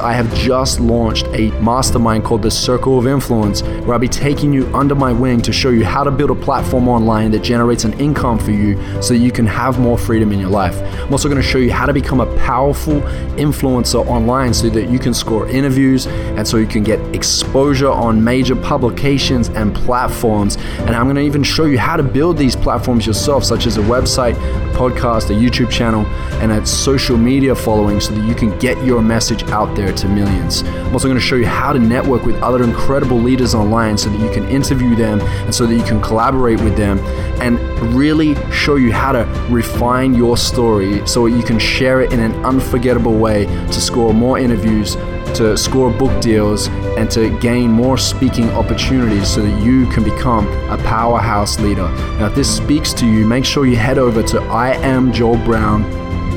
I 0.00 0.12
have 0.12 0.32
just 0.32 0.78
launched 0.78 1.26
a 1.32 1.50
mastermind 1.60 2.22
called 2.22 2.42
the 2.42 2.52
Circle 2.52 3.00
of 3.00 3.08
Influence, 3.08 3.62
where 3.62 3.94
I'll 3.94 3.98
be 3.98 4.06
taking 4.06 4.52
you 4.52 4.72
under 4.72 4.94
my 4.94 5.12
wing 5.12 5.40
to 5.40 5.52
show 5.52 5.70
you 5.70 5.84
how 5.84 6.04
to 6.04 6.12
build 6.12 6.30
a 6.30 6.36
platform 6.36 6.86
online 6.86 7.32
that 7.32 7.42
generates 7.42 7.82
an 7.82 7.94
income 7.94 8.38
for 8.38 8.52
you 8.52 8.80
so 9.02 9.12
you 9.12 9.32
can 9.32 9.44
have 9.44 9.80
more 9.80 9.98
freedom 9.98 10.30
in 10.30 10.38
your 10.38 10.50
life. 10.50 10.80
I'm 11.02 11.10
also 11.10 11.28
going 11.28 11.42
to 11.42 11.48
show 11.48 11.58
you 11.58 11.72
how 11.72 11.84
to 11.84 11.92
become 11.92 12.20
a 12.20 12.36
powerful 12.36 13.00
influencer 13.40 14.06
online 14.06 14.54
so 14.54 14.70
that 14.70 14.88
you 14.88 15.00
can 15.00 15.12
score 15.12 15.48
interviews 15.48 16.06
and 16.06 16.46
so 16.46 16.58
you 16.58 16.68
can 16.68 16.84
get 16.84 17.00
exposure 17.12 17.90
on 17.90 18.22
major 18.22 18.54
publications 18.54 19.48
and 19.48 19.74
platforms. 19.74 20.58
And 20.78 20.90
I'm 20.90 21.06
going 21.06 21.16
to 21.16 21.22
even 21.22 21.42
show 21.42 21.64
you 21.64 21.76
how 21.76 21.96
to 21.96 22.04
build 22.04 22.38
these 22.38 22.54
platforms 22.54 23.04
yourself, 23.04 23.42
such 23.42 23.66
as 23.66 23.78
a 23.78 23.82
website, 23.82 24.36
a 24.36 24.76
podcast, 24.78 25.30
a 25.30 25.32
YouTube 25.32 25.72
channel, 25.72 26.06
and 26.40 26.52
a 26.52 26.64
social 26.64 27.16
media 27.16 27.52
following 27.56 27.98
so 27.98 28.14
that 28.14 28.24
you 28.28 28.36
can 28.36 28.56
get 28.60 28.80
your 28.84 29.02
message 29.02 29.42
out 29.48 29.74
there 29.74 29.87
to 29.92 30.08
millions. 30.08 30.62
I'm 30.62 30.92
also 30.92 31.08
going 31.08 31.20
to 31.20 31.24
show 31.24 31.36
you 31.36 31.46
how 31.46 31.72
to 31.72 31.78
network 31.78 32.24
with 32.24 32.36
other 32.42 32.62
incredible 32.62 33.18
leaders 33.18 33.54
online 33.54 33.98
so 33.98 34.10
that 34.10 34.20
you 34.20 34.30
can 34.30 34.48
interview 34.48 34.94
them 34.94 35.20
and 35.20 35.54
so 35.54 35.66
that 35.66 35.74
you 35.74 35.82
can 35.82 36.00
collaborate 36.00 36.60
with 36.60 36.76
them 36.76 36.98
and 37.40 37.58
really 37.94 38.34
show 38.50 38.76
you 38.76 38.92
how 38.92 39.12
to 39.12 39.24
refine 39.50 40.14
your 40.14 40.36
story 40.36 41.06
so 41.06 41.28
that 41.28 41.36
you 41.36 41.42
can 41.42 41.58
share 41.58 42.00
it 42.00 42.12
in 42.12 42.20
an 42.20 42.32
unforgettable 42.44 43.16
way 43.16 43.46
to 43.46 43.80
score 43.80 44.12
more 44.12 44.38
interviews, 44.38 44.96
to 45.34 45.56
score 45.56 45.90
book 45.90 46.20
deals, 46.20 46.68
and 46.96 47.10
to 47.10 47.30
gain 47.38 47.70
more 47.70 47.96
speaking 47.96 48.50
opportunities 48.50 49.28
so 49.28 49.42
that 49.42 49.62
you 49.62 49.86
can 49.88 50.02
become 50.02 50.48
a 50.70 50.78
powerhouse 50.78 51.58
leader. 51.60 51.88
Now, 52.18 52.26
if 52.26 52.34
this 52.34 52.54
speaks 52.54 52.92
to 52.94 53.06
you, 53.06 53.26
make 53.26 53.44
sure 53.44 53.66
you 53.66 53.76
head 53.76 53.98
over 53.98 54.22
to 54.22 54.40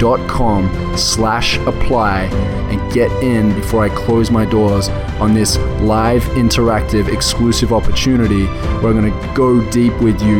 iamjoelbrown.com 0.01 0.97
slash 0.97 1.57
apply 1.59 2.23
and 2.71 2.93
get 2.93 3.11
in 3.23 3.53
before 3.55 3.83
I 3.83 3.89
close 3.89 4.31
my 4.31 4.45
doors 4.45 4.89
on 5.19 5.33
this 5.33 5.57
live, 5.81 6.23
interactive, 6.35 7.11
exclusive 7.11 7.71
opportunity 7.71 8.45
where 8.45 8.91
I'm 8.91 9.01
going 9.01 9.11
to 9.11 9.34
go 9.35 9.70
deep 9.70 9.93
with 10.01 10.21
you 10.21 10.39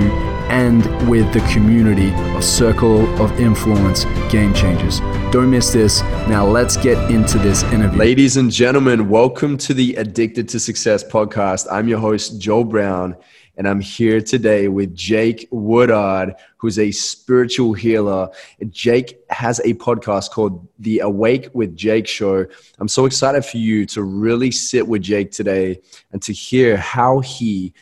and 0.49 0.83
with 1.09 1.31
the 1.33 1.39
community 1.53 2.11
of 2.36 2.44
Circle 2.44 3.05
of 3.21 3.39
Influence 3.39 4.03
Game 4.30 4.53
Changers. 4.53 4.99
Don't 5.31 5.49
miss 5.49 5.71
this. 5.71 6.02
Now, 6.27 6.45
let's 6.45 6.75
get 6.75 7.09
into 7.09 7.38
this 7.38 7.64
interview. 7.64 7.97
Ladies 7.97 8.36
and 8.36 8.52
gentlemen, 8.52 9.08
welcome 9.08 9.58
to 9.59 9.73
the 9.73 9.95
Addicted 9.95 10.49
to 10.49 10.59
Success 10.59 11.05
podcast. 11.05 11.67
I'm 11.71 11.88
your 11.88 11.99
host, 11.99 12.41
Joel 12.41 12.66
Brown, 12.66 13.16
and 13.62 13.67
I'm 13.67 13.80
here 13.80 14.22
today 14.22 14.70
with 14.70 14.95
Jake 14.95 15.48
Woodard, 15.52 16.34
who's 16.58 16.80
a 16.80 16.90
spiritual 16.90 17.73
healer. 17.73 18.28
Jake 18.72 19.20
has 19.30 19.59
a 19.59 19.76
podcast 19.76 20.31
called 20.31 20.67
The 20.80 21.02
Awake 21.02 21.50
with 21.54 21.76
Jake 21.76 22.08
Show. 22.08 22.48
I'm 22.80 22.88
so 22.88 23.06
excited 23.06 23.45
for 23.45 23.58
you 23.58 23.86
to 23.86 24.02
really 24.02 24.50
sit 24.50 24.88
with 24.88 25.04
Jake 25.04 25.30
today 25.30 25.80
and 26.12 26.20
to 26.23 26.34
hear 26.34 26.76
how 26.76 27.20
he 27.20 27.76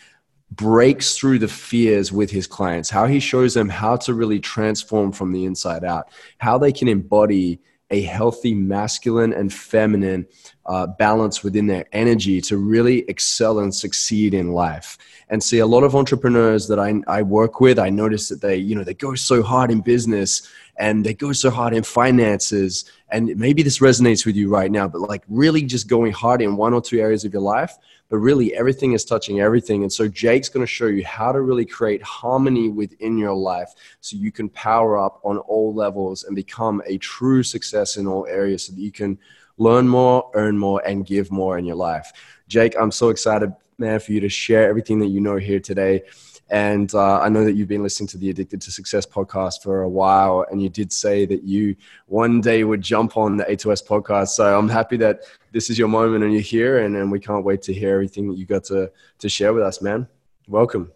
breaks 0.51 1.17
through 1.17 1.39
the 1.39 1.47
fears 1.47 2.11
with 2.11 2.29
his 2.29 2.45
clients, 2.45 2.89
how 2.89 3.05
he 3.05 3.21
shows 3.21 3.53
them 3.53 3.69
how 3.69 3.95
to 3.95 4.13
really 4.13 4.41
transform 4.41 5.13
from 5.13 5.31
the 5.31 5.45
inside 5.45 5.85
out, 5.85 6.09
how 6.39 6.57
they 6.57 6.73
can 6.73 6.89
embody 6.89 7.61
a 7.91 8.01
healthy 8.01 8.53
masculine 8.53 9.33
and 9.33 9.53
feminine 9.53 10.27
uh, 10.65 10.85
balance 10.85 11.43
within 11.43 11.67
their 11.67 11.85
energy 11.91 12.41
to 12.41 12.57
really 12.57 12.99
excel 13.07 13.59
and 13.59 13.73
succeed 13.73 14.33
in 14.33 14.51
life 14.51 14.97
and 15.29 15.43
see 15.43 15.59
a 15.59 15.65
lot 15.65 15.83
of 15.83 15.95
entrepreneurs 15.95 16.67
that 16.67 16.79
I, 16.79 17.01
I 17.07 17.21
work 17.21 17.59
with 17.59 17.79
i 17.79 17.89
notice 17.89 18.29
that 18.29 18.41
they 18.41 18.55
you 18.55 18.75
know 18.75 18.83
they 18.83 18.93
go 18.93 19.15
so 19.15 19.41
hard 19.43 19.71
in 19.71 19.81
business 19.81 20.49
and 20.77 21.05
they 21.05 21.13
go 21.13 21.33
so 21.33 21.49
hard 21.49 21.73
in 21.73 21.83
finances 21.83 22.91
and 23.09 23.35
maybe 23.35 23.63
this 23.63 23.79
resonates 23.79 24.25
with 24.25 24.35
you 24.35 24.49
right 24.49 24.71
now 24.71 24.87
but 24.87 25.01
like 25.01 25.23
really 25.27 25.63
just 25.63 25.87
going 25.87 26.11
hard 26.11 26.41
in 26.41 26.55
one 26.55 26.73
or 26.73 26.81
two 26.81 26.99
areas 26.99 27.25
of 27.25 27.33
your 27.33 27.41
life 27.41 27.77
but 28.09 28.17
really 28.17 28.55
everything 28.55 28.93
is 28.93 29.05
touching 29.05 29.39
everything. 29.39 29.83
And 29.83 29.93
so 29.93 30.07
Jake's 30.07 30.49
going 30.49 30.65
to 30.65 30.71
show 30.71 30.87
you 30.87 31.05
how 31.05 31.31
to 31.31 31.41
really 31.41 31.65
create 31.65 32.01
harmony 32.01 32.69
within 32.69 33.17
your 33.17 33.35
life 33.35 33.73
so 34.01 34.17
you 34.17 34.31
can 34.31 34.49
power 34.49 34.97
up 34.97 35.21
on 35.23 35.37
all 35.37 35.73
levels 35.73 36.23
and 36.23 36.35
become 36.35 36.81
a 36.87 36.97
true 36.97 37.43
success 37.43 37.97
in 37.97 38.07
all 38.07 38.25
areas 38.25 38.65
so 38.65 38.73
that 38.73 38.81
you 38.81 38.91
can 38.91 39.17
learn 39.57 39.87
more, 39.87 40.31
earn 40.33 40.57
more, 40.57 40.81
and 40.85 41.05
give 41.05 41.31
more 41.31 41.57
in 41.57 41.65
your 41.65 41.75
life. 41.75 42.11
Jake, 42.47 42.75
I'm 42.79 42.91
so 42.91 43.09
excited, 43.09 43.53
man, 43.79 43.99
for 43.99 44.11
you 44.11 44.19
to 44.19 44.29
share 44.29 44.69
everything 44.69 44.99
that 44.99 45.07
you 45.07 45.21
know 45.21 45.37
here 45.37 45.59
today. 45.59 46.03
And 46.51 46.93
uh, 46.95 47.19
I 47.19 47.29
know 47.29 47.45
that 47.45 47.53
you've 47.53 47.67
been 47.67 47.83
listening 47.83 48.07
to 48.07 48.17
the 48.17 48.31
Addicted 48.31 48.59
to 48.61 48.71
Success 48.71 49.05
podcast 49.05 49.61
for 49.61 49.83
a 49.83 49.89
while, 49.89 50.45
and 50.49 50.61
you 50.61 50.67
did 50.67 50.91
say 50.91 51.25
that 51.27 51.43
you 51.43 51.75
one 52.07 52.41
day 52.41 52.63
would 52.63 52.81
jump 52.81 53.17
on 53.17 53.37
the 53.37 53.43
A2S 53.43 53.85
podcast. 53.85 54.29
So 54.29 54.57
I'm 54.57 54.67
happy 54.67 54.97
that 54.97 55.21
this 55.51 55.69
is 55.69 55.77
your 55.77 55.87
moment 55.87 56.23
and 56.23 56.33
you're 56.33 56.41
here, 56.41 56.79
and, 56.79 56.95
and 56.95 57.11
we 57.11 57.19
can't 57.19 57.45
wait 57.45 57.61
to 57.63 57.73
hear 57.73 57.93
everything 57.93 58.27
that 58.29 58.37
you 58.37 58.45
got 58.45 58.63
to, 58.65 58.91
to 59.19 59.29
share 59.29 59.53
with 59.53 59.63
us, 59.63 59.81
man. 59.81 60.07
Welcome. 60.47 60.91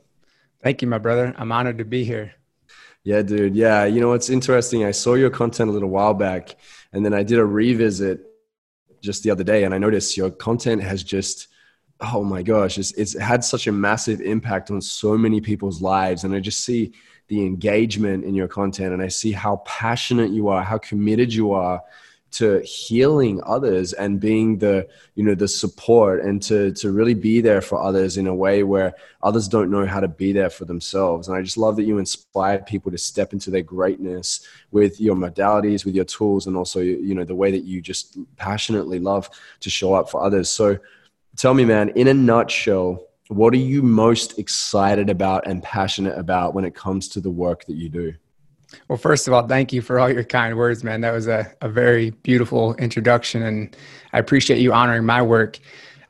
Thank 0.63 0.81
you, 0.81 0.87
my 0.87 0.97
brother. 0.97 1.35
I'm 1.37 1.51
honored 1.51 1.77
to 1.77 1.85
be 1.85 2.03
here. 2.03 2.33
Yeah, 3.03 3.21
dude. 3.21 3.55
Yeah. 3.55 3.83
You 3.85 3.99
know, 3.99 4.13
it's 4.13 4.29
interesting. 4.29 4.85
I 4.85 4.91
saw 4.91 5.15
your 5.15 5.29
content 5.29 5.69
a 5.69 5.73
little 5.73 5.89
while 5.89 6.13
back, 6.13 6.55
and 6.93 7.05
then 7.05 7.13
I 7.13 7.21
did 7.21 7.37
a 7.37 7.45
revisit 7.45 8.25
just 9.01 9.21
the 9.23 9.29
other 9.29 9.43
day, 9.43 9.65
and 9.65 9.73
I 9.73 9.77
noticed 9.77 10.17
your 10.17 10.31
content 10.31 10.81
has 10.81 11.03
just 11.03 11.49
oh 12.03 12.23
my 12.23 12.43
gosh, 12.43 12.77
it's, 12.77 12.91
it's 12.93 13.17
had 13.17 13.43
such 13.43 13.67
a 13.67 13.71
massive 13.71 14.21
impact 14.21 14.71
on 14.71 14.81
so 14.81 15.17
many 15.17 15.39
people's 15.39 15.81
lives. 15.81 16.23
And 16.23 16.35
I 16.35 16.39
just 16.39 16.63
see 16.63 16.91
the 17.27 17.45
engagement 17.45 18.25
in 18.25 18.35
your 18.35 18.47
content 18.47 18.93
and 18.93 19.01
I 19.01 19.07
see 19.07 19.31
how 19.31 19.57
passionate 19.65 20.31
you 20.31 20.49
are, 20.49 20.61
how 20.61 20.77
committed 20.77 21.33
you 21.33 21.51
are 21.53 21.81
to 22.33 22.59
healing 22.61 23.39
others 23.45 23.93
and 23.93 24.19
being 24.19 24.57
the 24.57 24.87
you 25.13 25.23
know 25.23 25.35
the 25.35 25.47
support 25.47 26.23
and 26.23 26.41
to 26.41 26.71
to 26.73 26.91
really 26.91 27.13
be 27.13 27.41
there 27.41 27.61
for 27.61 27.79
others 27.79 28.17
in 28.17 28.25
a 28.25 28.33
way 28.33 28.63
where 28.63 28.91
others 29.21 29.47
don't 29.47 29.69
know 29.69 29.85
how 29.85 29.99
to 29.99 30.07
be 30.07 30.33
there 30.33 30.49
for 30.49 30.65
themselves 30.65 31.27
and 31.27 31.37
i 31.37 31.41
just 31.43 31.57
love 31.57 31.75
that 31.75 31.83
you 31.83 31.99
inspire 31.99 32.57
people 32.57 32.91
to 32.91 32.97
step 32.97 33.33
into 33.33 33.51
their 33.51 33.61
greatness 33.61 34.47
with 34.71 34.99
your 34.99 35.15
modalities 35.15 35.85
with 35.85 35.93
your 35.93 36.05
tools 36.05 36.47
and 36.47 36.57
also 36.57 36.79
you 36.79 37.13
know 37.13 37.23
the 37.23 37.35
way 37.35 37.51
that 37.51 37.65
you 37.65 37.79
just 37.81 38.17
passionately 38.35 38.97
love 38.97 39.29
to 39.59 39.69
show 39.69 39.93
up 39.93 40.09
for 40.09 40.23
others 40.23 40.49
so 40.49 40.77
tell 41.37 41.53
me, 41.53 41.65
man, 41.65 41.89
in 41.89 42.07
a 42.07 42.13
nutshell, 42.13 43.07
what 43.27 43.53
are 43.53 43.57
you 43.57 43.81
most 43.81 44.37
excited 44.37 45.09
about 45.09 45.47
and 45.47 45.63
passionate 45.63 46.17
about 46.17 46.53
when 46.53 46.65
it 46.65 46.75
comes 46.75 47.07
to 47.09 47.21
the 47.21 47.29
work 47.29 47.65
that 47.65 47.75
you 47.75 47.89
do? 47.89 48.13
Well, 48.87 48.97
first 48.97 49.27
of 49.27 49.33
all, 49.33 49.47
thank 49.47 49.71
you 49.71 49.81
for 49.81 49.99
all 49.99 50.09
your 50.09 50.23
kind 50.23 50.57
words, 50.57 50.83
man. 50.83 51.01
That 51.01 51.11
was 51.11 51.27
a, 51.27 51.51
a 51.61 51.69
very 51.69 52.09
beautiful 52.09 52.73
introduction, 52.75 53.43
and 53.43 53.75
I 54.13 54.19
appreciate 54.19 54.59
you 54.59 54.73
honoring 54.73 55.05
my 55.05 55.21
work. 55.21 55.59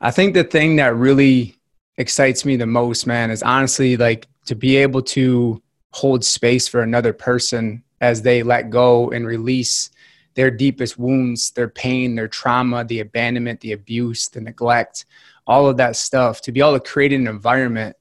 I 0.00 0.10
think 0.10 0.34
the 0.34 0.44
thing 0.44 0.76
that 0.76 0.94
really 0.96 1.56
excites 1.98 2.44
me 2.44 2.56
the 2.56 2.66
most, 2.66 3.06
man, 3.06 3.30
is 3.30 3.42
honestly 3.42 3.96
like 3.96 4.26
to 4.46 4.54
be 4.54 4.76
able 4.76 5.02
to 5.02 5.62
hold 5.92 6.24
space 6.24 6.66
for 6.66 6.80
another 6.80 7.12
person 7.12 7.82
as 8.00 8.22
they 8.22 8.42
let 8.42 8.70
go 8.70 9.10
and 9.10 9.26
release 9.26 9.90
their 10.34 10.50
deepest 10.50 10.98
wounds, 10.98 11.50
their 11.52 11.68
pain, 11.68 12.14
their 12.14 12.28
trauma, 12.28 12.84
the 12.84 13.00
abandonment, 13.00 13.60
the 13.60 13.72
abuse, 13.72 14.28
the 14.28 14.40
neglect, 14.40 15.06
all 15.46 15.66
of 15.66 15.76
that 15.76 15.96
stuff, 15.96 16.40
to 16.42 16.52
be 16.52 16.60
able 16.60 16.74
to 16.74 16.80
create 16.80 17.12
an 17.12 17.26
environment 17.26 17.96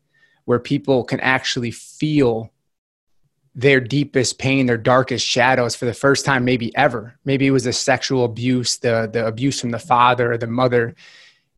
where 0.46 0.60
people 0.60 1.04
can 1.04 1.20
actually 1.20 1.72
feel 1.72 2.52
their 3.56 3.80
deepest 3.80 4.40
pain, 4.40 4.66
their 4.66 4.78
darkest 4.78 5.26
shadows 5.26 5.76
for 5.76 5.86
the 5.86 5.94
first 5.94 6.26
time, 6.26 6.44
maybe 6.44 6.76
ever. 6.76 7.20
Maybe 7.24 7.46
it 7.46 7.52
was 7.52 7.66
the 7.66 7.74
sexual 7.74 8.26
abuse, 8.26 8.78
the, 8.78 9.10
the 9.12 9.28
abuse 9.28 9.60
from 9.60 9.70
the 9.70 9.80
father 9.80 10.32
or 10.34 10.38
the 10.38 10.48
mother, 10.48 10.96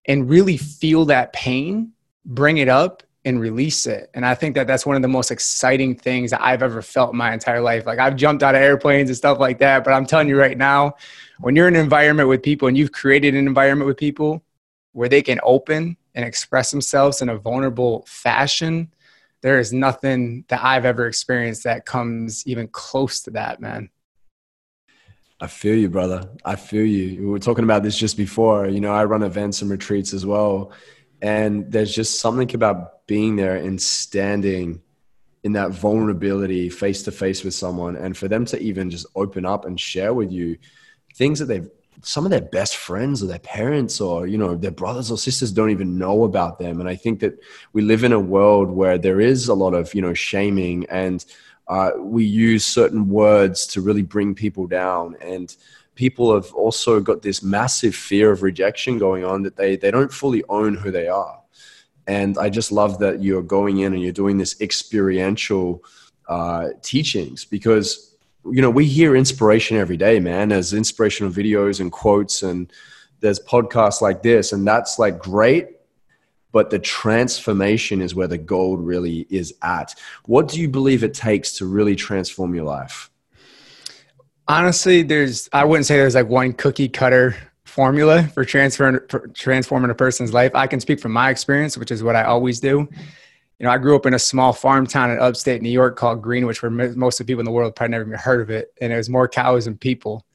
and 0.05 0.29
really 0.29 0.57
feel 0.57 1.05
that 1.05 1.31
pain, 1.31 1.93
bring 2.25 2.57
it 2.57 2.67
up, 2.67 3.03
and 3.25 3.39
release 3.39 3.87
it. 3.87 4.09
And 4.13 4.25
I 4.25 4.35
think 4.35 4.53
that 4.55 4.67
that's 4.67 4.85
one 4.85 4.95
of 4.95 5.01
the 5.01 5.07
most 5.07 5.31
exciting 5.31 5.95
things 5.95 6.29
that 6.29 6.41
I've 6.41 6.61
ever 6.61 6.81
felt 6.83 7.11
in 7.11 7.17
my 7.17 7.33
entire 7.33 7.59
life. 7.59 7.87
Like 7.87 7.97
I've 7.97 8.15
jumped 8.15 8.43
out 8.43 8.53
of 8.53 8.61
airplanes 8.61 9.09
and 9.09 9.17
stuff 9.17 9.39
like 9.39 9.57
that, 9.59 9.83
but 9.83 9.93
I'm 9.93 10.05
telling 10.05 10.29
you 10.29 10.39
right 10.39 10.57
now, 10.57 10.95
when 11.39 11.55
you're 11.55 11.67
in 11.67 11.75
an 11.75 11.81
environment 11.81 12.29
with 12.29 12.43
people 12.43 12.67
and 12.67 12.77
you've 12.77 12.91
created 12.91 13.33
an 13.33 13.47
environment 13.47 13.87
with 13.87 13.97
people 13.97 14.43
where 14.93 15.09
they 15.09 15.23
can 15.23 15.39
open 15.43 15.97
and 16.13 16.23
express 16.23 16.71
themselves 16.71 17.21
in 17.21 17.29
a 17.29 17.37
vulnerable 17.37 18.05
fashion, 18.07 18.93
there 19.41 19.59
is 19.59 19.73
nothing 19.73 20.45
that 20.47 20.63
I've 20.63 20.85
ever 20.85 21.07
experienced 21.07 21.63
that 21.63 21.85
comes 21.85 22.45
even 22.47 22.67
close 22.67 23.21
to 23.21 23.31
that, 23.31 23.59
man. 23.59 23.89
I 25.41 25.47
feel 25.47 25.75
you, 25.75 25.89
brother. 25.89 26.29
I 26.45 26.55
feel 26.55 26.85
you. 26.85 27.19
We 27.19 27.25
were 27.25 27.39
talking 27.39 27.65
about 27.65 27.83
this 27.83 27.97
just 27.97 28.15
before. 28.15 28.67
You 28.67 28.79
know, 28.79 28.93
I 28.93 29.03
run 29.03 29.21
events 29.23 29.61
and 29.61 29.69
retreats 29.69 30.13
as 30.13 30.25
well. 30.25 30.71
And 31.21 31.71
there's 31.71 31.93
just 31.93 32.19
something 32.19 32.53
about 32.53 33.07
being 33.07 33.35
there 33.35 33.55
and 33.55 33.81
standing 33.81 34.81
in 35.43 35.53
that 35.53 35.71
vulnerability 35.71 36.69
face 36.69 37.03
to 37.03 37.11
face 37.11 37.43
with 37.43 37.53
someone 37.53 37.95
and 37.95 38.17
for 38.17 38.27
them 38.27 38.45
to 38.45 38.59
even 38.59 38.89
just 38.89 39.05
open 39.15 39.45
up 39.45 39.65
and 39.65 39.79
share 39.79 40.13
with 40.13 40.31
you 40.31 40.57
things 41.13 41.39
that 41.39 41.45
they've 41.45 41.69
some 42.01 42.25
of 42.25 42.31
their 42.31 42.41
best 42.41 42.75
friends 42.75 43.23
or 43.23 43.27
their 43.27 43.39
parents 43.39 44.01
or 44.01 44.27
you 44.27 44.37
know 44.37 44.55
their 44.55 44.71
brothers 44.71 45.09
or 45.11 45.17
sisters 45.17 45.51
don't 45.51 45.69
even 45.69 45.97
know 45.97 46.23
about 46.23 46.59
them. 46.59 46.79
And 46.79 46.89
i 46.89 46.95
think 46.95 47.19
that 47.19 47.39
we 47.73 47.81
live 47.83 48.03
in 48.03 48.11
a 48.11 48.19
world 48.19 48.69
where 48.69 48.97
there 48.97 49.21
is 49.21 49.47
a 49.47 49.53
lot 49.53 49.73
of 49.73 49.93
you 49.93 50.01
know 50.01 50.13
shaming 50.13 50.85
and 50.89 51.23
uh, 51.67 51.91
we 51.97 52.23
use 52.23 52.63
certain 52.65 53.09
words 53.09 53.65
to 53.67 53.81
really 53.81 54.03
bring 54.03 54.35
people 54.35 54.67
down. 54.67 55.15
And 55.21 55.55
people 55.95 56.33
have 56.33 56.53
also 56.53 56.99
got 56.99 57.21
this 57.21 57.41
massive 57.41 57.95
fear 57.95 58.31
of 58.31 58.43
rejection 58.43 58.97
going 58.97 59.23
on 59.23 59.43
that 59.43 59.55
they 59.55 59.75
they 59.75 59.91
don't 59.91 60.13
fully 60.13 60.43
own 60.49 60.75
who 60.75 60.91
they 60.91 61.07
are. 61.07 61.41
And 62.07 62.37
i 62.37 62.49
just 62.49 62.71
love 62.71 62.99
that 62.99 63.23
you're 63.23 63.41
going 63.41 63.79
in 63.79 63.93
and 63.93 64.01
you're 64.01 64.11
doing 64.11 64.37
this 64.37 64.59
experiential 64.61 65.83
uh, 66.27 66.69
teachings 66.81 67.45
because 67.45 68.15
you 68.51 68.61
know 68.61 68.69
we 68.69 68.85
hear 68.85 69.15
inspiration 69.15 69.77
every 69.77 69.97
day 69.97 70.19
man. 70.19 70.49
There's 70.49 70.73
inspirational 70.73 71.31
videos 71.31 71.79
and 71.79 71.91
quotes 71.91 72.43
and 72.43 72.71
there's 73.21 73.39
podcasts 73.39 74.01
like 74.01 74.21
this 74.21 74.53
and 74.53 74.67
that's 74.67 74.99
like 74.99 75.17
great 75.19 75.69
but 76.51 76.69
the 76.69 76.79
transformation 76.79 78.01
is 78.01 78.15
where 78.15 78.29
the 78.29 78.37
gold 78.37 78.79
really 78.79 79.27
is 79.29 79.53
at. 79.61 79.93
What 80.23 80.47
do 80.47 80.61
you 80.61 80.69
believe 80.69 81.03
it 81.03 81.13
takes 81.13 81.51
to 81.57 81.65
really 81.65 81.97
transform 81.97 82.55
your 82.55 82.63
life 82.63 83.09
honestly 84.47 85.03
there's 85.03 85.49
i 85.53 85.63
wouldn't 85.63 85.85
say 85.85 85.97
there's 85.97 86.15
like 86.15 86.27
one 86.27 86.53
cookie 86.53 86.89
cutter 86.89 87.35
formula 87.63 88.23
for 88.33 88.45
transferring 88.45 88.99
for 89.09 89.27
transforming 89.29 89.89
a 89.89 89.95
person's 89.95 90.33
life 90.33 90.51
i 90.55 90.67
can 90.67 90.79
speak 90.79 90.99
from 90.99 91.11
my 91.11 91.29
experience 91.29 91.77
which 91.77 91.91
is 91.91 92.03
what 92.03 92.15
i 92.15 92.23
always 92.23 92.59
do 92.59 92.87
you 93.59 93.65
know, 93.65 93.71
I 93.71 93.77
grew 93.77 93.95
up 93.95 94.05
in 94.05 94.13
a 94.13 94.19
small 94.19 94.51
farm 94.51 94.85
town 94.85 95.11
in 95.11 95.19
upstate 95.19 95.61
New 95.61 95.69
York 95.69 95.95
called 95.95 96.21
Greenwich, 96.21 96.61
where 96.61 96.69
most 96.69 97.19
of 97.19 97.25
the 97.25 97.31
people 97.31 97.39
in 97.39 97.45
the 97.45 97.51
world 97.51 97.75
probably 97.75 97.91
never 97.91 98.05
even 98.05 98.19
heard 98.19 98.41
of 98.41 98.49
it. 98.49 98.73
And 98.81 98.91
it 98.91 98.97
was 98.97 99.09
more 99.09 99.27
cows 99.27 99.65
than 99.65 99.77
people. 99.77 100.25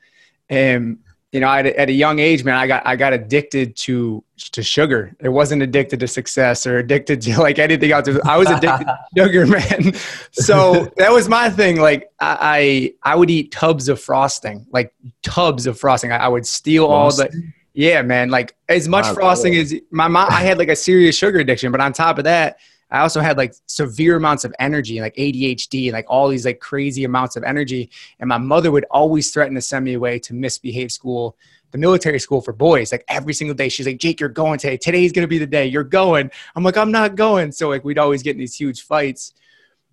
And, 0.49 0.99
you 1.33 1.39
know, 1.39 1.49
at 1.49 1.65
a, 1.65 1.81
at 1.81 1.89
a 1.89 1.93
young 1.93 2.19
age, 2.19 2.43
man, 2.43 2.57
I 2.57 2.67
got, 2.67 2.85
I 2.85 2.97
got 2.97 3.13
addicted 3.13 3.77
to, 3.77 4.25
to 4.51 4.63
sugar. 4.65 5.15
It 5.21 5.29
wasn't 5.29 5.63
addicted 5.63 6.01
to 6.01 6.09
success 6.09 6.67
or 6.67 6.79
addicted 6.79 7.23
to 7.23 7.41
like 7.41 7.61
anything 7.61 7.93
else. 7.93 8.09
I 8.25 8.37
was 8.37 8.51
addicted 8.51 8.87
to 8.87 8.99
sugar, 9.17 9.47
man. 9.47 9.95
So 10.33 10.93
that 10.97 11.13
was 11.13 11.29
my 11.29 11.49
thing. 11.49 11.81
Like 11.81 12.11
I, 12.19 12.95
I, 13.05 13.15
would 13.15 13.31
eat 13.31 13.53
tubs 13.53 13.89
of 13.89 14.01
frosting, 14.01 14.67
like 14.73 14.93
tubs 15.23 15.67
of 15.67 15.79
frosting. 15.79 16.11
I, 16.11 16.17
I 16.17 16.29
would 16.29 16.47
steal 16.47 16.89
frosting? 16.89 17.27
all 17.27 17.31
the, 17.31 17.53
yeah, 17.75 18.03
man. 18.03 18.31
Like 18.31 18.57
as 18.69 18.89
much 18.89 19.05
wow, 19.05 19.15
frosting 19.15 19.55
as 19.55 19.73
my 19.93 20.09
mom, 20.09 20.29
I 20.31 20.41
had 20.41 20.59
like 20.59 20.69
a 20.69 20.77
serious 20.77 21.17
sugar 21.17 21.39
addiction, 21.39 21.71
but 21.71 21.81
on 21.81 21.93
top 21.93 22.19
of 22.19 22.25
that, 22.25 22.59
I 22.91 23.01
also 23.01 23.21
had 23.21 23.37
like 23.37 23.55
severe 23.67 24.17
amounts 24.17 24.45
of 24.45 24.55
energy, 24.59 25.01
like 25.01 25.15
ADHD, 25.15 25.87
and 25.87 25.93
like 25.93 26.07
all 26.09 26.29
these 26.29 26.45
like 26.45 26.61
crazy 26.61 27.05
amounts 27.05 27.37
of 27.37 27.45
energy. 27.45 27.91
And 28.19 28.29
my 28.29 28.39
mother 28.39 28.71
would 28.71 28.85
always 28.91 29.31
threaten 29.31 29.55
to 29.55 29.61
send 29.61 29.85
me 29.85 29.95
away 29.95 30.19
to 30.21 30.35
misbehave 30.35 30.91
school, 30.91 31.37
the 31.71 31.79
military 31.79 32.19
school 32.19 32.41
for 32.41 32.53
boys. 32.53 32.91
Like 32.91 33.05
every 33.09 33.33
single 33.33 33.55
day, 33.55 33.69
she's 33.69 33.87
like, 33.87 33.99
"Jake, 33.99 34.19
you're 34.19 34.29
going 34.29 34.59
today. 34.59 34.77
Today's 34.77 35.13
gonna 35.13 35.29
be 35.29 35.39
the 35.39 35.47
day. 35.47 35.67
You're 35.67 35.85
going." 35.85 36.31
I'm 36.57 36.65
like, 36.65 36.77
"I'm 36.77 36.91
not 36.91 37.15
going." 37.15 37.53
So 37.53 37.69
like 37.69 37.85
we'd 37.85 37.99
always 37.99 38.23
get 38.23 38.33
in 38.33 38.39
these 38.39 38.57
huge 38.57 38.83
fights. 38.83 39.35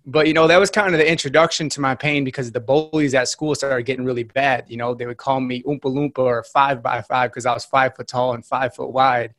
But 0.04 0.26
you 0.26 0.32
know 0.32 0.48
that 0.48 0.58
was 0.58 0.70
kind 0.70 0.92
of 0.94 0.98
the 0.98 1.08
introduction 1.08 1.68
to 1.70 1.80
my 1.80 1.94
pain 1.94 2.24
because 2.24 2.50
the 2.50 2.60
bullies 2.60 3.14
at 3.14 3.28
school 3.28 3.54
started 3.54 3.84
getting 3.84 4.06
really 4.06 4.24
bad. 4.24 4.64
You 4.68 4.76
know 4.76 4.94
they 4.94 5.06
would 5.06 5.18
call 5.18 5.40
me 5.40 5.62
Oompa 5.62 5.82
Loompa 5.82 6.18
or 6.18 6.42
five 6.42 6.82
by 6.82 7.02
five 7.02 7.30
because 7.30 7.46
I 7.46 7.52
was 7.52 7.64
five 7.64 7.94
foot 7.94 8.08
tall 8.08 8.34
and 8.34 8.44
five 8.44 8.74
foot 8.74 8.90
wide. 8.90 9.34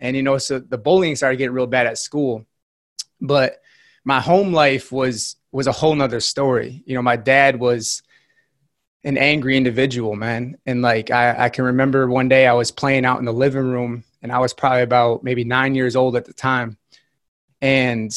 And 0.00 0.16
you 0.16 0.22
know, 0.22 0.38
so 0.38 0.58
the 0.58 0.78
bullying 0.78 1.16
started 1.16 1.36
getting 1.36 1.54
real 1.54 1.66
bad 1.66 1.86
at 1.86 1.98
school 1.98 2.46
but 3.26 3.60
my 4.04 4.20
home 4.20 4.52
life 4.52 4.92
was 4.92 5.36
was 5.50 5.66
a 5.66 5.72
whole 5.72 5.94
nother 5.94 6.20
story. 6.20 6.82
You 6.84 6.94
know, 6.94 7.02
my 7.02 7.16
dad 7.16 7.58
was 7.58 8.02
an 9.04 9.16
angry 9.16 9.56
individual, 9.56 10.16
man. 10.16 10.56
And 10.66 10.82
like 10.82 11.10
I, 11.10 11.44
I 11.44 11.48
can 11.48 11.64
remember 11.64 12.08
one 12.08 12.28
day 12.28 12.46
I 12.46 12.54
was 12.54 12.70
playing 12.70 13.04
out 13.04 13.18
in 13.18 13.24
the 13.24 13.32
living 13.32 13.70
room 13.70 14.04
and 14.22 14.32
I 14.32 14.38
was 14.38 14.52
probably 14.52 14.82
about 14.82 15.22
maybe 15.22 15.44
nine 15.44 15.74
years 15.74 15.94
old 15.94 16.16
at 16.16 16.24
the 16.24 16.32
time. 16.32 16.76
And 17.60 18.12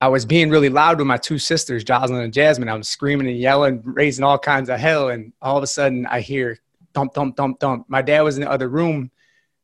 I 0.00 0.08
was 0.08 0.24
being 0.24 0.48
really 0.48 0.70
loud 0.70 0.98
with 0.98 1.06
my 1.06 1.18
two 1.18 1.38
sisters, 1.38 1.84
Jocelyn 1.84 2.22
and 2.22 2.32
Jasmine. 2.32 2.68
I 2.68 2.74
was 2.74 2.88
screaming 2.88 3.28
and 3.28 3.38
yelling, 3.38 3.82
raising 3.84 4.24
all 4.24 4.38
kinds 4.38 4.70
of 4.70 4.80
hell. 4.80 5.10
And 5.10 5.32
all 5.42 5.58
of 5.58 5.62
a 5.62 5.66
sudden 5.66 6.06
I 6.06 6.20
hear 6.20 6.60
thump, 6.94 7.12
thump, 7.12 7.36
thump, 7.36 7.60
thump. 7.60 7.84
My 7.88 8.00
dad 8.00 8.22
was 8.22 8.38
in 8.38 8.44
the 8.44 8.50
other 8.50 8.68
room 8.68 9.10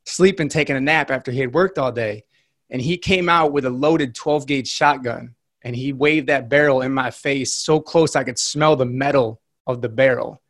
sleeping, 0.05 0.49
taking 0.49 0.75
a 0.75 0.81
nap 0.81 1.09
after 1.09 1.31
he 1.31 1.39
had 1.39 1.53
worked 1.53 1.79
all 1.79 1.91
day 1.91 2.25
and 2.69 2.81
he 2.81 2.97
came 2.97 3.29
out 3.29 3.51
with 3.51 3.65
a 3.65 3.69
loaded 3.69 4.13
12 4.13 4.45
gauge 4.45 4.67
shotgun 4.67 5.35
and 5.63 5.75
he 5.75 5.93
waved 5.93 6.27
that 6.27 6.49
barrel 6.49 6.81
in 6.81 6.93
my 6.93 7.11
face 7.11 7.53
so 7.55 7.79
close 7.79 8.15
I 8.15 8.23
could 8.23 8.39
smell 8.39 8.75
the 8.75 8.85
metal 8.85 9.41
of 9.65 9.81
the 9.81 9.89
barrel. 9.89 10.41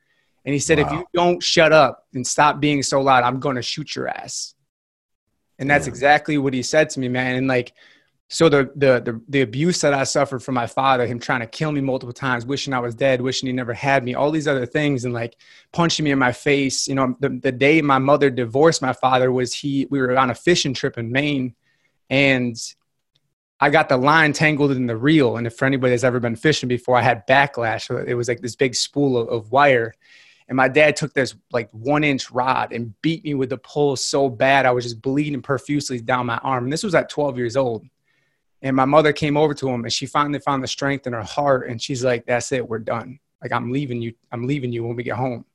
And 0.46 0.54
he 0.54 0.60
said, 0.60 0.80
wow. 0.80 0.86
if 0.86 0.92
you 0.92 1.06
don't 1.14 1.44
shut 1.44 1.74
up 1.74 2.06
and 2.14 2.26
stop 2.26 2.60
being 2.60 2.82
so 2.84 3.02
loud, 3.02 3.24
I'm 3.24 3.40
going 3.40 3.56
to 3.56 3.62
shoot 3.62 3.96
your 3.96 4.08
ass. 4.08 4.56
And 5.60 5.70
that's 5.70 5.88
yeah. 5.88 5.92
exactly 5.92 6.38
what 6.38 6.54
he 6.54 6.64
said 6.64 6.90
to 6.92 7.00
me, 7.00 7.10
man. 7.10 7.36
And 7.36 7.48
like, 7.48 7.74
so 8.30 8.50
the, 8.50 8.70
the, 8.76 9.02
the, 9.02 9.22
the 9.30 9.42
abuse 9.42 9.82
that 9.82 9.94
I 9.94 10.04
suffered 10.04 10.44
from 10.44 10.56
my 10.56 10.68
father, 10.68 11.08
him 11.08 11.20
trying 11.20 11.40
to 11.40 11.48
kill 11.48 11.72
me 11.72 11.82
multiple 11.82 12.14
times, 12.14 12.46
wishing 12.46 12.74
I 12.74 12.80
was 12.80 12.94
dead, 12.94 13.22
wishing 13.22 13.48
he 13.48 13.54
never 13.54 13.74
had 13.74 14.04
me, 14.04 14.16
all 14.16 14.32
these 14.32 14.48
other 14.48 14.66
things, 14.66 15.06
and 15.06 15.14
like 15.14 15.38
punching 15.72 16.04
me 16.04 16.12
in 16.12 16.20
my 16.20 16.34
face. 16.34 16.88
You 16.88 16.96
know, 16.96 17.16
the, 17.20 17.30
the 17.30 17.52
day 17.52 17.82
my 17.82 18.00
mother 18.00 18.30
divorced 18.30 18.82
my 18.82 18.94
father 18.94 19.32
was 19.32 19.54
he, 19.54 19.88
we 19.90 20.00
were 20.00 20.18
on 20.18 20.30
a 20.30 20.36
fishing 20.36 20.74
trip 20.74 20.98
in 20.98 21.12
Maine 21.12 21.56
and 22.10 22.58
I 23.60 23.70
got 23.70 23.90
the 23.90 23.98
line 23.98 24.34
tangled 24.34 24.72
in 24.72 24.86
the 24.86 24.96
reel. 24.96 25.38
And 25.38 25.48
if 25.48 25.56
for 25.56 25.66
anybody 25.66 25.92
that's 25.92 26.04
ever 26.04 26.20
been 26.20 26.36
fishing 26.36 26.70
before, 26.70 26.96
I 26.96 27.02
had 27.02 27.26
backlash. 27.28 27.90
it 28.08 28.14
was 28.14 28.28
like 28.28 28.42
this 28.42 28.56
big 28.56 28.76
spool 28.76 29.18
of, 29.18 29.30
of, 29.30 29.52
wire. 29.52 29.96
And 30.48 30.56
my 30.56 30.68
dad 30.68 30.96
took 30.96 31.14
this 31.14 31.36
like 31.52 31.70
one 31.72 32.04
inch 32.04 32.30
rod 32.32 32.72
and 32.72 33.00
beat 33.02 33.24
me 33.24 33.34
with 33.34 33.50
the 33.50 33.58
pole 33.58 33.96
so 33.96 34.30
bad 34.30 34.66
I 34.66 34.72
was 34.72 34.86
just 34.86 35.02
bleeding 35.02 35.42
profusely 35.42 36.00
down 36.00 36.28
my 36.28 36.38
arm. 36.38 36.66
And 36.66 36.74
this 36.74 36.84
was 36.84 36.96
at 36.96 37.10
12 37.10 37.38
years 37.38 37.58
old. 37.58 37.86
And 38.62 38.76
my 38.76 38.86
mother 38.86 39.12
came 39.12 39.38
over 39.38 39.54
to 39.56 39.70
him 39.70 39.84
and 39.84 39.94
she 39.94 40.06
finally 40.06 40.40
found 40.40 40.64
the 40.64 40.68
strength 40.68 41.06
in 41.08 41.14
her 41.14 41.24
heart. 41.24 41.68
And 41.68 41.82
she's 41.82 42.04
like, 42.04 42.26
That's 42.26 42.52
it, 42.52 42.68
we're 42.68 42.80
done. 42.80 43.20
Like 43.42 43.52
I'm 43.52 43.72
leaving 43.72 44.02
you, 44.02 44.14
I'm 44.32 44.48
leaving 44.48 44.72
you 44.72 44.84
when 44.84 44.96
we 44.96 45.04
get 45.04 45.16
home. 45.16 45.46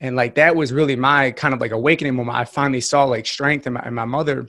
And 0.00 0.16
like 0.16 0.36
that 0.36 0.56
was 0.56 0.72
really 0.72 0.96
my 0.96 1.32
kind 1.32 1.52
of 1.52 1.60
like 1.60 1.72
awakening 1.72 2.14
moment. 2.14 2.38
I 2.38 2.44
finally 2.44 2.80
saw 2.80 3.04
like 3.04 3.26
strength 3.26 3.66
in 3.66 3.74
my, 3.74 3.86
in 3.86 3.94
my 3.94 4.06
mother 4.06 4.48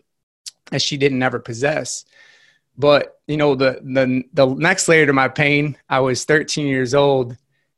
that 0.72 0.82
she 0.82 0.98
didn't 0.98 1.22
ever 1.22 1.40
possess. 1.40 2.06
But 2.78 3.20
you 3.28 3.38
know, 3.38 3.56
the 3.56 3.80
the 3.84 4.24
the 4.34 4.48
next 4.56 4.88
layer 4.88 5.06
to 5.06 5.14
my 5.14 5.28
pain, 5.28 5.78
I 5.90 6.00
was 6.00 6.24
13 6.24 6.68
years 6.68 6.94
old, 6.94 7.38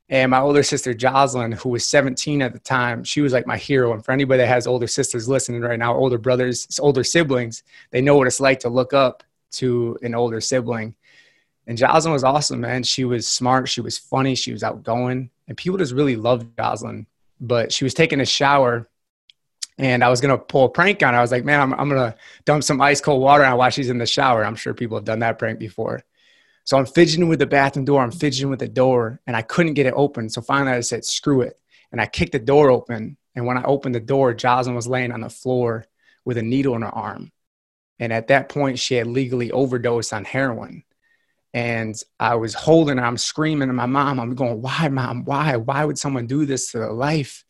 and 0.09 0.31
my 0.31 0.39
older 0.39 0.63
sister 0.63 0.93
Jocelyn, 0.93 1.51
who 1.51 1.69
was 1.69 1.85
17 1.85 2.41
at 2.41 2.53
the 2.53 2.59
time, 2.59 3.03
she 3.03 3.21
was 3.21 3.33
like 3.33 3.47
my 3.47 3.57
hero. 3.57 3.93
And 3.93 4.05
for 4.05 4.11
anybody 4.11 4.39
that 4.39 4.47
has 4.47 4.67
older 4.67 4.87
sisters 4.87 5.27
listening 5.27 5.61
right 5.61 5.79
now, 5.79 5.95
older 5.95 6.17
brothers, 6.17 6.67
older 6.79 7.03
siblings, 7.03 7.63
they 7.91 8.01
know 8.01 8.15
what 8.15 8.27
it's 8.27 8.39
like 8.39 8.59
to 8.61 8.69
look 8.69 8.93
up 8.93 9.23
to 9.53 9.97
an 10.01 10.15
older 10.15 10.39
sibling. 10.39 10.95
And 11.65 11.77
Jocelyn 11.77 12.13
was 12.13 12.23
awesome, 12.23 12.61
man. 12.61 12.83
She 12.83 13.05
was 13.05 13.27
smart, 13.27 13.69
she 13.69 13.81
was 13.81 13.97
funny, 13.97 14.35
she 14.35 14.51
was 14.51 14.63
outgoing, 14.63 15.29
and 15.47 15.57
people 15.57 15.77
just 15.77 15.93
really 15.93 16.15
loved 16.15 16.55
Jocelyn. 16.57 17.07
But 17.39 17.71
she 17.71 17.83
was 17.83 17.93
taking 17.93 18.21
a 18.21 18.25
shower 18.25 18.89
and 19.77 20.03
I 20.03 20.09
was 20.09 20.21
gonna 20.21 20.37
pull 20.37 20.65
a 20.65 20.69
prank 20.69 21.01
on 21.03 21.13
her. 21.13 21.19
I 21.19 21.21
was 21.21 21.31
like, 21.31 21.45
man, 21.45 21.59
I'm, 21.59 21.73
I'm 21.73 21.89
gonna 21.89 22.15
dump 22.45 22.63
some 22.63 22.81
ice 22.81 23.01
cold 23.01 23.21
water 23.21 23.43
on 23.43 23.57
while 23.57 23.69
she's 23.69 23.89
in 23.89 23.97
the 23.97 24.05
shower. 24.05 24.45
I'm 24.45 24.55
sure 24.55 24.73
people 24.73 24.97
have 24.97 25.05
done 25.05 25.19
that 25.19 25.39
prank 25.39 25.59
before. 25.59 26.03
So 26.65 26.77
I'm 26.77 26.85
fidgeting 26.85 27.27
with 27.27 27.39
the 27.39 27.45
bathroom 27.45 27.85
door. 27.85 28.01
I'm 28.01 28.11
fidgeting 28.11 28.49
with 28.49 28.59
the 28.59 28.69
door, 28.69 29.19
and 29.27 29.35
I 29.35 29.41
couldn't 29.41 29.73
get 29.73 29.85
it 29.85 29.93
open. 29.95 30.29
So 30.29 30.41
finally, 30.41 30.77
I 30.77 30.79
said, 30.79 31.03
screw 31.03 31.41
it, 31.41 31.59
and 31.91 31.99
I 31.99 32.05
kicked 32.05 32.31
the 32.31 32.39
door 32.39 32.69
open. 32.69 33.17
And 33.35 33.45
when 33.45 33.57
I 33.57 33.63
opened 33.63 33.95
the 33.95 33.99
door, 33.99 34.33
Jocelyn 34.33 34.75
was 34.75 34.87
laying 34.87 35.11
on 35.11 35.21
the 35.21 35.29
floor 35.29 35.85
with 36.23 36.37
a 36.37 36.43
needle 36.43 36.75
in 36.75 36.83
her 36.83 36.87
arm. 36.93 37.31
And 37.99 38.13
at 38.13 38.27
that 38.27 38.49
point, 38.49 38.79
she 38.79 38.95
had 38.95 39.07
legally 39.07 39.51
overdosed 39.51 40.13
on 40.13 40.23
heroin. 40.23 40.83
And 41.53 41.95
I 42.19 42.35
was 42.35 42.53
holding 42.53 42.97
her. 42.97 43.05
I'm 43.05 43.17
screaming 43.17 43.69
at 43.69 43.75
my 43.75 43.85
mom. 43.85 44.19
I'm 44.19 44.35
going, 44.35 44.61
why, 44.61 44.87
mom? 44.87 45.25
Why? 45.25 45.57
Why 45.57 45.85
would 45.85 45.99
someone 45.99 46.27
do 46.27 46.45
this 46.45 46.71
to 46.71 46.79
their 46.79 46.93
life? 46.93 47.43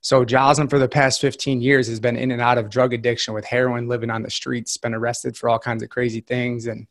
So 0.00 0.24
Jocelyn 0.24 0.68
for 0.68 0.78
the 0.78 0.88
past 0.88 1.20
15 1.20 1.60
years 1.60 1.88
has 1.88 2.00
been 2.00 2.16
in 2.16 2.30
and 2.30 2.40
out 2.40 2.58
of 2.58 2.70
drug 2.70 2.94
addiction 2.94 3.34
with 3.34 3.44
heroin, 3.44 3.88
living 3.88 4.10
on 4.10 4.22
the 4.22 4.30
streets, 4.30 4.76
been 4.76 4.94
arrested 4.94 5.36
for 5.36 5.48
all 5.48 5.58
kinds 5.58 5.82
of 5.82 5.88
crazy 5.88 6.20
things. 6.20 6.66
And 6.66 6.86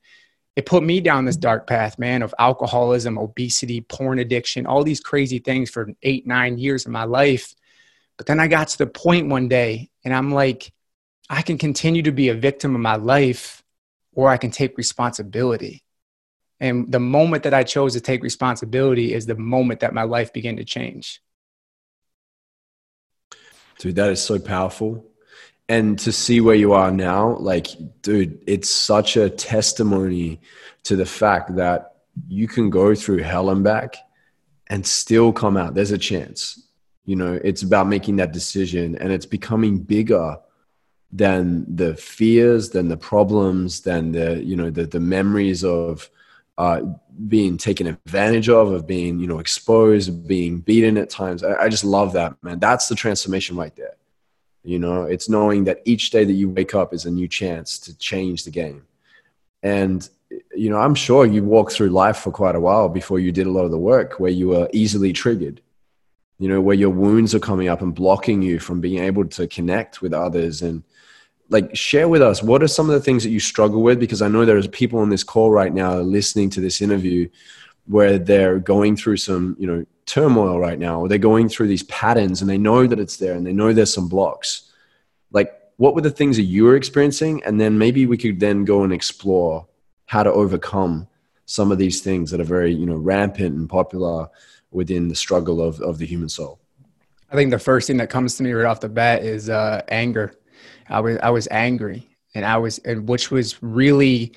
it 0.55 0.65
put 0.65 0.83
me 0.83 0.99
down 0.99 1.25
this 1.25 1.37
dark 1.37 1.67
path, 1.67 1.97
man, 1.97 2.21
of 2.21 2.35
alcoholism, 2.37 3.17
obesity, 3.17 3.81
porn 3.81 4.19
addiction, 4.19 4.65
all 4.65 4.83
these 4.83 4.99
crazy 4.99 5.39
things 5.39 5.69
for 5.69 5.89
eight, 6.03 6.27
nine 6.27 6.57
years 6.57 6.85
of 6.85 6.91
my 6.91 7.05
life. 7.05 7.55
But 8.17 8.25
then 8.25 8.39
I 8.39 8.47
got 8.47 8.69
to 8.69 8.77
the 8.77 8.87
point 8.87 9.29
one 9.29 9.47
day 9.47 9.89
and 10.03 10.13
I'm 10.13 10.31
like, 10.31 10.73
I 11.29 11.43
can 11.43 11.57
continue 11.57 12.01
to 12.03 12.11
be 12.11 12.29
a 12.29 12.33
victim 12.33 12.75
of 12.75 12.81
my 12.81 12.95
life 12.95 13.63
or 14.13 14.29
I 14.29 14.37
can 14.37 14.51
take 14.51 14.77
responsibility. 14.77 15.83
And 16.59 16.91
the 16.91 16.99
moment 16.99 17.43
that 17.43 17.53
I 17.53 17.63
chose 17.63 17.93
to 17.93 18.01
take 18.01 18.23
responsibility 18.23 19.13
is 19.13 19.27
the 19.27 19.35
moment 19.35 19.81
that 19.81 19.93
my 19.93 20.03
life 20.03 20.33
began 20.33 20.57
to 20.57 20.65
change. 20.65 21.21
Dude, 23.79 23.95
that 23.95 24.09
is 24.09 24.21
so 24.21 24.39
powerful. 24.39 25.05
And 25.69 25.99
to 25.99 26.11
see 26.11 26.39
where 26.39 26.55
you 26.55 26.73
are 26.73 26.91
now, 26.91 27.37
like, 27.37 27.67
dude, 28.01 28.41
it's 28.47 28.69
such 28.69 29.17
a 29.17 29.29
testimony 29.29 30.39
to 30.83 30.95
the 30.95 31.05
fact 31.05 31.55
that 31.57 31.95
you 32.27 32.47
can 32.47 32.69
go 32.69 32.95
through 32.95 33.19
hell 33.19 33.49
and 33.49 33.63
back 33.63 33.95
and 34.67 34.85
still 34.85 35.33
come 35.33 35.57
out. 35.57 35.75
There's 35.75 35.91
a 35.91 35.97
chance. 35.97 36.67
You 37.05 37.15
know, 37.15 37.39
it's 37.43 37.63
about 37.63 37.87
making 37.87 38.17
that 38.17 38.33
decision 38.33 38.97
and 38.97 39.11
it's 39.11 39.25
becoming 39.25 39.79
bigger 39.79 40.37
than 41.11 41.65
the 41.73 41.95
fears, 41.95 42.69
than 42.69 42.87
the 42.87 42.97
problems, 42.97 43.81
than 43.81 44.11
the, 44.11 44.43
you 44.43 44.55
know, 44.55 44.69
the, 44.69 44.85
the 44.85 44.99
memories 44.99 45.63
of 45.63 46.09
uh, 46.57 46.81
being 47.27 47.57
taken 47.57 47.87
advantage 47.87 48.49
of, 48.49 48.71
of 48.71 48.85
being, 48.85 49.19
you 49.19 49.27
know, 49.27 49.39
exposed, 49.39 50.27
being 50.27 50.59
beaten 50.59 50.97
at 50.97 51.09
times. 51.09 51.43
I, 51.43 51.63
I 51.63 51.69
just 51.69 51.83
love 51.83 52.13
that, 52.13 52.35
man. 52.43 52.59
That's 52.59 52.87
the 52.87 52.95
transformation 52.95 53.55
right 53.55 53.75
there. 53.75 53.95
You 54.63 54.79
know, 54.79 55.03
it's 55.03 55.29
knowing 55.29 55.63
that 55.63 55.81
each 55.85 56.09
day 56.11 56.25
that 56.25 56.33
you 56.33 56.49
wake 56.49 56.75
up 56.75 56.93
is 56.93 57.05
a 57.05 57.11
new 57.11 57.27
chance 57.27 57.79
to 57.79 57.97
change 57.97 58.43
the 58.43 58.51
game. 58.51 58.83
And, 59.63 60.07
you 60.55 60.69
know, 60.69 60.77
I'm 60.77 60.95
sure 60.95 61.25
you 61.25 61.43
walked 61.43 61.71
through 61.71 61.89
life 61.89 62.17
for 62.17 62.31
quite 62.31 62.55
a 62.55 62.59
while 62.59 62.89
before 62.89 63.19
you 63.19 63.31
did 63.31 63.47
a 63.47 63.51
lot 63.51 63.65
of 63.65 63.71
the 63.71 63.77
work 63.77 64.19
where 64.19 64.31
you 64.31 64.49
were 64.49 64.69
easily 64.73 65.13
triggered, 65.13 65.61
you 66.37 66.49
know, 66.49 66.61
where 66.61 66.75
your 66.75 66.89
wounds 66.89 67.33
are 67.33 67.39
coming 67.39 67.69
up 67.69 67.81
and 67.81 67.95
blocking 67.95 68.41
you 68.41 68.59
from 68.59 68.81
being 68.81 69.01
able 69.03 69.25
to 69.25 69.47
connect 69.47 70.01
with 70.01 70.13
others 70.13 70.61
and, 70.61 70.83
like 71.49 71.75
share 71.75 72.07
with 72.07 72.21
us 72.21 72.43
what 72.43 72.61
are 72.61 72.67
some 72.67 72.89
of 72.89 72.93
the 72.93 73.01
things 73.01 73.23
that 73.23 73.29
you 73.29 73.39
struggle 73.39 73.81
with? 73.81 73.99
Because 73.99 74.21
i 74.21 74.27
know 74.27 74.45
there's 74.45 74.67
people 74.67 74.99
on 74.99 75.09
this 75.09 75.23
call 75.23 75.51
right 75.51 75.73
now 75.73 75.95
listening 75.99 76.49
to 76.51 76.61
this 76.61 76.81
interview 76.81 77.29
where 77.85 78.17
they're 78.17 78.59
going 78.59 78.95
through 78.95 79.17
some 79.17 79.55
you 79.59 79.67
know 79.67 79.85
turmoil 80.05 80.59
right 80.59 80.79
now 80.79 81.01
or 81.01 81.07
they're 81.07 81.17
going 81.17 81.49
through 81.49 81.67
these 81.67 81.83
patterns 81.83 82.41
and 82.41 82.49
they 82.49 82.57
know 82.57 82.87
that 82.87 82.99
it's 82.99 83.17
there 83.17 83.33
and 83.33 83.45
they 83.45 83.53
know 83.53 83.73
there's 83.73 83.93
some 83.93 84.07
blocks. 84.07 84.71
Like 85.31 85.53
what 85.77 85.95
were 85.95 86.01
the 86.01 86.09
things 86.09 86.37
that 86.37 86.43
you 86.43 86.63
were 86.63 86.75
experiencing? 86.75 87.43
And 87.43 87.59
then 87.59 87.77
maybe 87.77 88.05
we 88.05 88.17
could 88.17 88.39
then 88.39 88.65
go 88.65 88.83
and 88.83 88.93
explore 88.93 89.67
how 90.05 90.23
to 90.23 90.31
overcome 90.31 91.07
some 91.45 91.71
of 91.71 91.77
these 91.77 92.01
things 92.01 92.31
that 92.31 92.41
are 92.41 92.45
very 92.45 92.73
you 92.73 92.85
know 92.85 92.97
rampant 92.97 93.55
and 93.55 93.69
popular 93.69 94.27
within 94.71 95.07
the 95.07 95.15
struggle 95.15 95.61
of, 95.61 95.79
of 95.81 95.97
the 95.97 96.05
human 96.05 96.29
soul. 96.29 96.59
I 97.31 97.35
think 97.35 97.51
the 97.51 97.59
first 97.59 97.87
thing 97.87 97.97
that 97.97 98.09
comes 98.09 98.35
to 98.37 98.43
me 98.43 98.51
right 98.51 98.65
off 98.65 98.79
the 98.79 98.89
bat 98.89 99.23
is 99.23 99.49
uh, 99.49 99.81
anger 99.89 100.33
I 100.89 100.99
was 100.99 101.17
I 101.21 101.29
was 101.29 101.47
angry, 101.51 102.07
and 102.33 102.45
I 102.45 102.57
was 102.57 102.79
and 102.79 103.07
which 103.07 103.31
was 103.31 103.61
really 103.61 104.33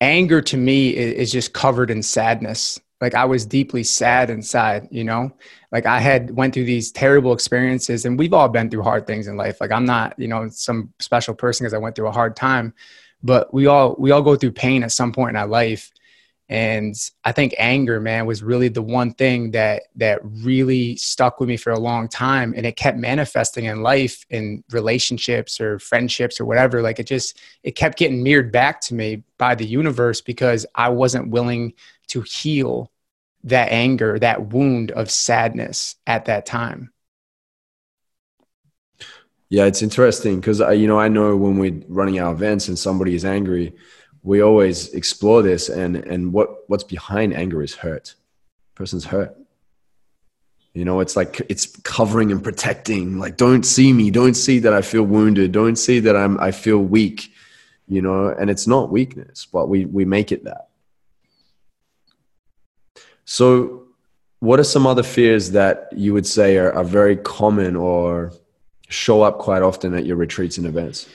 anger 0.00 0.40
to 0.40 0.56
me 0.56 0.90
is, 0.96 1.12
is 1.14 1.32
just 1.32 1.52
covered 1.52 1.90
in 1.90 2.02
sadness. 2.02 2.80
Like 3.00 3.14
I 3.14 3.24
was 3.24 3.44
deeply 3.44 3.82
sad 3.82 4.30
inside, 4.30 4.88
you 4.90 5.04
know. 5.04 5.32
Like 5.70 5.86
I 5.86 6.00
had 6.00 6.36
went 6.36 6.54
through 6.54 6.64
these 6.64 6.92
terrible 6.92 7.32
experiences, 7.32 8.04
and 8.04 8.18
we've 8.18 8.32
all 8.32 8.48
been 8.48 8.70
through 8.70 8.82
hard 8.82 9.06
things 9.06 9.26
in 9.26 9.36
life. 9.36 9.60
Like 9.60 9.72
I'm 9.72 9.84
not, 9.84 10.18
you 10.18 10.28
know, 10.28 10.48
some 10.48 10.92
special 10.98 11.34
person 11.34 11.64
because 11.64 11.74
I 11.74 11.78
went 11.78 11.94
through 11.96 12.08
a 12.08 12.12
hard 12.12 12.36
time, 12.36 12.74
but 13.22 13.52
we 13.54 13.66
all 13.66 13.94
we 13.98 14.10
all 14.10 14.22
go 14.22 14.36
through 14.36 14.52
pain 14.52 14.82
at 14.82 14.92
some 14.92 15.12
point 15.12 15.30
in 15.30 15.36
our 15.36 15.46
life 15.46 15.91
and 16.52 16.94
i 17.24 17.32
think 17.32 17.54
anger 17.58 17.98
man 17.98 18.26
was 18.26 18.42
really 18.42 18.68
the 18.68 18.82
one 18.82 19.12
thing 19.14 19.50
that 19.52 19.84
that 19.96 20.20
really 20.22 20.96
stuck 20.96 21.40
with 21.40 21.48
me 21.48 21.56
for 21.56 21.70
a 21.70 21.78
long 21.78 22.08
time 22.08 22.52
and 22.56 22.66
it 22.66 22.76
kept 22.76 22.98
manifesting 22.98 23.64
in 23.64 23.82
life 23.82 24.24
in 24.30 24.62
relationships 24.70 25.60
or 25.60 25.78
friendships 25.78 26.40
or 26.40 26.44
whatever. 26.44 26.82
Like 26.82 26.98
it 26.98 27.06
just 27.06 27.40
it 27.62 27.72
kept 27.72 27.98
getting 27.98 28.22
mirrored 28.22 28.52
back 28.52 28.80
to 28.82 28.94
me 28.94 29.22
by 29.38 29.54
the 29.54 29.66
universe 29.66 30.20
because 30.20 30.66
i 30.74 30.88
wasn't 30.88 31.30
willing 31.30 31.72
to 32.08 32.20
heal 32.22 32.90
that 33.44 33.70
anger 33.72 34.18
that 34.18 34.52
wound 34.52 34.90
of 34.92 35.10
sadness 35.10 35.96
at 36.06 36.26
that 36.26 36.46
time. 36.46 36.92
Yeah 39.48 39.64
it's 39.66 39.82
interesting 39.82 40.40
because 40.40 40.60
you 40.60 40.86
know 40.86 40.98
i 40.98 41.08
know 41.08 41.36
when 41.36 41.58
we're 41.58 41.82
running 41.88 42.20
our 42.20 42.32
events 42.32 42.68
and 42.68 42.78
somebody 42.78 43.14
is 43.14 43.24
angry 43.24 43.74
we 44.22 44.40
always 44.40 44.92
explore 44.94 45.42
this 45.42 45.68
and 45.68 45.96
and 45.96 46.32
what 46.32 46.68
what's 46.68 46.84
behind 46.84 47.34
anger 47.34 47.62
is 47.62 47.74
hurt. 47.74 48.14
Person's 48.74 49.04
hurt. 49.04 49.36
You 50.74 50.84
know 50.84 51.00
it's 51.00 51.16
like 51.16 51.40
it's 51.48 51.66
covering 51.82 52.30
and 52.30 52.42
protecting. 52.42 53.18
Like 53.18 53.36
don't 53.36 53.64
see 53.64 53.92
me. 53.92 54.10
Don't 54.10 54.34
see 54.34 54.58
that 54.60 54.72
i 54.72 54.82
feel 54.82 55.02
wounded. 55.02 55.52
Don't 55.52 55.76
see 55.76 56.00
that 56.00 56.16
i'm 56.16 56.38
i 56.40 56.50
feel 56.50 56.78
weak. 56.78 57.32
You 57.88 58.00
know 58.00 58.28
and 58.28 58.48
it's 58.48 58.66
not 58.66 58.90
weakness 58.90 59.46
but 59.46 59.68
we 59.68 59.86
we 59.86 60.04
make 60.04 60.30
it 60.32 60.44
that. 60.44 60.68
So 63.24 63.82
what 64.38 64.58
are 64.58 64.64
some 64.64 64.86
other 64.86 65.02
fears 65.02 65.52
that 65.52 65.88
you 65.92 66.12
would 66.12 66.26
say 66.26 66.56
are, 66.56 66.72
are 66.72 66.84
very 66.84 67.16
common 67.16 67.76
or 67.76 68.32
show 68.88 69.22
up 69.22 69.38
quite 69.38 69.62
often 69.62 69.94
at 69.94 70.04
your 70.04 70.16
retreats 70.16 70.58
and 70.58 70.66
events 70.66 71.08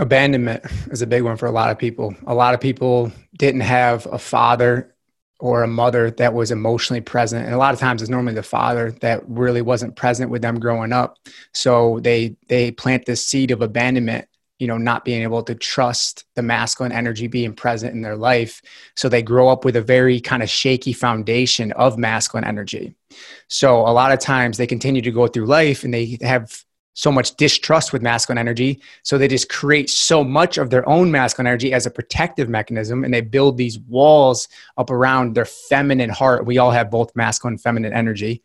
Abandonment 0.00 0.64
is 0.90 1.02
a 1.02 1.06
big 1.06 1.22
one 1.22 1.36
for 1.36 1.44
a 1.44 1.50
lot 1.50 1.70
of 1.70 1.78
people. 1.78 2.14
A 2.26 2.34
lot 2.34 2.54
of 2.54 2.60
people 2.60 3.12
didn't 3.36 3.60
have 3.60 4.06
a 4.06 4.18
father 4.18 4.94
or 5.38 5.62
a 5.62 5.68
mother 5.68 6.10
that 6.12 6.32
was 6.32 6.50
emotionally 6.50 7.02
present. 7.02 7.44
And 7.44 7.54
a 7.54 7.58
lot 7.58 7.74
of 7.74 7.80
times 7.80 8.00
it's 8.00 8.10
normally 8.10 8.32
the 8.32 8.42
father 8.42 8.92
that 9.02 9.22
really 9.28 9.60
wasn't 9.60 9.96
present 9.96 10.30
with 10.30 10.40
them 10.40 10.58
growing 10.58 10.94
up. 10.94 11.18
So 11.52 12.00
they 12.00 12.34
they 12.48 12.70
plant 12.70 13.04
this 13.04 13.26
seed 13.26 13.50
of 13.50 13.60
abandonment, 13.60 14.26
you 14.58 14.66
know, 14.66 14.78
not 14.78 15.04
being 15.04 15.20
able 15.20 15.42
to 15.42 15.54
trust 15.54 16.24
the 16.34 16.42
masculine 16.42 16.92
energy 16.92 17.26
being 17.26 17.52
present 17.52 17.94
in 17.94 18.00
their 18.00 18.16
life. 18.16 18.62
So 18.96 19.10
they 19.10 19.22
grow 19.22 19.48
up 19.48 19.66
with 19.66 19.76
a 19.76 19.82
very 19.82 20.18
kind 20.18 20.42
of 20.42 20.48
shaky 20.48 20.94
foundation 20.94 21.72
of 21.72 21.98
masculine 21.98 22.44
energy. 22.44 22.94
So 23.48 23.80
a 23.80 23.92
lot 23.92 24.12
of 24.12 24.18
times 24.18 24.56
they 24.56 24.66
continue 24.66 25.02
to 25.02 25.10
go 25.10 25.26
through 25.26 25.44
life 25.44 25.84
and 25.84 25.92
they 25.92 26.16
have 26.22 26.64
so 26.94 27.12
much 27.12 27.36
distrust 27.36 27.92
with 27.92 28.02
masculine 28.02 28.38
energy. 28.38 28.80
So 29.02 29.16
they 29.16 29.28
just 29.28 29.48
create 29.48 29.88
so 29.88 30.24
much 30.24 30.58
of 30.58 30.70
their 30.70 30.86
own 30.88 31.10
masculine 31.10 31.46
energy 31.46 31.72
as 31.72 31.86
a 31.86 31.90
protective 31.90 32.48
mechanism 32.48 33.04
and 33.04 33.14
they 33.14 33.20
build 33.20 33.56
these 33.56 33.78
walls 33.80 34.48
up 34.76 34.90
around 34.90 35.34
their 35.34 35.44
feminine 35.44 36.10
heart. 36.10 36.46
We 36.46 36.58
all 36.58 36.70
have 36.70 36.90
both 36.90 37.14
masculine 37.14 37.54
and 37.54 37.60
feminine 37.60 37.92
energy, 37.92 38.42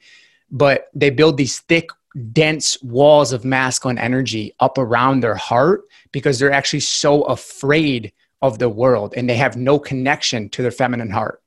but 0.52 0.88
they 0.94 1.10
build 1.10 1.38
these 1.38 1.60
thick, 1.60 1.90
dense 2.32 2.82
walls 2.82 3.34
of 3.34 3.44
masculine 3.44 3.98
energy 3.98 4.54
up 4.60 4.78
around 4.78 5.20
their 5.20 5.36
heart 5.36 5.82
because 6.12 6.40
they're 6.40 6.52
actually 6.52 6.80
so 6.80 7.24
afraid 7.24 8.14
of 8.42 8.60
the 8.60 8.70
world 8.70 9.14
and 9.18 9.30
they 9.30 9.36
have 9.36 9.58
no 9.58 9.80
connection 9.80 10.50
to 10.50 10.62
their 10.62 10.72
feminine 10.72 11.10
heart. 11.10 11.42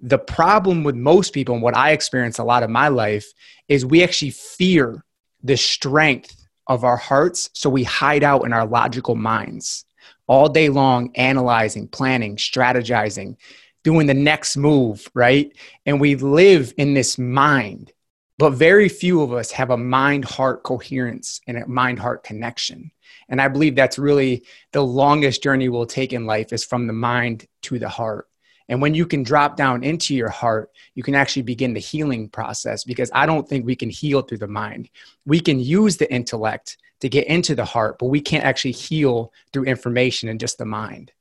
The 0.00 0.18
problem 0.18 0.84
with 0.84 0.94
most 0.94 1.32
people, 1.32 1.54
and 1.54 1.62
what 1.62 1.76
I 1.76 1.90
experience 1.90 2.38
a 2.38 2.44
lot 2.44 2.62
of 2.62 2.70
my 2.70 2.88
life, 2.88 3.32
is 3.66 3.84
we 3.84 4.04
actually 4.04 4.30
fear 4.30 5.04
the 5.42 5.56
strength 5.56 6.46
of 6.66 6.84
our 6.84 6.96
hearts. 6.96 7.50
So 7.54 7.70
we 7.70 7.84
hide 7.84 8.22
out 8.22 8.44
in 8.44 8.52
our 8.52 8.66
logical 8.66 9.14
minds 9.14 9.84
all 10.26 10.48
day 10.48 10.68
long, 10.68 11.10
analyzing, 11.16 11.88
planning, 11.88 12.36
strategizing, 12.36 13.36
doing 13.82 14.06
the 14.06 14.14
next 14.14 14.56
move, 14.56 15.08
right? 15.14 15.52
And 15.86 16.00
we 16.00 16.14
live 16.14 16.74
in 16.76 16.94
this 16.94 17.18
mind. 17.18 17.92
But 18.36 18.50
very 18.50 18.88
few 18.88 19.22
of 19.22 19.32
us 19.32 19.50
have 19.52 19.70
a 19.70 19.76
mind 19.76 20.24
heart 20.24 20.62
coherence 20.62 21.40
and 21.48 21.56
a 21.56 21.66
mind 21.66 21.98
heart 21.98 22.22
connection. 22.22 22.92
And 23.28 23.40
I 23.40 23.48
believe 23.48 23.74
that's 23.74 23.98
really 23.98 24.44
the 24.72 24.84
longest 24.84 25.42
journey 25.42 25.68
we'll 25.68 25.86
take 25.86 26.12
in 26.12 26.24
life 26.24 26.52
is 26.52 26.64
from 26.64 26.86
the 26.86 26.92
mind 26.92 27.46
to 27.62 27.78
the 27.78 27.88
heart. 27.88 28.27
And 28.68 28.82
when 28.82 28.94
you 28.94 29.06
can 29.06 29.22
drop 29.22 29.56
down 29.56 29.82
into 29.82 30.14
your 30.14 30.28
heart, 30.28 30.70
you 30.94 31.02
can 31.02 31.14
actually 31.14 31.42
begin 31.42 31.72
the 31.72 31.80
healing 31.80 32.28
process 32.28 32.84
because 32.84 33.10
I 33.14 33.24
don't 33.26 33.48
think 33.48 33.64
we 33.64 33.76
can 33.76 33.90
heal 33.90 34.22
through 34.22 34.38
the 34.38 34.48
mind. 34.48 34.90
We 35.24 35.40
can 35.40 35.58
use 35.58 35.96
the 35.96 36.12
intellect 36.12 36.76
to 37.00 37.08
get 37.08 37.26
into 37.28 37.54
the 37.54 37.64
heart, 37.64 37.98
but 37.98 38.06
we 38.06 38.20
can't 38.20 38.44
actually 38.44 38.72
heal 38.72 39.32
through 39.52 39.64
information 39.64 40.28
and 40.28 40.38
just 40.38 40.58
the 40.58 40.66
mind. 40.66 41.12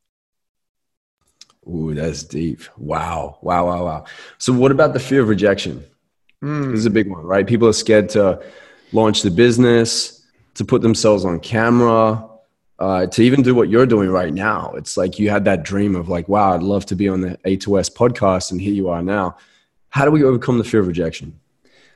Ooh, 1.68 1.94
that's 1.94 2.24
deep. 2.24 2.62
Wow. 2.77 3.38
Wow, 3.42 3.68
wow, 3.68 3.86
wow. 3.86 4.06
So 4.38 4.54
what 4.54 4.72
about 4.72 4.94
the 4.94 5.00
fear 5.00 5.22
of 5.22 5.30
rejection? 5.30 5.86
Mm. 6.44 6.72
This 6.72 6.80
is 6.80 6.86
a 6.86 6.92
big 6.92 7.10
one, 7.10 7.24
right? 7.24 7.46
People 7.46 7.68
are 7.68 7.74
scared 7.74 8.10
to 8.10 8.42
launch 8.94 9.22
the 9.22 9.32
business, 9.32 10.25
to 10.56 10.66
put 10.66 10.82
themselves 10.82 11.25
on 11.25 11.39
camera, 11.39 12.27
uh, 12.80 13.08
to 13.08 13.24
even 13.24 13.42
do 13.42 13.56
what 13.56 13.70
you're 13.70 13.86
doing 13.86 14.10
right 14.10 14.34
now. 14.34 14.72
It's 14.76 14.98
like 14.98 15.18
you 15.18 15.30
had 15.30 15.46
that 15.46 15.64
dream 15.64 15.96
of 15.96 16.10
like, 16.10 16.28
wow, 16.28 16.54
I'd 16.54 16.64
love 16.64 16.86
to 16.88 16.96
be 16.96 17.10
on 17.10 17.22
the 17.22 17.38
A2S 17.46 17.94
podcast, 17.94 18.52
and 18.52 18.62
here 18.62 18.74
you 18.74 18.90
are 18.90 19.02
now. 19.02 19.38
How 19.90 20.06
do 20.06 20.12
we 20.12 20.24
overcome 20.24 20.58
the 20.58 20.64
fear 20.64 20.82
of 20.82 20.88
rejection? 20.88 21.40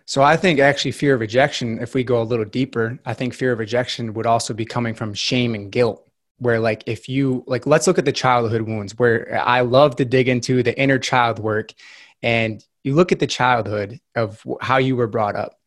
So 0.05 0.23
I 0.23 0.35
think 0.35 0.59
actually 0.59 0.91
fear 0.91 1.13
of 1.13 1.21
rejection, 1.21 1.79
if 1.79 1.93
we 1.93 2.03
go 2.03 2.21
a 2.21 2.23
little 2.23 2.45
deeper, 2.45 2.99
I 3.05 3.13
think 3.13 3.33
fear 3.33 3.51
of 3.51 3.59
rejection 3.59 4.13
would 4.15 4.25
also 4.25 4.53
be 4.53 4.65
coming 4.65 4.93
from 4.93 5.13
shame 5.13 5.55
and 5.55 5.71
guilt. 5.71 6.07
Where 6.39 6.59
like 6.59 6.83
if 6.87 7.07
you 7.07 7.43
like, 7.45 7.67
let's 7.67 7.85
look 7.85 7.99
at 7.99 8.05
the 8.05 8.11
childhood 8.11 8.63
wounds. 8.63 8.97
Where 8.97 9.39
I 9.45 9.61
love 9.61 9.95
to 9.97 10.05
dig 10.05 10.27
into 10.27 10.63
the 10.63 10.77
inner 10.77 10.97
child 10.97 11.37
work, 11.37 11.71
and 12.23 12.65
you 12.83 12.95
look 12.95 13.11
at 13.11 13.19
the 13.19 13.27
childhood 13.27 13.99
of 14.15 14.43
how 14.59 14.77
you 14.77 14.95
were 14.95 15.05
brought 15.05 15.35
up 15.35 15.59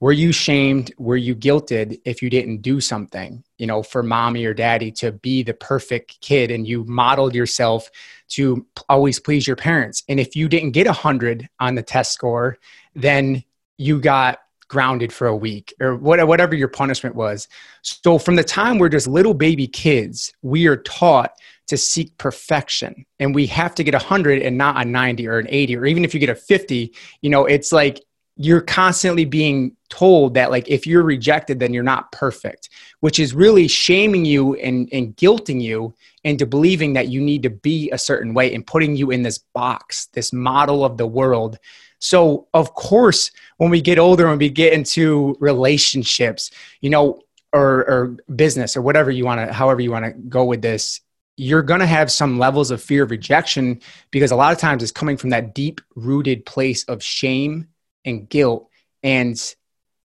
were 0.00 0.12
you 0.12 0.32
shamed? 0.32 0.92
Were 0.98 1.16
you 1.16 1.36
guilted 1.36 2.00
if 2.06 2.22
you 2.22 2.30
didn't 2.30 2.62
do 2.62 2.80
something 2.80 3.44
you 3.58 3.66
know 3.66 3.82
for 3.82 4.02
mommy 4.02 4.44
or 4.46 4.54
daddy 4.54 4.90
to 4.92 5.12
be 5.12 5.42
the 5.42 5.54
perfect 5.54 6.20
kid 6.20 6.50
and 6.50 6.66
you 6.66 6.84
modeled 6.84 7.34
yourself 7.34 7.90
to 8.30 8.66
always 8.88 9.20
please 9.20 9.46
your 9.46 9.56
parents? 9.56 10.02
And 10.08 10.18
if 10.18 10.34
you 10.34 10.48
didn't 10.48 10.72
get 10.72 10.86
a 10.86 10.90
100 10.90 11.48
on 11.60 11.74
the 11.74 11.82
test 11.82 12.12
score 12.12 12.58
then 12.94 13.44
you 13.76 14.00
got 14.00 14.40
grounded 14.68 15.12
for 15.12 15.26
a 15.26 15.36
week 15.36 15.74
or 15.80 15.96
whatever 15.96 16.54
your 16.54 16.68
punishment 16.68 17.16
was. 17.16 17.48
So 17.82 18.18
from 18.18 18.36
the 18.36 18.44
time 18.44 18.78
we're 18.78 18.88
just 18.88 19.06
little 19.06 19.34
baby 19.34 19.66
kids 19.66 20.32
we 20.42 20.66
are 20.66 20.76
taught 20.76 21.32
to 21.66 21.76
seek 21.76 22.16
perfection. 22.18 23.04
And 23.18 23.34
we 23.34 23.46
have 23.46 23.74
to 23.76 23.84
get 23.84 23.94
a 23.94 23.98
100 23.98 24.42
and 24.42 24.56
not 24.56 24.80
a 24.80 24.88
90 24.88 25.28
or 25.28 25.38
an 25.38 25.46
80 25.50 25.76
or 25.76 25.86
even 25.86 26.04
if 26.04 26.14
you 26.14 26.20
get 26.20 26.30
a 26.30 26.34
50 26.34 26.94
you 27.20 27.30
know 27.30 27.44
it's 27.44 27.70
like 27.70 28.00
you're 28.42 28.62
constantly 28.62 29.26
being 29.26 29.76
told 29.90 30.32
that 30.32 30.50
like 30.50 30.66
if 30.66 30.86
you're 30.86 31.02
rejected 31.02 31.60
then 31.60 31.74
you're 31.74 31.82
not 31.82 32.10
perfect 32.10 32.70
which 33.00 33.18
is 33.18 33.34
really 33.34 33.68
shaming 33.68 34.24
you 34.24 34.54
and, 34.54 34.88
and 34.92 35.14
guilting 35.16 35.60
you 35.60 35.92
into 36.24 36.46
believing 36.46 36.94
that 36.94 37.08
you 37.08 37.20
need 37.20 37.42
to 37.42 37.50
be 37.50 37.90
a 37.90 37.98
certain 37.98 38.32
way 38.32 38.54
and 38.54 38.66
putting 38.66 38.96
you 38.96 39.10
in 39.10 39.22
this 39.22 39.38
box 39.38 40.06
this 40.14 40.32
model 40.32 40.84
of 40.84 40.96
the 40.96 41.06
world. 41.06 41.58
So 41.98 42.48
of 42.54 42.72
course 42.74 43.30
when 43.58 43.70
we 43.70 43.82
get 43.82 43.98
older 43.98 44.28
and 44.28 44.38
we 44.38 44.48
get 44.48 44.72
into 44.72 45.36
relationships 45.38 46.50
you 46.80 46.88
know 46.88 47.20
or, 47.52 47.84
or 47.90 48.16
business 48.34 48.76
or 48.76 48.80
whatever 48.80 49.10
you 49.10 49.24
want 49.26 49.46
to 49.46 49.52
however 49.52 49.80
you 49.80 49.90
want 49.90 50.06
to 50.06 50.12
go 50.12 50.44
with 50.44 50.62
this 50.62 51.00
you're 51.36 51.62
going 51.62 51.80
to 51.80 51.86
have 51.86 52.12
some 52.12 52.38
levels 52.38 52.70
of 52.70 52.82
fear 52.82 53.02
of 53.02 53.10
rejection 53.10 53.80
because 54.10 54.30
a 54.30 54.36
lot 54.36 54.52
of 54.52 54.58
times 54.58 54.82
it's 54.82 54.92
coming 54.92 55.16
from 55.16 55.30
that 55.30 55.54
deep 55.54 55.80
rooted 55.94 56.44
place 56.44 56.84
of 56.84 57.02
shame 57.02 57.66
and 58.04 58.28
guilt 58.28 58.68
and 59.02 59.54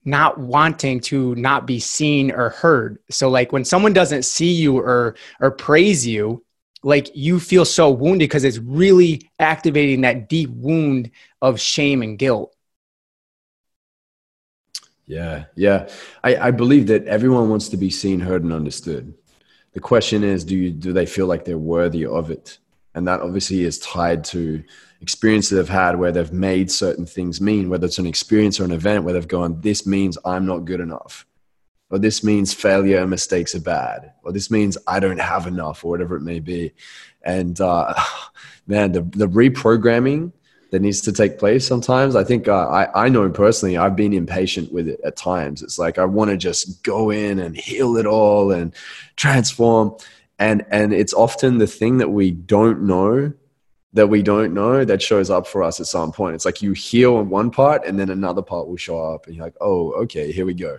not 0.06 0.38
wanting 0.38 1.00
to 1.00 1.34
not 1.36 1.66
be 1.66 1.80
seen 1.80 2.32
or 2.32 2.50
heard. 2.50 3.00
So 3.10 3.30
like 3.30 3.52
when 3.52 3.66
someone 3.66 3.94
doesn't 3.94 4.24
see 4.24 4.54
you 4.54 4.78
or 4.78 5.16
or 5.40 5.52
praise 5.52 6.06
you, 6.06 6.44
like 6.84 7.10
you 7.16 7.40
feel 7.40 7.66
so 7.66 7.90
wounded 7.90 8.30
because 8.30 8.44
it's 8.44 8.60
really 8.60 9.30
activating 9.40 10.02
that 10.02 10.30
deep 10.30 10.52
wound 10.52 11.10
of 11.42 11.60
shame 11.60 12.04
and 12.04 12.18
guilt. 12.20 12.56
Yeah, 15.08 15.46
yeah. 15.56 15.90
I, 16.24 16.36
I 16.38 16.52
believe 16.52 16.88
that 16.88 17.06
everyone 17.06 17.50
wants 17.50 17.70
to 17.70 17.78
be 17.78 17.90
seen, 17.90 18.20
heard, 18.20 18.44
and 18.44 18.54
understood. 18.54 19.14
The 19.74 19.80
question 19.80 20.24
is, 20.24 20.44
do 20.44 20.56
you 20.56 20.72
do 20.72 20.94
they 20.94 21.06
feel 21.06 21.28
like 21.28 21.46
they're 21.46 21.58
worthy 21.58 22.06
of 22.06 22.32
it? 22.32 22.60
And 22.94 23.08
that 23.08 23.22
obviously 23.22 23.64
is 23.64 23.78
tied 23.80 24.24
to 24.26 24.64
experience 25.02 25.50
that 25.50 25.58
they've 25.58 25.70
had 25.70 25.98
where 25.98 26.12
they've 26.12 26.32
made 26.32 26.72
certain 26.72 27.06
things 27.06 27.42
mean, 27.42 27.70
whether 27.70 27.86
it's 27.86 28.00
an 28.00 28.08
experience 28.08 28.60
or 28.60 28.64
an 28.64 28.72
event 28.72 29.04
where 29.04 29.14
they've 29.14 29.28
gone, 29.28 29.60
this 29.62 29.86
means 29.86 30.18
I'm 30.26 30.46
not 30.46 30.66
good 30.66 30.80
enough, 30.80 31.26
or 31.90 32.00
this 32.00 32.24
means 32.24 32.54
failure 32.54 33.00
and 33.00 33.10
mistakes 33.10 33.56
are 33.56 33.62
bad, 33.62 34.14
or 34.24 34.32
this 34.32 34.50
means 34.50 34.78
I 34.88 35.00
don't 35.00 35.20
have 35.20 35.48
enough, 35.48 35.84
or 35.84 35.92
whatever 35.92 36.16
it 36.16 36.22
may 36.22 36.40
be. 36.40 36.74
And 37.24 37.60
uh, 37.60 37.94
man, 38.68 38.92
the, 38.92 39.02
the 39.02 39.28
reprogramming 39.28 40.32
that 40.72 40.82
needs 40.82 41.00
to 41.00 41.14
take 41.14 41.38
place 41.40 41.66
sometimes. 41.66 42.18
I 42.18 42.24
think 42.26 42.50
uh, 42.50 42.68
I, 42.68 43.06
I 43.06 43.10
know 43.10 43.30
personally, 43.30 43.78
I've 43.78 43.96
been 43.96 44.12
impatient 44.12 44.74
with 44.74 44.90
it 44.90 45.00
at 45.06 45.16
times. 45.16 45.62
It's 45.62 45.80
like 45.80 45.98
I 45.98 46.04
want 46.04 46.32
to 46.32 46.38
just 46.38 46.84
go 46.84 47.12
in 47.12 47.40
and 47.40 47.56
heal 47.56 47.96
it 47.96 48.06
all 48.06 48.52
and 48.52 48.74
transform. 49.16 49.96
And, 50.38 50.66
and 50.72 50.94
it's 50.94 51.14
often 51.14 51.60
the 51.60 51.68
thing 51.68 52.00
that 52.00 52.10
we 52.10 52.32
don't 52.32 52.82
know 52.82 53.32
that 53.96 54.08
we 54.08 54.22
don't 54.22 54.54
know 54.54 54.84
that 54.84 55.02
shows 55.02 55.30
up 55.30 55.48
for 55.48 55.64
us 55.64 55.80
at 55.80 55.88
some 55.88 56.12
point. 56.12 56.36
It's 56.36 56.44
like 56.44 56.62
you 56.62 56.74
heal 56.74 57.16
on 57.16 57.30
one 57.30 57.50
part 57.50 57.86
and 57.86 57.98
then 57.98 58.10
another 58.10 58.42
part 58.42 58.68
will 58.68 58.76
show 58.76 59.00
up 59.00 59.26
and 59.26 59.36
you're 59.36 59.46
like, 59.46 59.56
oh, 59.62 59.94
okay, 60.04 60.34
here 60.34 60.46
we 60.46 60.54
go. 60.54 60.78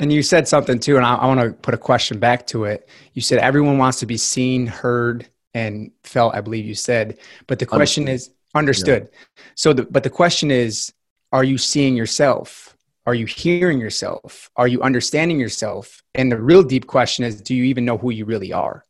And 0.00 0.12
you 0.12 0.24
said 0.24 0.48
something 0.48 0.80
too, 0.80 0.96
and 0.96 1.06
I, 1.06 1.14
I 1.14 1.26
want 1.26 1.38
to 1.40 1.52
put 1.52 1.72
a 1.72 1.78
question 1.78 2.18
back 2.18 2.46
to 2.48 2.64
it. 2.64 2.88
You 3.14 3.22
said 3.22 3.38
everyone 3.38 3.78
wants 3.78 4.00
to 4.00 4.06
be 4.06 4.16
seen, 4.16 4.66
heard, 4.66 5.28
and 5.54 5.92
felt, 6.02 6.34
I 6.34 6.40
believe 6.40 6.66
you 6.66 6.74
said. 6.74 7.18
But 7.46 7.60
the 7.60 7.66
question 7.66 8.04
understood. 8.04 8.32
is 8.32 8.36
understood. 8.54 9.08
Yeah. 9.12 9.42
So, 9.54 9.72
the, 9.72 9.84
but 9.84 10.02
the 10.02 10.10
question 10.10 10.50
is, 10.50 10.92
are 11.30 11.44
you 11.44 11.58
seeing 11.58 11.94
yourself? 11.94 12.76
Are 13.06 13.14
you 13.14 13.26
hearing 13.26 13.78
yourself? 13.78 14.50
Are 14.56 14.66
you 14.66 14.82
understanding 14.82 15.38
yourself? 15.38 16.02
And 16.14 16.32
the 16.32 16.40
real 16.40 16.62
deep 16.62 16.86
question 16.88 17.24
is, 17.24 17.40
do 17.40 17.54
you 17.54 17.64
even 17.64 17.84
know 17.84 17.98
who 17.98 18.10
you 18.10 18.24
really 18.24 18.52
are? 18.52 18.84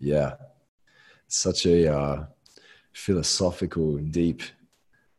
Yeah. 0.00 0.34
Such 1.28 1.66
a, 1.66 1.94
uh, 1.94 2.26
philosophical, 2.98 3.96
deep 3.98 4.42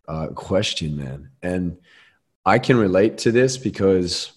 uh, 0.07 0.27
question, 0.27 0.97
man. 0.97 1.29
And 1.41 1.77
I 2.45 2.59
can 2.59 2.77
relate 2.77 3.17
to 3.19 3.31
this 3.31 3.57
because 3.57 4.33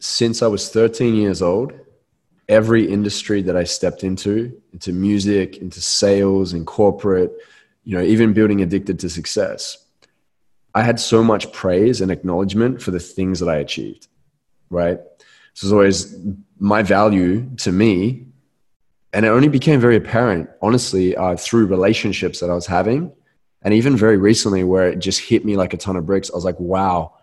since 0.00 0.42
I 0.42 0.48
was 0.48 0.68
13 0.68 1.14
years 1.14 1.40
old, 1.40 1.72
every 2.48 2.86
industry 2.86 3.40
that 3.42 3.56
I 3.56 3.64
stepped 3.64 4.04
into, 4.04 4.60
into 4.72 4.92
music, 4.92 5.56
into 5.56 5.80
sales, 5.80 6.52
and 6.52 6.66
corporate, 6.66 7.32
you 7.84 7.96
know, 7.96 8.04
even 8.04 8.34
building 8.34 8.60
addicted 8.60 8.98
to 9.00 9.08
success, 9.08 9.78
I 10.74 10.82
had 10.82 11.00
so 11.00 11.24
much 11.24 11.52
praise 11.52 12.02
and 12.02 12.10
acknowledgement 12.10 12.82
for 12.82 12.90
the 12.90 13.00
things 13.00 13.40
that 13.40 13.48
I 13.48 13.56
achieved, 13.56 14.08
right? 14.68 14.98
So 15.54 15.66
it's 15.66 15.72
always 15.72 16.16
my 16.58 16.82
value 16.82 17.48
to 17.56 17.72
me 17.72 18.26
and 19.12 19.26
it 19.26 19.28
only 19.28 19.48
became 19.48 19.80
very 19.80 19.96
apparent, 19.96 20.48
honestly, 20.62 21.14
uh, 21.16 21.36
through 21.36 21.66
relationships 21.66 22.40
that 22.40 22.50
I 22.50 22.54
was 22.54 22.66
having. 22.66 23.12
And 23.62 23.74
even 23.74 23.96
very 23.96 24.16
recently, 24.16 24.64
where 24.64 24.88
it 24.88 24.98
just 24.98 25.20
hit 25.20 25.44
me 25.44 25.56
like 25.56 25.74
a 25.74 25.76
ton 25.76 25.96
of 25.96 26.06
bricks, 26.06 26.30
I 26.30 26.34
was 26.34 26.44
like, 26.44 26.58
wow, 26.58 27.14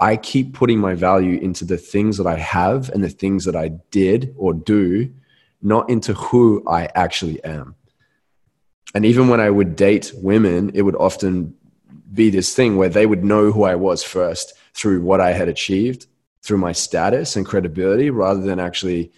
I 0.00 0.16
keep 0.16 0.54
putting 0.54 0.78
my 0.78 0.94
value 0.94 1.38
into 1.40 1.64
the 1.64 1.76
things 1.76 2.16
that 2.16 2.26
I 2.26 2.36
have 2.36 2.88
and 2.90 3.04
the 3.04 3.10
things 3.10 3.44
that 3.44 3.56
I 3.56 3.68
did 3.90 4.34
or 4.36 4.54
do, 4.54 5.12
not 5.60 5.90
into 5.90 6.14
who 6.14 6.62
I 6.66 6.88
actually 6.94 7.42
am. 7.44 7.74
And 8.94 9.04
even 9.04 9.28
when 9.28 9.40
I 9.40 9.50
would 9.50 9.76
date 9.76 10.12
women, 10.14 10.70
it 10.74 10.82
would 10.82 10.96
often 10.96 11.54
be 12.12 12.30
this 12.30 12.54
thing 12.54 12.76
where 12.76 12.88
they 12.88 13.06
would 13.06 13.24
know 13.24 13.52
who 13.52 13.64
I 13.64 13.74
was 13.74 14.02
first 14.02 14.54
through 14.74 15.02
what 15.02 15.20
I 15.20 15.32
had 15.32 15.48
achieved, 15.48 16.06
through 16.42 16.58
my 16.58 16.72
status 16.72 17.36
and 17.36 17.46
credibility, 17.46 18.10
rather 18.10 18.40
than 18.40 18.60
actually 18.60 19.12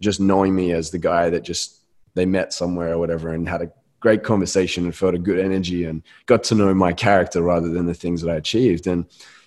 just 0.00 0.20
knowing 0.20 0.54
me 0.54 0.72
as 0.72 0.90
the 0.90 0.98
guy 0.98 1.30
that 1.30 1.42
just 1.42 1.79
they 2.14 2.26
met 2.26 2.52
somewhere 2.52 2.92
or 2.94 2.98
whatever 2.98 3.32
and 3.32 3.48
had 3.48 3.62
a 3.62 3.72
great 4.00 4.22
conversation 4.22 4.84
and 4.84 4.96
felt 4.96 5.14
a 5.14 5.18
good 5.18 5.38
energy 5.38 5.84
and 5.84 6.02
got 6.26 6.42
to 6.44 6.54
know 6.54 6.72
my 6.74 6.92
character 6.92 7.42
rather 7.42 7.68
than 7.68 7.86
the 7.86 7.94
things 7.94 8.22
that 8.22 8.30
I 8.30 8.36
achieved. 8.36 8.86
And 8.86 9.04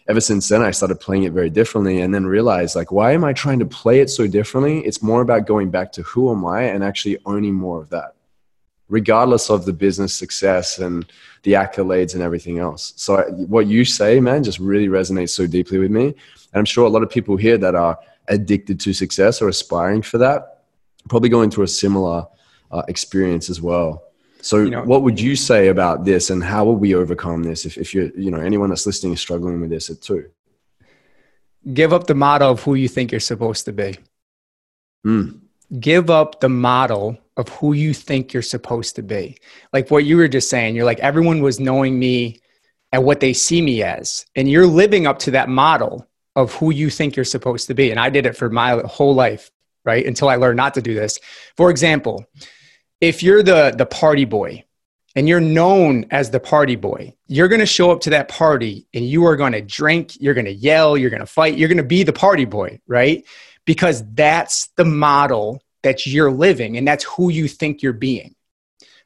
ever 0.08 0.21
since 0.21 0.47
then, 0.47 0.62
I 0.62 0.71
started 0.71 0.99
playing 0.99 1.23
it 1.23 1.34
very 1.34 1.49
differently 1.49 2.02
and 2.02 2.13
then 2.13 2.26
realized 2.26 2.76
like, 2.76 2.91
why 2.91 3.13
am 3.13 3.23
I 3.23 3.34
trying 3.34 3.60
to 3.60 3.65
play 3.65 3.99
it 3.99 4.10
so 4.10 4.28
differently? 4.28 4.80
It's 4.86 5.02
more 5.02 5.21
about 5.21 5.47
going 5.47 5.71
back 5.71 5.91
to 5.93 6.04
who 6.04 6.32
am 6.32 6.45
I 6.45 6.63
and 6.63 6.84
actually 6.84 7.17
owning 7.26 7.56
more 7.56 7.82
of 7.82 7.89
that, 7.89 8.15
regardless 8.89 9.49
of 9.49 9.65
the 9.65 9.73
business 9.73 10.13
success 10.13 10.78
and 10.78 11.12
the 11.41 11.54
accolades 11.54 12.13
and 12.13 12.21
everything 12.21 12.60
else. 12.60 12.93
So 12.95 13.23
what 13.47 13.65
you 13.67 13.86
say, 13.86 14.19
man, 14.19 14.43
just 14.43 14.60
really 14.60 14.88
resonates 14.88 15.32
so 15.32 15.47
deeply 15.47 15.80
with 15.80 15.91
me. 15.91 16.06
And 16.06 16.60
I'm 16.60 16.65
sure 16.65 16.86
a 16.86 16.89
lot 16.89 17.04
of 17.04 17.10
people 17.10 17.38
here 17.38 17.58
that 17.58 17.73
are 17.73 17.97
addicted 18.28 18.80
to 18.82 18.93
success 18.93 19.41
or 19.41 19.49
aspiring 19.49 20.04
for 20.04 20.19
that, 20.19 20.63
probably 21.10 21.30
going 21.30 21.49
through 21.49 21.63
a 21.63 21.67
similar 21.67 22.28
uh, 22.73 22.83
experience 22.88 23.49
as 23.49 23.62
well. 23.62 24.03
So, 24.41 24.57
you 24.57 24.71
know, 24.71 24.83
what 24.83 25.03
would 25.03 25.19
you 25.21 25.36
say 25.38 25.69
about 25.69 26.03
this, 26.03 26.29
and 26.29 26.43
how 26.43 26.65
will 26.65 26.75
we 26.75 26.95
overcome 26.95 27.43
this? 27.43 27.65
If, 27.65 27.77
if 27.77 27.93
you're, 27.93 28.09
you 28.17 28.29
know, 28.29 28.41
anyone 28.41 28.69
that's 28.69 28.86
listening 28.86 29.13
is 29.13 29.21
struggling 29.21 29.62
with 29.62 29.69
this 29.69 29.88
too. 29.99 30.29
Give 31.73 31.93
up 31.93 32.07
the 32.07 32.15
model 32.15 32.51
of 32.51 32.62
who 32.63 32.73
you 32.75 32.89
think 32.89 33.12
you're 33.12 33.21
supposed 33.21 33.63
to 33.65 33.71
be. 33.71 33.97
Mm. 35.05 35.39
Give 35.79 36.09
up 36.09 36.41
the 36.41 36.49
model 36.49 37.17
of 37.38 37.47
who 37.49 37.71
you 37.71 37.93
think 37.93 38.33
you're 38.33 38.41
supposed 38.41 38.97
to 38.97 39.01
be. 39.01 39.38
Like 39.71 39.89
what 39.89 40.03
you 40.03 40.17
were 40.17 40.27
just 40.27 40.49
saying, 40.49 40.75
you're 40.75 40.86
like, 40.91 40.99
everyone 40.99 41.41
was 41.41 41.59
knowing 41.59 41.97
me 41.97 42.41
and 42.91 43.05
what 43.05 43.21
they 43.21 43.33
see 43.33 43.62
me 43.62 43.81
as. 43.81 44.25
And 44.36 44.51
you're 44.51 44.67
living 44.67 45.07
up 45.07 45.19
to 45.19 45.31
that 45.31 45.47
model 45.47 46.05
of 46.36 46.53
who 46.55 46.71
you 46.71 46.89
think 46.89 47.15
you're 47.15 47.25
supposed 47.25 47.67
to 47.67 47.73
be. 47.73 47.91
And 47.91 47.99
I 47.99 48.09
did 48.09 48.25
it 48.25 48.36
for 48.36 48.49
my 48.49 48.81
whole 48.86 49.15
life, 49.15 49.51
right? 49.86 50.05
Until 50.05 50.27
I 50.27 50.36
learned 50.36 50.57
not 50.57 50.73
to 50.73 50.81
do 50.81 50.93
this. 50.93 51.17
For 51.55 51.69
example, 51.69 52.25
if 53.01 53.23
you're 53.23 53.43
the 53.43 53.73
the 53.77 53.86
party 53.86 54.25
boy 54.25 54.63
and 55.15 55.27
you're 55.27 55.39
known 55.39 56.06
as 56.12 56.32
the 56.32 56.39
party 56.39 56.75
boy, 56.75 57.13
you're 57.27 57.47
going 57.47 57.60
to 57.60 57.65
show 57.65 57.91
up 57.91 58.01
to 58.01 58.10
that 58.12 58.29
party 58.29 58.88
and 58.93 59.08
you 59.08 59.25
are 59.25 59.36
going 59.36 59.53
to 59.53 59.62
drink, 59.62 60.19
you're 60.19 60.34
going 60.34 60.45
to 60.45 60.53
yell, 60.53 60.97
you're 60.97 61.10
going 61.10 61.19
to 61.19 61.25
fight, 61.25 61.58
you're 61.58 61.69
going 61.69 61.77
to 61.77 61.84
be 61.84 62.03
the 62.03 62.13
party 62.13 62.45
boy, 62.45 62.79
right? 62.88 63.23
Because 63.65 64.03
that's 64.13 64.67
the 64.75 64.86
model 64.86 65.62
that 65.84 66.08
you're 66.08 66.32
living 66.32 66.77
and 66.77 66.88
that's 66.88 67.03
who 67.03 67.29
you 67.29 67.47
think 67.47 67.82
you're 67.82 67.93
being. 67.93 68.36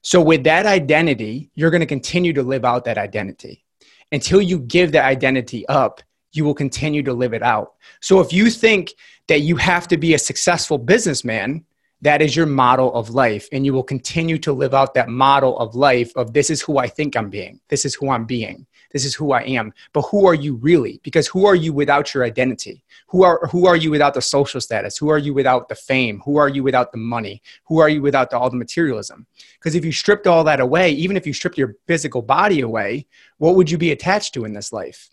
So 0.02 0.22
with 0.22 0.46
that 0.46 0.66
identity, 0.66 1.50
you're 1.56 1.72
going 1.72 1.82
to 1.82 1.88
continue 1.88 2.32
to 2.34 2.44
live 2.44 2.64
out 2.64 2.86
that 2.86 2.98
identity 2.98 3.66
until 4.12 4.42
you 4.42 4.60
give 4.60 4.94
that 4.94 5.04
identity 5.04 5.68
up 5.68 6.02
you 6.38 6.46
will 6.46 6.54
continue 6.54 7.04
to 7.04 7.14
live 7.14 7.34
it 7.34 7.44
out. 7.44 7.74
So 8.02 8.22
if 8.22 8.32
you 8.32 8.50
think 8.50 8.94
that 9.28 9.42
you 9.42 9.58
have 9.58 9.88
to 9.90 9.98
be 9.98 10.14
a 10.14 10.20
successful 10.20 10.78
businessman, 10.78 11.66
that 12.02 12.22
is 12.22 12.36
your 12.36 12.46
model 12.46 12.94
of 12.94 13.10
life. 13.10 13.48
And 13.52 13.66
you 13.66 13.74
will 13.74 13.84
continue 13.84 14.38
to 14.40 14.54
live 14.54 14.74
out 14.74 14.94
that 14.94 15.10
model 15.10 15.58
of 15.58 15.76
life 15.76 16.12
of 16.16 16.34
this 16.34 16.50
is 16.50 16.62
who 16.62 16.78
I 16.78 16.88
think 16.88 17.16
I'm 17.16 17.30
being. 17.30 17.60
This 17.70 17.86
is 17.86 17.96
who 17.96 18.10
I'm 18.10 18.26
being. 18.26 18.68
This 18.92 19.04
is 19.04 19.16
who 19.16 19.32
I 19.32 19.42
am. 19.42 19.74
But 19.94 20.04
who 20.04 20.26
are 20.28 20.34
you 20.34 20.56
really? 20.56 21.02
Because 21.04 21.28
who 21.28 21.46
are 21.46 21.56
you 21.56 21.74
without 21.74 22.14
your 22.14 22.24
identity? 22.24 22.84
Who 23.10 23.24
are, 23.24 23.48
who 23.52 23.68
are 23.68 23.76
you 23.76 23.92
without 23.92 24.14
the 24.14 24.22
social 24.22 24.62
status? 24.62 24.98
Who 24.98 25.10
are 25.10 25.18
you 25.18 25.34
without 25.34 25.70
the 25.70 25.76
fame? 25.76 26.22
Who 26.26 26.38
are 26.38 26.50
you 26.50 26.64
without 26.64 26.92
the 26.92 26.98
money? 26.98 27.42
Who 27.66 27.80
are 27.80 27.90
you 27.90 28.02
without 28.02 28.30
the, 28.30 28.38
all 28.38 28.50
the 28.50 28.58
materialism? 28.58 29.28
Because 29.60 29.76
if 29.76 29.84
you 29.84 29.92
stripped 29.92 30.28
all 30.28 30.44
that 30.46 30.60
away, 30.60 30.92
even 30.92 31.18
if 31.18 31.28
you 31.28 31.34
stripped 31.34 31.58
your 31.58 31.76
physical 31.86 32.22
body 32.22 32.62
away, 32.62 33.08
what 33.38 33.56
would 33.56 33.70
you 33.70 33.78
be 33.78 33.92
attached 33.92 34.34
to 34.36 34.46
in 34.46 34.54
this 34.54 34.72
life? 34.72 35.10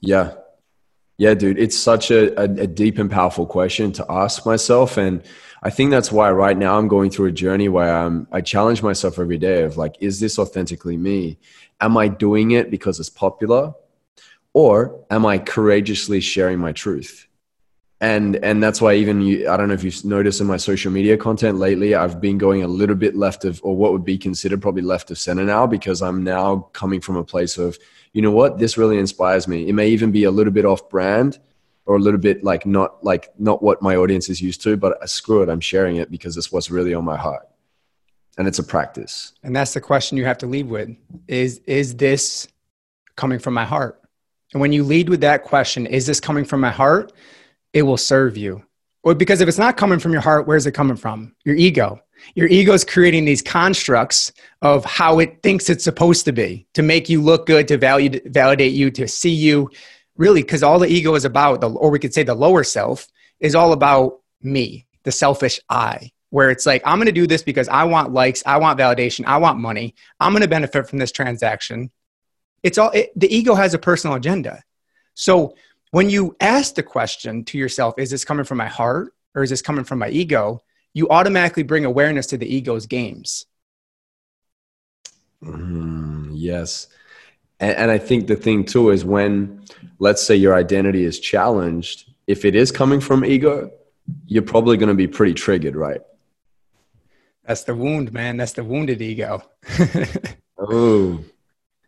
Yeah. 0.00 0.32
Yeah, 1.18 1.34
dude, 1.34 1.58
it's 1.58 1.76
such 1.76 2.10
a, 2.10 2.32
a, 2.40 2.44
a, 2.44 2.66
deep 2.66 2.98
and 2.98 3.10
powerful 3.10 3.46
question 3.46 3.92
to 3.92 4.06
ask 4.08 4.46
myself. 4.46 4.96
And 4.96 5.22
I 5.62 5.70
think 5.70 5.90
that's 5.90 6.10
why 6.10 6.32
right 6.32 6.56
now 6.56 6.78
I'm 6.78 6.88
going 6.88 7.10
through 7.10 7.26
a 7.26 7.32
journey 7.32 7.68
where 7.68 7.94
I'm, 7.94 8.26
I 8.32 8.40
challenge 8.40 8.82
myself 8.82 9.18
every 9.18 9.38
day 9.38 9.62
of 9.62 9.76
like, 9.76 9.96
is 10.00 10.20
this 10.20 10.38
authentically 10.38 10.96
me? 10.96 11.38
Am 11.80 11.96
I 11.96 12.08
doing 12.08 12.52
it 12.52 12.70
because 12.70 12.98
it's 12.98 13.10
popular? 13.10 13.74
Or 14.54 15.04
am 15.10 15.24
I 15.24 15.38
courageously 15.38 16.20
sharing 16.20 16.58
my 16.58 16.72
truth? 16.72 17.28
And 18.02 18.34
and 18.44 18.60
that's 18.60 18.80
why 18.80 18.94
even 18.94 19.22
you, 19.22 19.48
I 19.48 19.56
don't 19.56 19.68
know 19.68 19.74
if 19.74 19.84
you've 19.84 20.04
noticed 20.04 20.40
in 20.40 20.48
my 20.48 20.56
social 20.56 20.90
media 20.90 21.16
content 21.16 21.58
lately, 21.58 21.94
I've 21.94 22.20
been 22.20 22.36
going 22.36 22.64
a 22.64 22.66
little 22.66 22.96
bit 22.96 23.14
left 23.14 23.44
of 23.44 23.60
or 23.62 23.76
what 23.76 23.92
would 23.92 24.04
be 24.04 24.18
considered 24.18 24.60
probably 24.60 24.82
left 24.82 25.12
of 25.12 25.18
center 25.18 25.44
now 25.44 25.68
because 25.68 26.02
I'm 26.02 26.24
now 26.24 26.68
coming 26.72 27.00
from 27.00 27.16
a 27.16 27.22
place 27.22 27.58
of 27.58 27.78
you 28.12 28.20
know 28.20 28.32
what 28.32 28.58
this 28.58 28.76
really 28.76 28.98
inspires 28.98 29.46
me. 29.46 29.68
It 29.68 29.74
may 29.74 29.88
even 29.88 30.10
be 30.10 30.24
a 30.24 30.32
little 30.32 30.52
bit 30.52 30.64
off 30.64 30.90
brand 30.90 31.38
or 31.86 31.94
a 31.94 32.00
little 32.00 32.18
bit 32.18 32.42
like 32.42 32.66
not 32.66 33.04
like 33.04 33.28
not 33.38 33.62
what 33.62 33.80
my 33.80 33.94
audience 33.94 34.28
is 34.28 34.42
used 34.42 34.62
to, 34.62 34.76
but 34.76 35.08
screw 35.08 35.42
it, 35.42 35.48
I'm 35.48 35.60
sharing 35.60 35.96
it 35.96 36.10
because 36.10 36.36
it's 36.36 36.50
what's 36.50 36.72
really 36.72 36.94
on 36.94 37.04
my 37.04 37.16
heart, 37.16 37.48
and 38.36 38.48
it's 38.48 38.58
a 38.58 38.64
practice. 38.64 39.32
And 39.44 39.54
that's 39.54 39.74
the 39.74 39.80
question 39.80 40.18
you 40.18 40.24
have 40.24 40.38
to 40.38 40.46
leave 40.48 40.66
with: 40.66 40.90
is 41.28 41.60
is 41.66 41.94
this 41.94 42.48
coming 43.14 43.38
from 43.38 43.54
my 43.54 43.64
heart? 43.64 44.00
And 44.52 44.60
when 44.60 44.72
you 44.72 44.82
lead 44.82 45.08
with 45.08 45.20
that 45.20 45.44
question, 45.44 45.86
is 45.86 46.04
this 46.04 46.18
coming 46.18 46.44
from 46.44 46.60
my 46.60 46.70
heart? 46.70 47.12
It 47.72 47.82
will 47.82 47.96
serve 47.96 48.36
you. 48.36 48.64
Or 49.02 49.14
because 49.14 49.40
if 49.40 49.48
it's 49.48 49.58
not 49.58 49.76
coming 49.76 49.98
from 49.98 50.12
your 50.12 50.20
heart, 50.20 50.46
where's 50.46 50.66
it 50.66 50.72
coming 50.72 50.96
from? 50.96 51.34
Your 51.44 51.56
ego. 51.56 52.00
Your 52.34 52.46
ego 52.46 52.72
is 52.72 52.84
creating 52.84 53.24
these 53.24 53.42
constructs 53.42 54.32
of 54.60 54.84
how 54.84 55.18
it 55.18 55.42
thinks 55.42 55.68
it's 55.68 55.82
supposed 55.82 56.24
to 56.26 56.32
be 56.32 56.66
to 56.74 56.82
make 56.82 57.08
you 57.08 57.20
look 57.20 57.46
good, 57.46 57.66
to 57.68 57.78
value, 57.78 58.20
validate 58.26 58.72
you, 58.72 58.90
to 58.92 59.08
see 59.08 59.34
you. 59.34 59.70
Really, 60.16 60.42
because 60.42 60.62
all 60.62 60.78
the 60.78 60.86
ego 60.86 61.14
is 61.14 61.24
about, 61.24 61.64
or 61.64 61.90
we 61.90 61.98
could 61.98 62.14
say 62.14 62.22
the 62.22 62.34
lower 62.34 62.62
self, 62.62 63.08
is 63.40 63.54
all 63.54 63.72
about 63.72 64.20
me, 64.40 64.86
the 65.02 65.10
selfish 65.10 65.58
I, 65.68 66.12
where 66.30 66.50
it's 66.50 66.66
like, 66.66 66.82
I'm 66.84 66.98
going 66.98 67.06
to 67.06 67.12
do 67.12 67.26
this 67.26 67.42
because 67.42 67.68
I 67.68 67.84
want 67.84 68.12
likes, 68.12 68.42
I 68.46 68.58
want 68.58 68.78
validation, 68.78 69.24
I 69.26 69.38
want 69.38 69.58
money, 69.58 69.94
I'm 70.20 70.32
going 70.32 70.42
to 70.42 70.48
benefit 70.48 70.88
from 70.88 70.98
this 70.98 71.12
transaction. 71.12 71.90
It's 72.62 72.78
all, 72.78 72.90
it, 72.90 73.10
the 73.16 73.34
ego 73.34 73.54
has 73.54 73.74
a 73.74 73.78
personal 73.78 74.16
agenda. 74.16 74.62
So 75.14 75.56
when 75.92 76.10
you 76.10 76.34
ask 76.40 76.74
the 76.74 76.82
question 76.82 77.44
to 77.44 77.58
yourself, 77.58 77.94
is 77.98 78.10
this 78.10 78.24
coming 78.24 78.44
from 78.44 78.58
my 78.58 78.66
heart 78.66 79.14
or 79.34 79.42
is 79.42 79.50
this 79.50 79.62
coming 79.62 79.84
from 79.84 80.00
my 80.00 80.08
ego? 80.08 80.62
You 80.94 81.08
automatically 81.10 81.62
bring 81.62 81.84
awareness 81.84 82.26
to 82.28 82.38
the 82.38 82.52
ego's 82.52 82.86
games. 82.86 83.46
Mm, 85.44 86.30
yes. 86.32 86.88
And, 87.60 87.76
and 87.76 87.90
I 87.90 87.98
think 87.98 88.26
the 88.26 88.36
thing 88.36 88.64
too 88.64 88.90
is 88.90 89.04
when, 89.04 89.64
let's 89.98 90.22
say, 90.22 90.34
your 90.34 90.54
identity 90.54 91.04
is 91.04 91.20
challenged, 91.20 92.10
if 92.26 92.44
it 92.46 92.54
is 92.54 92.72
coming 92.72 93.00
from 93.00 93.24
ego, 93.24 93.70
you're 94.26 94.42
probably 94.42 94.78
going 94.78 94.88
to 94.88 94.94
be 94.94 95.06
pretty 95.06 95.34
triggered, 95.34 95.76
right? 95.76 96.00
That's 97.44 97.64
the 97.64 97.74
wound, 97.74 98.12
man. 98.12 98.38
That's 98.38 98.54
the 98.54 98.64
wounded 98.64 99.02
ego. 99.02 99.42
oh, 100.58 101.22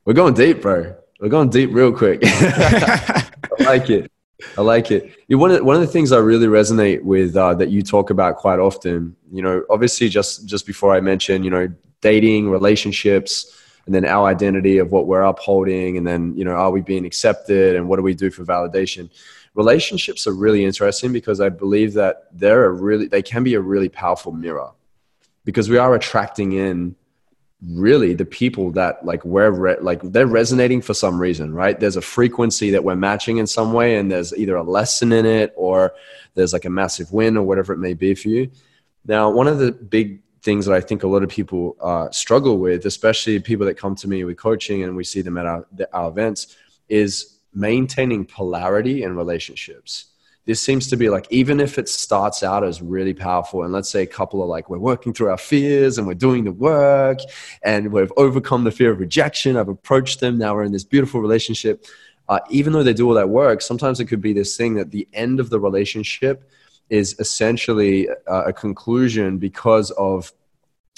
we're 0.04 0.12
going 0.12 0.34
deep, 0.34 0.60
bro. 0.60 0.94
We're 1.20 1.28
going 1.28 1.48
deep 1.48 1.70
real 1.72 1.92
quick. 1.92 2.22
I 3.60 3.64
like 3.64 3.90
it. 3.90 4.10
I 4.58 4.62
like 4.62 4.90
it. 4.90 5.16
one 5.28 5.50
of 5.50 5.64
one 5.64 5.76
of 5.76 5.80
the 5.80 5.86
things 5.86 6.12
I 6.12 6.18
really 6.18 6.46
resonate 6.46 7.02
with 7.02 7.36
uh, 7.36 7.54
that 7.54 7.70
you 7.70 7.82
talk 7.82 8.10
about 8.10 8.36
quite 8.36 8.58
often. 8.58 9.16
You 9.32 9.42
know, 9.42 9.64
obviously, 9.70 10.08
just 10.08 10.46
just 10.46 10.66
before 10.66 10.94
I 10.94 11.00
mentioned, 11.00 11.44
you 11.44 11.50
know, 11.50 11.72
dating, 12.00 12.50
relationships, 12.50 13.58
and 13.86 13.94
then 13.94 14.04
our 14.04 14.26
identity 14.26 14.78
of 14.78 14.92
what 14.92 15.06
we're 15.06 15.22
upholding, 15.22 15.96
and 15.96 16.06
then 16.06 16.36
you 16.36 16.44
know, 16.44 16.52
are 16.52 16.70
we 16.70 16.80
being 16.80 17.06
accepted, 17.06 17.76
and 17.76 17.88
what 17.88 17.96
do 17.96 18.02
we 18.02 18.14
do 18.14 18.30
for 18.30 18.44
validation? 18.44 19.10
Relationships 19.54 20.26
are 20.26 20.34
really 20.34 20.64
interesting 20.64 21.12
because 21.12 21.40
I 21.40 21.48
believe 21.48 21.94
that 21.94 22.24
they're 22.32 22.64
a 22.64 22.72
really 22.72 23.06
they 23.06 23.22
can 23.22 23.44
be 23.44 23.54
a 23.54 23.60
really 23.60 23.88
powerful 23.88 24.32
mirror 24.32 24.70
because 25.44 25.68
we 25.68 25.78
are 25.78 25.94
attracting 25.94 26.52
in 26.52 26.96
really 27.72 28.14
the 28.14 28.24
people 28.24 28.70
that 28.72 29.04
like 29.04 29.24
we're 29.24 29.50
re- 29.50 29.76
like 29.80 30.00
they're 30.02 30.26
resonating 30.26 30.82
for 30.82 30.94
some 30.94 31.20
reason 31.20 31.54
right? 31.54 31.78
There's 31.78 31.96
a 31.96 32.02
frequency 32.02 32.70
that 32.70 32.84
we're 32.84 32.96
matching 32.96 33.38
in 33.38 33.46
some 33.46 33.72
way 33.72 33.96
and 33.96 34.10
there's 34.10 34.34
either 34.34 34.56
a 34.56 34.62
lesson 34.62 35.12
in 35.12 35.24
it 35.24 35.52
or 35.56 35.94
there's 36.34 36.52
like 36.52 36.64
a 36.64 36.70
massive 36.70 37.12
win 37.12 37.36
or 37.36 37.42
whatever 37.44 37.72
it 37.72 37.78
may 37.78 37.94
be 37.94 38.14
for 38.14 38.28
you. 38.28 38.50
Now 39.06 39.30
one 39.30 39.46
of 39.46 39.58
the 39.58 39.72
big 39.72 40.20
things 40.42 40.66
that 40.66 40.74
i 40.74 40.80
think 40.80 41.02
a 41.02 41.08
lot 41.08 41.22
of 41.22 41.30
people 41.30 41.74
uh, 41.80 42.10
struggle 42.10 42.58
with 42.58 42.84
especially 42.84 43.40
people 43.40 43.64
that 43.64 43.78
come 43.78 43.94
to 43.94 44.06
me 44.06 44.24
with 44.24 44.36
coaching 44.36 44.82
and 44.82 44.94
we 44.94 45.02
see 45.02 45.22
them 45.22 45.38
at 45.38 45.46
our, 45.46 45.66
our 45.94 46.10
events 46.10 46.56
is 46.90 47.38
maintaining 47.54 48.26
polarity 48.26 49.04
in 49.04 49.16
relationships 49.16 50.13
this 50.46 50.60
seems 50.60 50.88
to 50.88 50.96
be 50.96 51.08
like 51.08 51.26
even 51.30 51.60
if 51.60 51.78
it 51.78 51.88
starts 51.88 52.42
out 52.42 52.64
as 52.64 52.82
really 52.82 53.14
powerful 53.14 53.62
and 53.62 53.72
let's 53.72 53.88
say 53.88 54.02
a 54.02 54.06
couple 54.06 54.42
of 54.42 54.48
like 54.48 54.68
we're 54.68 54.78
working 54.78 55.12
through 55.12 55.30
our 55.30 55.38
fears 55.38 55.98
and 55.98 56.06
we're 56.06 56.14
doing 56.14 56.44
the 56.44 56.52
work 56.52 57.18
and 57.62 57.92
we've 57.92 58.12
overcome 58.16 58.64
the 58.64 58.70
fear 58.70 58.90
of 58.90 59.00
rejection 59.00 59.56
i've 59.56 59.68
approached 59.68 60.20
them 60.20 60.38
now 60.38 60.54
we're 60.54 60.64
in 60.64 60.72
this 60.72 60.84
beautiful 60.84 61.20
relationship 61.20 61.86
uh, 62.28 62.40
even 62.48 62.72
though 62.72 62.82
they 62.82 62.94
do 62.94 63.06
all 63.06 63.14
that 63.14 63.28
work 63.28 63.60
sometimes 63.60 64.00
it 64.00 64.06
could 64.06 64.20
be 64.20 64.32
this 64.32 64.56
thing 64.56 64.74
that 64.74 64.90
the 64.90 65.06
end 65.12 65.40
of 65.40 65.50
the 65.50 65.60
relationship 65.60 66.50
is 66.90 67.18
essentially 67.18 68.08
uh, 68.26 68.44
a 68.46 68.52
conclusion 68.52 69.38
because 69.38 69.90
of 69.92 70.32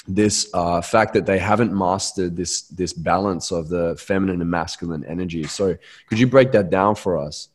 this 0.09 0.49
uh, 0.55 0.81
fact 0.81 1.15
that 1.15 1.27
they 1.27 1.39
haven't 1.39 1.77
mastered 1.77 2.37
this 2.37 2.63
this 2.63 2.93
balance 2.93 3.51
of 3.51 3.69
the 3.69 3.97
feminine 3.99 4.41
and 4.41 4.51
masculine 4.51 5.05
energy. 5.05 5.43
So 5.45 5.77
could 6.09 6.19
you 6.19 6.29
break 6.29 6.53
that 6.53 6.71
down 6.71 6.95
for 6.95 7.19
us 7.19 7.49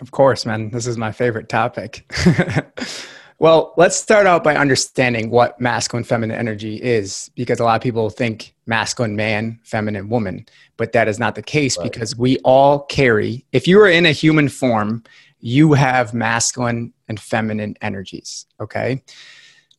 of 0.00 0.10
course, 0.10 0.46
man. 0.46 0.70
This 0.70 0.86
is 0.86 0.96
my 0.96 1.12
favorite 1.12 1.48
topic. 1.48 2.10
well, 3.38 3.74
let's 3.76 3.96
start 3.96 4.26
out 4.26 4.42
by 4.42 4.56
understanding 4.56 5.30
what 5.30 5.60
masculine 5.60 6.04
feminine 6.04 6.36
energy 6.36 6.76
is 6.76 7.30
because 7.34 7.60
a 7.60 7.64
lot 7.64 7.76
of 7.76 7.82
people 7.82 8.10
think 8.10 8.54
masculine 8.66 9.16
man, 9.16 9.58
feminine 9.62 10.08
woman, 10.08 10.46
but 10.76 10.92
that 10.92 11.08
is 11.08 11.18
not 11.18 11.34
the 11.34 11.42
case 11.42 11.76
right. 11.76 11.90
because 11.90 12.16
we 12.16 12.38
all 12.38 12.80
carry, 12.84 13.44
if 13.52 13.68
you 13.68 13.80
are 13.80 13.88
in 13.88 14.06
a 14.06 14.12
human 14.12 14.48
form, 14.48 15.02
you 15.40 15.72
have 15.72 16.14
masculine 16.14 16.92
and 17.08 17.18
feminine 17.20 17.74
energies. 17.82 18.46
Okay. 18.60 19.02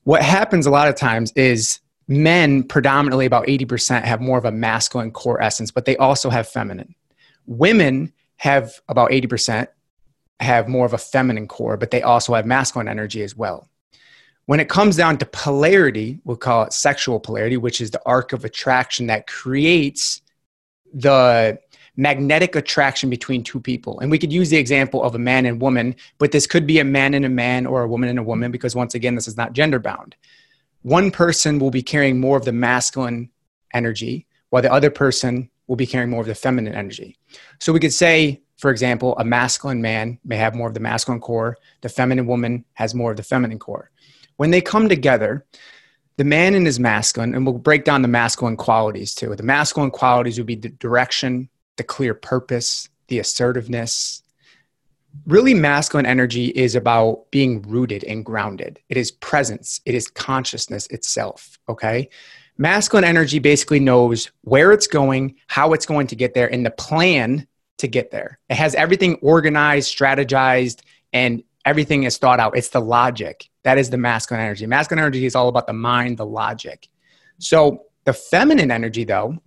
What 0.04 0.22
happens 0.22 0.66
a 0.66 0.72
lot 0.72 0.88
of 0.88 0.96
times 0.96 1.32
is 1.36 1.80
men, 2.08 2.64
predominantly 2.64 3.26
about 3.26 3.48
80%, 3.48 4.04
have 4.04 4.22
more 4.22 4.38
of 4.38 4.46
a 4.46 4.52
masculine 4.52 5.12
core 5.12 5.42
essence, 5.42 5.72
but 5.72 5.86
they 5.86 5.96
also 5.98 6.30
have 6.30 6.48
feminine. 6.48 6.94
Women 7.46 8.12
have 8.38 8.82
about 8.90 9.12
80%, 9.12 9.68
have 10.42 10.68
more 10.68 10.86
of 10.86 10.94
a 10.94 10.98
feminine 10.98 11.48
core, 11.48 11.78
but 11.78 11.92
they 11.92 12.02
also 12.02 12.34
have 12.34 12.46
masculine 12.46 12.88
energy 12.88 13.24
as 13.24 13.36
well. 13.36 13.68
When 14.46 14.60
it 14.60 14.70
comes 14.70 14.98
down 14.98 15.18
to 15.20 15.26
polarity, 15.26 16.20
we'll 16.26 16.38
call 16.38 16.64
it 16.64 16.74
sexual 16.74 17.20
polarity, 17.20 17.58
which 17.58 17.80
is 17.80 17.92
the 17.92 18.02
arc 18.06 18.34
of 18.34 18.44
attraction 18.44 19.08
that 19.08 19.28
creates 19.28 20.22
the 20.94 21.60
magnetic 21.96 22.56
attraction 22.56 23.10
between 23.10 23.44
two 23.44 23.60
people. 23.60 24.00
And 24.00 24.10
we 24.10 24.18
could 24.18 24.34
use 24.34 24.50
the 24.50 24.58
example 24.58 25.04
of 25.04 25.14
a 25.14 25.20
man 25.20 25.46
and 25.46 25.62
woman, 25.62 25.96
but 26.18 26.32
this 26.32 26.48
could 26.48 26.66
be 26.66 26.80
a 26.80 26.84
man 26.84 27.14
and 27.14 27.26
a 27.26 27.30
man 27.30 27.66
or 27.66 27.84
a 27.84 27.88
woman 27.88 28.10
and 28.10 28.20
a 28.20 28.24
woman 28.24 28.52
because 28.52 28.76
once 28.76 28.96
again, 28.96 29.16
this 29.16 29.28
is 29.28 29.38
not 29.38 29.54
gender 29.54 29.80
bound. 29.80 30.16
One 30.82 31.12
person 31.12 31.60
will 31.60 31.72
be 31.72 31.84
carrying 31.84 32.20
more 32.20 32.38
of 32.38 32.46
the 32.46 32.52
masculine 32.52 33.30
energy, 33.74 34.26
while 34.50 34.62
the 34.62 34.72
other 34.72 34.90
person 34.90 35.50
will 35.68 35.76
be 35.76 35.86
carrying 35.86 36.10
more 36.10 36.22
of 36.22 36.28
the 36.28 36.36
feminine 36.36 36.74
energy. 36.74 37.16
So 37.60 37.72
we 37.72 37.80
could 37.80 37.94
say 37.94 38.42
for 38.62 38.70
example, 38.70 39.18
a 39.18 39.26
masculine 39.26 39.82
man 39.82 40.20
may 40.24 40.38
have 40.38 40.54
more 40.54 40.68
of 40.68 40.76
the 40.76 40.80
masculine 40.80 41.20
core, 41.20 41.58
the 41.82 41.90
feminine 41.90 42.28
woman 42.28 42.64
has 42.74 42.94
more 42.94 43.10
of 43.10 43.18
the 43.18 43.24
feminine 43.24 43.58
core. 43.58 43.90
When 44.38 44.52
they 44.52 44.62
come 44.62 44.88
together, 44.88 45.48
the 46.18 46.24
man 46.24 46.54
in 46.54 46.64
his 46.64 46.80
masculine, 46.80 47.34
and 47.34 47.44
we'll 47.44 47.58
break 47.58 47.86
down 47.86 48.04
the 48.04 48.08
masculine 48.08 48.58
qualities 48.58 49.16
too. 49.16 49.36
The 49.36 49.42
masculine 49.42 49.90
qualities 49.90 50.38
would 50.38 50.46
be 50.46 50.54
the 50.54 50.70
direction, 50.70 51.50
the 51.78 51.84
clear 51.84 52.14
purpose, 52.14 52.88
the 53.08 53.18
assertiveness. 53.18 54.22
Really, 55.26 55.56
masculine 55.56 56.06
energy 56.06 56.50
is 56.50 56.76
about 56.76 57.32
being 57.32 57.64
rooted 57.64 58.04
and 58.04 58.24
grounded. 58.24 58.80
It 58.90 58.98
is 58.98 59.10
presence, 59.10 59.82
it 59.88 59.96
is 59.96 60.08
consciousness 60.08 60.86
itself. 60.88 61.58
Okay. 61.68 62.10
Masculine 62.60 63.06
energy 63.06 63.40
basically 63.40 63.80
knows 63.80 64.30
where 64.42 64.72
it's 64.72 64.86
going, 64.86 65.38
how 65.48 65.74
it's 65.74 65.88
going 65.88 66.06
to 66.06 66.16
get 66.16 66.36
there, 66.36 66.54
and 66.54 66.64
the 66.64 66.70
plan 66.70 67.48
to 67.82 67.88
get 67.88 68.12
there. 68.12 68.40
It 68.50 68.56
has 68.56 68.74
everything 68.76 69.16
organized, 69.16 69.96
strategized, 69.96 70.82
and 71.14 71.44
everything 71.66 72.04
is 72.04 72.18
thought 72.18 72.40
out. 72.40 72.58
It's 72.58 72.70
the 72.70 72.82
logic. 72.82 73.50
That 73.64 73.78
is 73.78 73.90
the 73.90 73.98
masculine 73.98 74.44
energy. 74.44 74.66
Masculine 74.66 75.04
energy 75.04 75.26
is 75.26 75.36
all 75.36 75.48
about 75.48 75.68
the 75.68 75.74
mind, 75.74 76.18
the 76.18 76.26
logic. 76.26 76.88
So 77.38 77.86
the 78.06 78.14
feminine 78.14 78.72
energy, 78.72 79.04
though, 79.04 79.38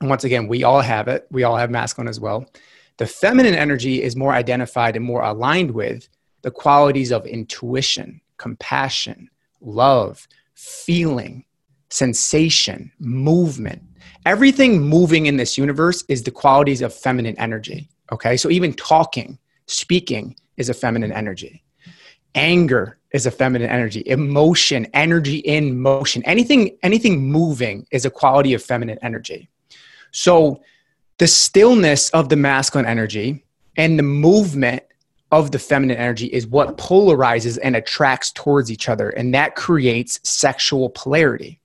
and 0.00 0.10
once 0.10 0.24
again, 0.24 0.48
we 0.48 0.64
all 0.64 0.80
have 0.80 1.08
it. 1.08 1.26
We 1.30 1.44
all 1.44 1.56
have 1.56 1.70
masculine 1.70 2.08
as 2.08 2.18
well. 2.18 2.46
The 2.96 3.06
feminine 3.06 3.54
energy 3.54 4.02
is 4.02 4.16
more 4.16 4.32
identified 4.32 4.96
and 4.96 5.04
more 5.04 5.22
aligned 5.22 5.70
with 5.70 6.08
the 6.42 6.50
qualities 6.50 7.12
of 7.12 7.24
intuition, 7.26 8.20
compassion, 8.36 9.30
love, 9.60 10.26
feeling, 10.54 11.44
sensation, 11.88 12.90
movement, 12.98 13.82
everything 14.26 14.80
moving 14.80 15.26
in 15.26 15.36
this 15.36 15.58
universe 15.58 16.04
is 16.08 16.22
the 16.22 16.30
qualities 16.30 16.82
of 16.82 16.94
feminine 16.94 17.38
energy. 17.38 17.88
Okay. 18.10 18.36
So 18.36 18.50
even 18.50 18.72
talking, 18.74 19.38
speaking 19.66 20.36
is 20.56 20.68
a 20.68 20.74
feminine 20.74 21.12
energy. 21.12 21.62
Anger 22.34 22.98
is 23.12 23.26
a 23.26 23.30
feminine 23.30 23.70
energy. 23.70 24.02
Emotion, 24.06 24.86
energy 24.94 25.38
in 25.38 25.78
motion, 25.78 26.22
anything, 26.24 26.76
anything 26.82 27.30
moving 27.30 27.86
is 27.90 28.04
a 28.04 28.10
quality 28.10 28.54
of 28.54 28.62
feminine 28.62 28.98
energy. 29.02 29.48
So 30.12 30.62
the 31.18 31.26
stillness 31.26 32.10
of 32.10 32.28
the 32.28 32.36
masculine 32.36 32.86
energy 32.86 33.44
and 33.76 33.98
the 33.98 34.02
movement 34.02 34.82
of 35.30 35.50
the 35.50 35.58
feminine 35.58 35.96
energy 35.96 36.26
is 36.26 36.46
what 36.46 36.76
polarizes 36.76 37.58
and 37.62 37.74
attracts 37.74 38.30
towards 38.32 38.70
each 38.70 38.88
other. 38.88 39.10
And 39.10 39.34
that 39.34 39.56
creates 39.56 40.20
sexual 40.22 40.90
polarity. 40.90 41.61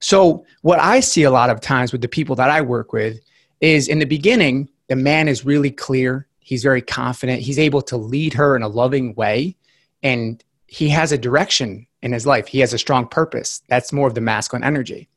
So, 0.00 0.44
what 0.62 0.78
I 0.78 1.00
see 1.00 1.22
a 1.22 1.30
lot 1.30 1.50
of 1.50 1.60
times 1.60 1.92
with 1.92 2.00
the 2.00 2.08
people 2.08 2.36
that 2.36 2.50
I 2.50 2.60
work 2.60 2.92
with 2.92 3.20
is 3.60 3.88
in 3.88 3.98
the 3.98 4.06
beginning, 4.06 4.68
the 4.88 4.96
man 4.96 5.28
is 5.28 5.44
really 5.44 5.70
clear. 5.70 6.26
He's 6.38 6.62
very 6.62 6.82
confident. 6.82 7.42
He's 7.42 7.58
able 7.58 7.82
to 7.82 7.96
lead 7.96 8.32
her 8.34 8.54
in 8.54 8.62
a 8.62 8.68
loving 8.68 9.14
way. 9.14 9.56
And 10.02 10.42
he 10.66 10.88
has 10.90 11.12
a 11.12 11.18
direction 11.18 11.86
in 12.02 12.12
his 12.12 12.26
life. 12.26 12.46
He 12.46 12.60
has 12.60 12.72
a 12.72 12.78
strong 12.78 13.08
purpose. 13.08 13.62
That's 13.68 13.92
more 13.92 14.06
of 14.06 14.14
the 14.14 14.20
masculine 14.20 14.64
energy. 14.64 15.08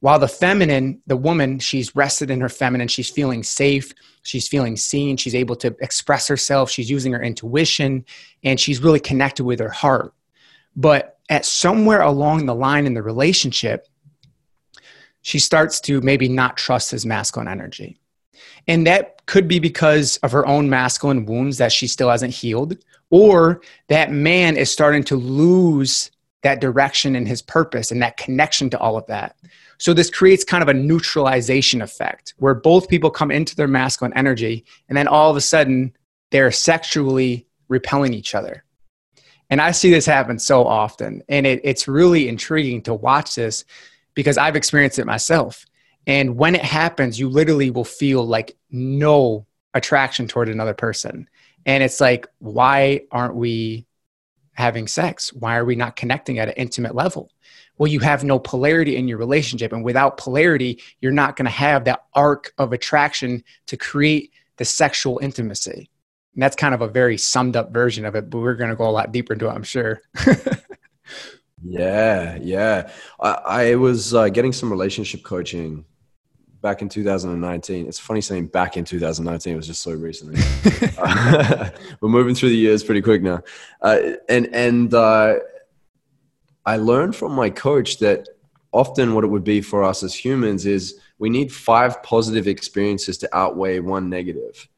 While 0.00 0.18
the 0.18 0.28
feminine, 0.28 1.02
the 1.06 1.16
woman, 1.16 1.58
she's 1.58 1.94
rested 1.94 2.30
in 2.30 2.40
her 2.40 2.48
feminine. 2.48 2.88
She's 2.88 3.10
feeling 3.10 3.42
safe. 3.42 3.92
She's 4.22 4.48
feeling 4.48 4.76
seen. 4.76 5.16
She's 5.16 5.34
able 5.34 5.56
to 5.56 5.76
express 5.80 6.26
herself. 6.26 6.70
She's 6.70 6.90
using 6.90 7.12
her 7.12 7.22
intuition 7.22 8.04
and 8.42 8.58
she's 8.58 8.82
really 8.82 9.00
connected 9.00 9.44
with 9.44 9.60
her 9.60 9.70
heart. 9.70 10.14
But 10.74 11.18
at 11.28 11.44
somewhere 11.44 12.00
along 12.00 12.46
the 12.46 12.54
line 12.54 12.86
in 12.86 12.94
the 12.94 13.02
relationship, 13.02 13.88
she 15.22 15.38
starts 15.38 15.80
to 15.82 16.00
maybe 16.00 16.28
not 16.28 16.56
trust 16.56 16.90
his 16.90 17.04
masculine 17.04 17.48
energy. 17.48 17.98
And 18.66 18.86
that 18.86 19.26
could 19.26 19.48
be 19.48 19.58
because 19.58 20.16
of 20.18 20.32
her 20.32 20.46
own 20.46 20.70
masculine 20.70 21.26
wounds 21.26 21.58
that 21.58 21.72
she 21.72 21.86
still 21.86 22.10
hasn't 22.10 22.34
healed, 22.34 22.76
or 23.10 23.60
that 23.88 24.12
man 24.12 24.56
is 24.56 24.70
starting 24.70 25.04
to 25.04 25.16
lose 25.16 26.10
that 26.42 26.60
direction 26.60 27.16
and 27.16 27.28
his 27.28 27.42
purpose 27.42 27.90
and 27.90 28.02
that 28.02 28.16
connection 28.16 28.70
to 28.70 28.78
all 28.78 28.96
of 28.96 29.06
that. 29.06 29.36
So 29.78 29.92
this 29.92 30.10
creates 30.10 30.44
kind 30.44 30.62
of 30.62 30.68
a 30.68 30.74
neutralization 30.74 31.82
effect 31.82 32.34
where 32.38 32.54
both 32.54 32.88
people 32.88 33.10
come 33.10 33.30
into 33.30 33.56
their 33.56 33.68
masculine 33.68 34.16
energy 34.16 34.64
and 34.88 34.96
then 34.96 35.08
all 35.08 35.30
of 35.30 35.36
a 35.36 35.40
sudden 35.40 35.96
they're 36.30 36.50
sexually 36.50 37.46
repelling 37.68 38.14
each 38.14 38.34
other. 38.34 38.64
And 39.50 39.60
I 39.60 39.72
see 39.72 39.90
this 39.90 40.06
happen 40.06 40.38
so 40.38 40.64
often. 40.64 41.22
And 41.28 41.46
it, 41.46 41.60
it's 41.64 41.88
really 41.88 42.28
intriguing 42.28 42.82
to 42.82 42.94
watch 42.94 43.34
this 43.34 43.64
because 44.14 44.38
I've 44.38 44.56
experienced 44.56 44.98
it 44.98 45.06
myself. 45.06 45.66
And 46.06 46.36
when 46.36 46.54
it 46.54 46.64
happens, 46.64 47.18
you 47.18 47.28
literally 47.28 47.70
will 47.70 47.84
feel 47.84 48.24
like 48.24 48.56
no 48.70 49.46
attraction 49.74 50.26
toward 50.26 50.48
another 50.48 50.74
person. 50.74 51.28
And 51.66 51.82
it's 51.82 52.00
like, 52.00 52.26
why 52.38 53.02
aren't 53.10 53.34
we 53.36 53.86
having 54.54 54.88
sex? 54.88 55.32
Why 55.32 55.56
are 55.56 55.64
we 55.64 55.76
not 55.76 55.96
connecting 55.96 56.38
at 56.38 56.48
an 56.48 56.54
intimate 56.56 56.94
level? 56.94 57.30
Well, 57.78 57.90
you 57.90 58.00
have 58.00 58.24
no 58.24 58.38
polarity 58.38 58.96
in 58.96 59.08
your 59.08 59.18
relationship. 59.18 59.72
And 59.72 59.84
without 59.84 60.16
polarity, 60.16 60.82
you're 61.00 61.12
not 61.12 61.36
going 61.36 61.46
to 61.46 61.50
have 61.50 61.84
that 61.84 62.04
arc 62.14 62.52
of 62.58 62.72
attraction 62.72 63.42
to 63.66 63.76
create 63.76 64.32
the 64.56 64.64
sexual 64.64 65.18
intimacy. 65.22 65.90
And 66.34 66.42
that's 66.42 66.56
kind 66.56 66.74
of 66.74 66.82
a 66.82 66.88
very 66.88 67.16
summed 67.16 67.56
up 67.56 67.72
version 67.72 68.04
of 68.04 68.14
it, 68.14 68.30
but 68.30 68.38
we're 68.38 68.54
going 68.54 68.70
to 68.70 68.76
go 68.76 68.88
a 68.88 68.90
lot 68.90 69.12
deeper 69.12 69.32
into 69.32 69.48
it, 69.48 69.52
I'm 69.52 69.62
sure. 69.62 70.00
yeah, 71.64 72.38
yeah. 72.40 72.90
I, 73.20 73.30
I 73.44 73.74
was 73.74 74.14
uh, 74.14 74.28
getting 74.28 74.52
some 74.52 74.70
relationship 74.70 75.22
coaching 75.22 75.84
back 76.62 76.82
in 76.82 76.88
2019. 76.88 77.86
It's 77.86 77.98
funny 77.98 78.20
saying 78.20 78.48
back 78.48 78.76
in 78.76 78.84
2019. 78.84 79.52
It 79.52 79.56
was 79.56 79.66
just 79.66 79.82
so 79.82 79.92
recently. 79.92 80.40
uh, 80.98 81.70
we're 82.00 82.08
moving 82.08 82.34
through 82.34 82.50
the 82.50 82.56
years 82.56 82.84
pretty 82.84 83.02
quick 83.02 83.22
now. 83.22 83.42
Uh, 83.80 84.00
and 84.28 84.48
and 84.54 84.94
uh, 84.94 85.36
I 86.66 86.76
learned 86.76 87.16
from 87.16 87.32
my 87.32 87.50
coach 87.50 87.98
that 87.98 88.28
often 88.72 89.14
what 89.14 89.24
it 89.24 89.28
would 89.28 89.44
be 89.44 89.60
for 89.60 89.82
us 89.82 90.02
as 90.02 90.14
humans 90.14 90.66
is 90.66 91.00
we 91.18 91.28
need 91.28 91.52
five 91.52 92.02
positive 92.02 92.46
experiences 92.46 93.18
to 93.18 93.36
outweigh 93.36 93.80
one 93.80 94.08
negative. 94.08 94.68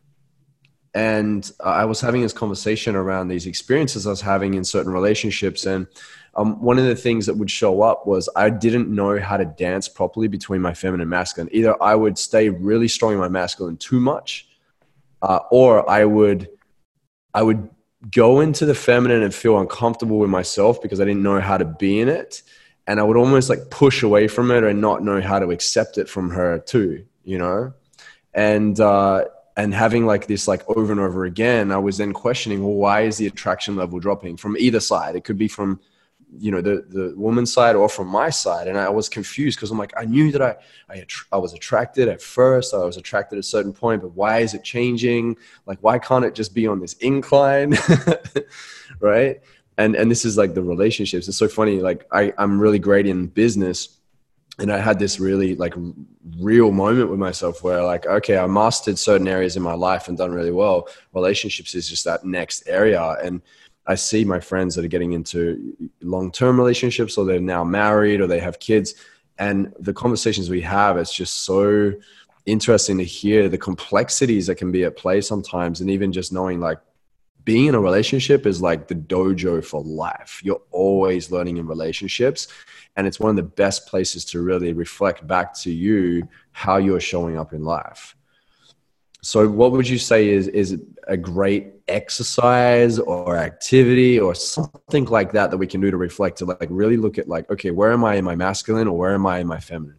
And 0.95 1.51
I 1.65 1.87
was 1.87 2.01
having 2.01 2.21
this 2.21 2.35
conversation 2.35 2.97
around 2.97 3.29
these 3.29 3.47
experiences 3.47 4.07
I 4.07 4.11
was 4.11 4.21
having 4.21 4.55
in 4.55 4.65
certain 4.65 4.93
relationships 4.93 5.65
and 5.65 5.87
um, 6.35 6.61
one 6.63 6.79
of 6.79 6.87
the 6.87 6.97
things 6.97 7.27
that 7.27 7.37
would 7.37 7.51
show 7.51 7.83
up 7.83 8.07
was 8.07 8.29
I 8.35 8.49
didn't 8.49 8.89
know 8.89 9.19
how 9.21 9.37
to 9.37 9.45
dance 9.45 9.89
properly 9.89 10.29
between 10.29 10.63
my 10.63 10.73
feminine 10.73 11.03
and 11.03 11.11
masculine. 11.11 11.51
Either 11.53 11.81
I 11.83 11.95
would 11.95 12.17
stay 12.17 12.49
really 12.49 12.89
strong 12.89 13.13
in 13.13 13.19
my 13.19 13.29
masculine 13.29 13.77
too 13.77 14.01
much, 14.01 14.49
uh, 15.21 15.41
or 15.51 15.89
I 15.89 16.05
would, 16.05 16.49
I 17.35 17.43
would 17.43 17.69
go 18.11 18.41
into 18.41 18.65
the 18.65 18.75
feminine 18.75 19.23
and 19.23 19.35
feel 19.35 19.61
uncomfortable 19.61 20.19
with 20.19 20.31
myself 20.31 20.81
because 20.81 21.01
I 21.01 21.05
didn't 21.05 21.23
know 21.23 21.39
how 21.41 21.59
to 21.59 21.67
be 21.67 22.01
in 22.01 22.09
it, 22.09 22.43
and 22.87 22.99
I 22.99 23.03
would 23.03 23.19
almost 23.19 23.51
like 23.51 23.69
push 23.71 24.03
away 24.03 24.27
from 24.27 24.51
it 24.51 24.65
and 24.65 24.81
not 24.81 25.05
know 25.05 25.21
how 25.21 25.39
to 25.39 25.51
accept 25.51 25.99
it 25.99 26.09
from 26.09 26.31
her 26.31 26.59
too, 26.59 27.05
you 27.25 27.39
know, 27.39 27.75
and. 28.33 28.79
Uh, 28.81 29.25
and 29.55 29.75
having 29.75 30.07
like 30.07 30.29
this 30.29 30.49
like 30.49 30.63
over 30.67 30.93
and 30.93 31.01
over 31.01 31.27
again 31.27 31.71
i 31.71 31.77
was 31.77 31.99
then 31.99 32.15
questioning 32.15 32.63
well 32.63 32.73
why 32.73 33.03
is 33.03 33.19
the 33.19 33.27
attraction 33.27 33.77
level 33.77 33.99
dropping 33.99 34.35
from 34.35 34.57
either 34.57 34.81
side 34.81 35.15
it 35.15 35.25
could 35.25 35.37
be 35.37 35.47
from 35.47 35.79
you 36.39 36.51
know 36.51 36.61
the 36.61 36.85
the 36.89 37.13
woman's 37.17 37.53
side 37.53 37.77
or 37.77 37.89
from 37.89 38.09
my 38.09 38.31
side. 38.31 38.69
And 38.69 38.79
i 38.79 38.89
was 38.89 39.09
confused 39.09 39.59
because 39.59 39.71
i'm 39.71 39.79
like 39.79 39.93
i 39.97 40.05
knew 40.05 40.33
that 40.33 40.43
i 40.43 40.57
I, 40.89 41.07
I 41.33 41.37
was 41.37 41.53
attracted 41.53 42.09
at 42.09 42.23
first. 42.23 42.75
I 42.75 42.79
was 42.79 42.97
attracted 42.97 43.37
at 43.37 43.41
a 43.41 43.43
certain 43.43 43.73
point 43.73 44.03
but 44.03 44.13
why 44.13 44.39
is 44.39 44.55
it 44.55 44.65
changing? 44.65 45.37
Like 45.67 45.79
why 45.81 45.99
can't 45.99 46.25
it 46.25 46.35
just 46.35 46.55
be 46.55 46.67
on 46.67 46.81
this 46.81 46.95
incline? 46.95 47.77
Right? 49.01 49.41
And 49.79 49.97
and 49.97 50.11
this 50.11 50.25
is 50.25 50.37
like 50.37 50.55
the 50.55 50.63
relationships. 50.63 51.27
It's 51.27 51.39
so 51.39 51.49
funny 51.49 51.81
like 51.81 52.07
i 52.13 52.33
i'm 52.39 52.61
really 52.61 52.79
great 52.79 53.07
in 53.07 53.27
business. 53.27 53.99
And 54.59 54.71
i 54.71 54.79
had 54.79 54.99
this 54.99 55.19
really 55.19 55.57
like 55.57 55.75
real 56.39 56.71
moment 56.71 57.11
with 57.11 57.19
myself 57.19 57.63
where 57.65 57.83
like 57.83 58.07
okay 58.07 58.37
i 58.39 58.47
mastered 58.47 58.99
certain 58.99 59.27
areas 59.27 59.57
in 59.57 59.63
my 59.63 59.75
life 59.75 60.09
and 60.09 60.17
done 60.17 60.31
really 60.31 60.53
well. 60.53 60.89
Relationships 61.15 61.75
is 61.75 61.89
just 61.89 62.05
that 62.05 62.25
next 62.25 62.69
area. 62.69 63.17
And 63.25 63.43
I 63.87 63.97
see 63.97 64.25
my 64.25 64.41
friends 64.41 64.75
that 64.75 64.85
are 64.85 64.89
getting 64.89 65.13
into 65.13 65.75
long 66.01 66.31
term 66.31 66.59
relationships 66.59 67.19
or 67.19 67.25
they're 67.25 67.41
now 67.41 67.65
married 67.65 68.21
or 68.21 68.27
they 68.27 68.41
have 68.41 68.61
kids. 68.61 68.95
And 69.39 69.73
the 69.79 69.93
conversations 69.93 70.51
we 70.51 70.61
have, 70.61 70.97
it's 70.97 71.15
just 71.15 71.41
so 71.41 71.95
interesting 72.47 72.99
to 72.99 73.05
hear 73.05 73.49
the 73.49 73.59
complexities 73.59 74.47
that 74.47 74.57
can 74.57 74.71
be 74.71 74.85
at 74.85 74.97
play 74.97 75.21
sometimes. 75.21 75.81
And 75.81 75.91
even 75.91 76.13
just 76.13 76.33
knowing 76.33 76.61
like 76.61 76.79
being 77.45 77.67
in 77.67 77.75
a 77.75 77.81
relationship 77.81 78.47
is 78.47 78.63
like 78.63 78.89
the 78.89 78.95
dojo 78.95 79.65
for 79.65 79.83
life. 79.83 80.41
You're 80.45 80.63
always 80.71 81.31
learning 81.31 81.57
in 81.57 81.67
relationships. 81.67 82.49
And 82.97 83.07
it's 83.07 83.19
one 83.19 83.31
of 83.31 83.37
the 83.37 83.43
best 83.43 83.87
places 83.87 84.25
to 84.27 84.41
really 84.41 84.73
reflect 84.73 85.27
back 85.27 85.55
to 85.61 85.73
you 85.73 86.29
how 86.53 86.77
you're 86.77 87.01
showing 87.01 87.39
up 87.39 87.53
in 87.53 87.65
life. 87.65 88.15
So, 89.23 89.49
what 89.49 89.71
would 89.73 89.89
you 89.89 89.99
say 89.99 90.29
is 90.29 90.49
is 90.49 90.81
a 91.07 91.17
great 91.17 91.73
exercise 91.89 92.99
or 92.99 93.37
activity 93.37 94.19
or 94.19 94.35
something 94.35 95.05
like 95.07 95.33
that 95.33 95.51
that 95.51 95.59
we 95.59 95.67
can 95.67 95.81
do 95.81 95.91
to 95.91 95.97
reflect 95.97 96.39
to 96.39 96.45
like 96.45 96.67
really 96.71 96.97
look 96.97 97.19
at 97.19 97.29
like, 97.29 97.49
okay, 97.51 97.71
where 97.71 97.93
am 97.93 98.05
I 98.05 98.17
in 98.17 98.25
my 98.25 98.35
masculine 98.35 98.89
or 98.89 98.99
where 98.99 99.15
am 99.15 99.27
I 99.27 99.39
in 99.39 99.47
my 99.47 99.59
feminine? 99.59 99.97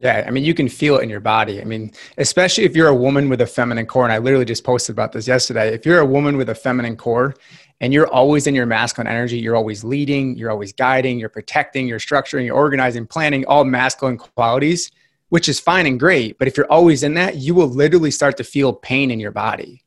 Yeah, 0.00 0.24
I 0.26 0.30
mean, 0.30 0.44
you 0.44 0.52
can 0.52 0.68
feel 0.68 0.98
it 0.98 1.02
in 1.02 1.08
your 1.08 1.20
body. 1.20 1.62
I 1.62 1.64
mean, 1.64 1.90
especially 2.18 2.64
if 2.64 2.76
you're 2.76 2.88
a 2.88 2.94
woman 2.94 3.30
with 3.30 3.40
a 3.40 3.46
feminine 3.46 3.86
core, 3.86 4.04
and 4.04 4.12
I 4.12 4.18
literally 4.18 4.44
just 4.44 4.62
posted 4.62 4.92
about 4.92 5.12
this 5.12 5.26
yesterday. 5.26 5.72
If 5.72 5.86
you're 5.86 6.00
a 6.00 6.06
woman 6.06 6.36
with 6.36 6.50
a 6.50 6.54
feminine 6.54 6.96
core 6.96 7.34
and 7.80 7.94
you're 7.94 8.08
always 8.08 8.46
in 8.46 8.54
your 8.54 8.66
masculine 8.66 9.06
energy, 9.10 9.38
you're 9.38 9.56
always 9.56 9.84
leading, 9.84 10.36
you're 10.36 10.50
always 10.50 10.74
guiding, 10.74 11.18
you're 11.18 11.30
protecting, 11.30 11.88
you're 11.88 11.98
structuring, 11.98 12.44
you're 12.44 12.56
organizing, 12.56 13.06
planning, 13.06 13.46
all 13.46 13.64
masculine 13.64 14.18
qualities 14.18 14.90
which 15.34 15.48
is 15.48 15.58
fine 15.58 15.84
and 15.84 15.98
great. 15.98 16.38
But 16.38 16.46
if 16.46 16.56
you're 16.56 16.70
always 16.70 17.02
in 17.02 17.14
that, 17.14 17.34
you 17.34 17.56
will 17.56 17.66
literally 17.66 18.12
start 18.12 18.36
to 18.36 18.44
feel 18.44 18.72
pain 18.72 19.10
in 19.10 19.18
your 19.18 19.32
body. 19.32 19.82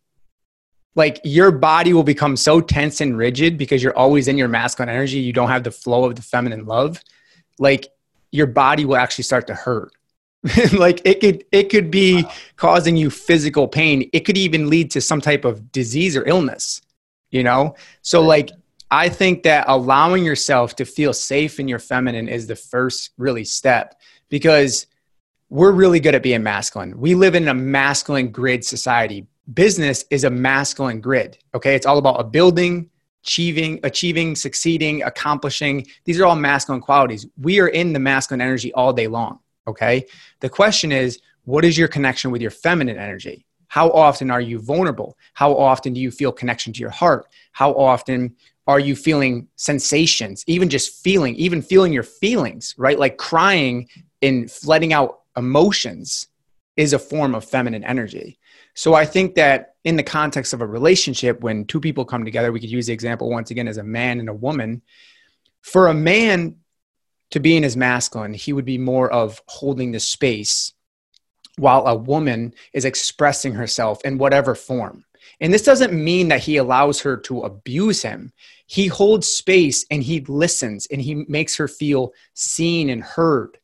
Like 0.93 1.21
your 1.23 1.51
body 1.51 1.93
will 1.93 2.03
become 2.03 2.36
so 2.36 2.60
tense 2.60 2.99
and 2.99 3.17
rigid 3.17 3.57
because 3.57 3.81
you're 3.81 3.97
always 3.97 4.27
in 4.27 4.38
your 4.38 4.49
masculine 4.49 4.93
energy. 4.93 5.19
You 5.19 5.31
don't 5.31 5.47
have 5.47 5.63
the 5.63 5.71
flow 5.71 6.03
of 6.03 6.17
the 6.17 6.21
feminine 6.21 6.65
love. 6.65 7.01
Like 7.60 7.88
your 8.29 8.47
body 8.47 8.83
will 8.83 8.97
actually 8.97 9.23
start 9.23 9.47
to 9.47 9.55
hurt. 9.55 9.93
like 10.73 11.01
it 11.05 11.21
could 11.21 11.45
it 11.53 11.69
could 11.69 11.91
be 11.91 12.23
wow. 12.23 12.31
causing 12.57 12.97
you 12.97 13.10
physical 13.10 13.69
pain. 13.69 14.10
It 14.12 14.25
could 14.25 14.38
even 14.38 14.69
lead 14.69 14.91
to 14.91 14.99
some 14.99 15.21
type 15.21 15.45
of 15.45 15.71
disease 15.71 16.17
or 16.17 16.27
illness, 16.27 16.81
you 17.31 17.43
know? 17.43 17.75
So 18.01 18.21
like 18.21 18.51
I 18.91 19.07
think 19.07 19.43
that 19.43 19.63
allowing 19.69 20.25
yourself 20.25 20.75
to 20.75 20.83
feel 20.83 21.13
safe 21.13 21.57
in 21.57 21.69
your 21.69 21.79
feminine 21.79 22.27
is 22.27 22.47
the 22.47 22.57
first 22.57 23.12
really 23.17 23.45
step 23.45 23.97
because 24.27 24.88
we're 25.49 25.71
really 25.71 25.99
good 25.99 26.15
at 26.15 26.23
being 26.23 26.43
masculine. 26.43 26.99
We 26.99 27.15
live 27.15 27.36
in 27.36 27.47
a 27.47 27.53
masculine 27.53 28.31
grid 28.31 28.65
society. 28.65 29.25
Business 29.53 30.03
is 30.10 30.23
a 30.23 30.29
masculine 30.29 30.99
grid. 30.99 31.38
Okay. 31.53 31.75
It's 31.75 31.86
all 31.86 31.97
about 31.97 32.19
a 32.19 32.23
building, 32.23 32.89
achieving, 33.23 33.79
achieving, 33.83 34.36
succeeding, 34.36 35.03
accomplishing. 35.03 35.88
These 36.03 36.19
are 36.19 36.25
all 36.25 36.36
masculine 36.36 36.81
qualities. 36.81 37.25
We 37.38 37.60
are 37.62 37.69
in 37.69 37.93
the 37.93 37.99
masculine 37.99 38.41
energy 38.41 38.73
all 38.73 38.91
day 38.91 39.07
long. 39.07 39.39
Okay. 39.67 40.05
The 40.41 40.49
question 40.49 40.91
is, 40.91 41.19
what 41.45 41.63
is 41.63 41.77
your 41.77 41.88
connection 41.88 42.31
with 42.31 42.41
your 42.41 42.51
feminine 42.51 42.97
energy? 42.97 43.45
How 43.69 43.89
often 43.91 44.29
are 44.31 44.41
you 44.41 44.60
vulnerable? 44.60 45.17
How 45.33 45.55
often 45.55 45.93
do 45.93 46.01
you 46.01 46.12
feel 46.12 46.31
connection 46.31 46.73
to 46.73 46.79
your 46.79 46.89
heart? 46.89 47.27
How 47.53 47.71
often 47.71 48.36
are 48.65 48.79
you 48.79 48.97
feeling 48.97 49.47
sensations, 49.55 50.43
even 50.45 50.67
just 50.67 51.01
feeling, 51.01 51.36
even 51.36 51.62
feeling 51.62 51.93
your 51.93 52.03
feelings, 52.03 52.75
right? 52.77 52.99
Like 52.99 53.17
crying 53.17 53.88
and 54.21 54.51
letting 54.65 54.91
out 54.91 55.21
emotions 55.38 56.28
is 56.76 56.93
a 56.93 57.00
form 57.00 57.34
of 57.36 57.45
feminine 57.45 57.84
energy. 57.84 58.38
So 58.76 58.93
I 58.93 59.06
think 59.06 59.36
that 59.36 59.76
in 59.84 59.95
the 59.95 60.04
context 60.04 60.54
of 60.54 60.62
a 60.62 60.67
relationship, 60.67 61.41
when 61.41 61.65
two 61.65 61.80
people 61.80 62.06
come 62.06 62.26
together, 62.26 62.52
we 62.52 62.60
could 62.60 62.69
use 62.69 62.88
the 62.88 62.93
example 62.93 63.30
once 63.30 63.50
again 63.50 63.67
as 63.67 63.78
a 63.78 63.84
man 63.84 64.19
and 64.19 64.30
a 64.30 64.34
woman. 64.34 64.82
For 65.62 65.88
a 65.88 65.93
man 65.93 66.58
to 67.32 67.39
be 67.39 67.58
in 67.58 67.63
his 67.63 67.76
masculine, 67.76 68.34
he 68.34 68.54
would 68.54 68.65
be 68.65 68.78
more 68.78 69.12
of 69.12 69.41
holding 69.47 69.91
the 69.91 70.00
space 70.00 70.73
while 71.58 71.88
a 71.88 71.95
woman 71.95 72.54
is 72.73 72.86
expressing 72.86 73.54
herself 73.54 74.00
in 74.06 74.19
whatever 74.19 74.54
form. 74.54 75.04
And 75.39 75.54
this 75.54 75.63
doesn't 75.63 75.93
mean 75.93 76.30
that 76.30 76.41
he 76.41 76.58
allows 76.58 77.02
her 77.02 77.17
to 77.17 77.41
abuse 77.41 78.02
him. 78.02 78.32
He 78.67 78.88
holds 78.88 79.28
space 79.28 79.86
and 79.89 80.04
he 80.04 80.21
listens 80.21 80.86
and 80.88 81.02
he 81.02 81.26
makes 81.28 81.56
her 81.58 81.67
feel 81.67 82.13
seen 82.34 82.89
and 82.89 83.04
heard 83.04 83.58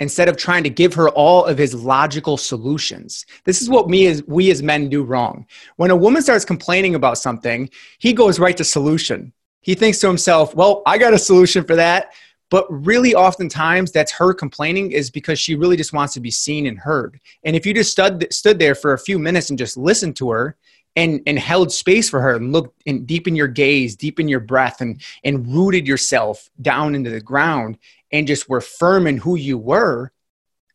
instead 0.00 0.28
of 0.28 0.36
trying 0.36 0.62
to 0.64 0.70
give 0.70 0.94
her 0.94 1.08
all 1.10 1.44
of 1.44 1.58
his 1.58 1.74
logical 1.74 2.36
solutions. 2.36 3.26
This 3.44 3.60
is 3.60 3.68
what 3.68 3.88
me 3.88 4.06
as 4.06 4.22
we 4.26 4.50
as 4.50 4.62
men 4.62 4.88
do 4.88 5.02
wrong. 5.02 5.46
When 5.76 5.90
a 5.90 5.96
woman 5.96 6.22
starts 6.22 6.44
complaining 6.44 6.94
about 6.94 7.18
something, 7.18 7.68
he 7.98 8.12
goes 8.12 8.38
right 8.38 8.56
to 8.56 8.64
solution. 8.64 9.32
He 9.60 9.74
thinks 9.74 9.98
to 10.00 10.06
himself, 10.06 10.54
"Well, 10.54 10.82
I 10.86 10.98
got 10.98 11.14
a 11.14 11.18
solution 11.18 11.64
for 11.64 11.76
that." 11.76 12.12
But 12.50 12.66
really, 12.70 13.14
oftentimes, 13.14 13.92
that's 13.92 14.12
her 14.12 14.32
complaining 14.32 14.92
is 14.92 15.10
because 15.10 15.38
she 15.38 15.54
really 15.54 15.76
just 15.76 15.92
wants 15.92 16.14
to 16.14 16.20
be 16.20 16.30
seen 16.30 16.66
and 16.66 16.78
heard. 16.78 17.20
And 17.44 17.54
if 17.54 17.66
you 17.66 17.74
just 17.74 17.90
stood 17.90 18.32
stood 18.32 18.58
there 18.58 18.74
for 18.74 18.92
a 18.92 18.98
few 18.98 19.18
minutes 19.18 19.50
and 19.50 19.58
just 19.58 19.76
listened 19.76 20.16
to 20.16 20.30
her, 20.30 20.56
and 20.98 21.20
and 21.26 21.38
held 21.38 21.70
space 21.70 22.10
for 22.10 22.20
her 22.20 22.34
and 22.34 22.52
looked 22.52 22.82
and 22.86 23.06
deep 23.06 23.28
in 23.28 23.36
your 23.36 23.46
gaze 23.46 23.94
deep 23.94 24.18
in 24.18 24.28
your 24.28 24.40
breath 24.40 24.80
and 24.80 25.00
and 25.22 25.46
rooted 25.46 25.86
yourself 25.86 26.50
down 26.60 26.94
into 26.94 27.10
the 27.10 27.20
ground 27.20 27.78
and 28.12 28.26
just 28.26 28.48
were 28.48 28.60
firm 28.60 29.06
in 29.06 29.18
who 29.18 29.36
you 29.36 29.58
were, 29.58 30.12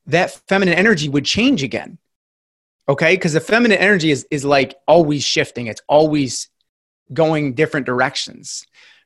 that 0.07 0.31
feminine 0.47 0.75
energy 0.75 1.09
would 1.09 1.25
change 1.25 1.63
again. 1.63 1.97
Okay? 2.87 3.15
Because 3.15 3.33
the 3.33 3.39
feminine 3.39 3.77
energy 3.77 4.11
is, 4.11 4.27
is 4.29 4.43
like 4.43 4.75
always 4.87 5.23
shifting, 5.23 5.67
it's 5.67 5.81
always 5.87 6.49
going 7.13 7.53
different 7.53 7.85
directions. 7.85 8.65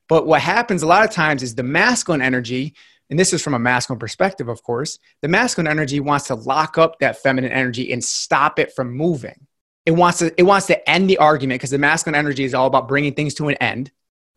But 0.10 0.26
what 0.26 0.42
happens 0.42 0.84
a 0.84 0.88
lot 0.88 1.06
of 1.06 1.12
times 1.12 1.44
is 1.44 1.56
the 1.56 1.64
masculine 1.64 2.22
energy, 2.22 2.74
and 3.10 3.20
this 3.20 3.34
is 3.34 3.42
from 3.42 3.54
a 3.54 3.60
masculine 3.60 4.00
perspective, 4.00 4.48
of 4.48 4.64
course, 4.64 5.00
the 5.22 5.28
masculine 5.28 5.70
energy 5.70 6.00
wants 6.00 6.28
to 6.28 6.36
lock 6.36 6.78
up 6.78 7.00
that 7.00 7.18
feminine 7.18 7.52
energy 7.52 7.92
and 7.92 8.04
stop 8.04 8.60
it 8.60 8.74
from 8.74 8.96
moving. 8.96 9.48
It 9.86 9.92
wants 9.92 10.20
to, 10.20 10.34
it 10.38 10.44
wants 10.44 10.68
to 10.68 10.90
end 10.90 11.10
the 11.10 11.18
argument 11.18 11.60
because 11.60 11.72
the 11.72 11.78
masculine 11.78 12.18
energy 12.18 12.44
is 12.44 12.54
all 12.54 12.68
about 12.68 12.88
bringing 12.88 13.14
things 13.14 13.34
to 13.36 13.48
an 13.48 13.56
end, 13.56 13.92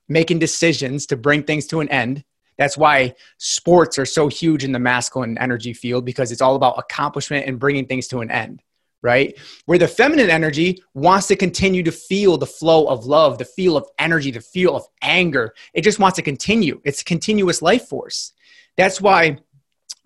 making 0.09 0.39
decisions 0.39 1.07
to 1.07 1.17
bring 1.17 1.43
things 1.43 1.67
to 1.69 1.81
an 1.81 1.89
end 1.89 2.25
that's 2.61 2.77
why 2.77 3.15
sports 3.39 3.99
are 3.99 4.05
so 4.05 4.29
huge 4.29 4.65
in 4.65 4.73
the 4.73 4.79
masculine 4.79 5.39
energy 5.39 5.73
field 5.73 6.05
because 6.05 6.31
it's 6.31 6.43
all 6.43 6.57
about 6.57 6.79
accomplishment 6.79 7.47
and 7.47 7.59
bringing 7.59 7.87
things 7.87 8.07
to 8.09 8.21
an 8.21 8.31
end, 8.31 8.61
right? 9.01 9.35
Where 9.65 9.79
the 9.79 9.89
feminine 9.89 10.29
energy 10.29 10.83
wants 10.93 11.27
to 11.29 11.37
continue 11.37 11.83
to 11.85 11.91
feel 11.91 12.37
the 12.37 12.45
flow 12.45 12.87
of 12.87 13.07
love, 13.07 13.39
the 13.39 13.47
feel 13.47 13.79
of 13.79 13.87
energy, 13.99 14.31
the 14.31 14.43
feel 14.43 14.77
of 14.77 14.85
anger. 15.01 15.55
It 15.73 15.85
just 15.85 15.99
wants 15.99 16.17
to 16.17 16.23
continue. 16.23 16.83
It's 16.85 17.01
a 17.01 17.05
continuous 17.05 17.63
life 17.63 17.89
force. 17.89 18.35
That's 18.77 19.01
why 19.01 19.39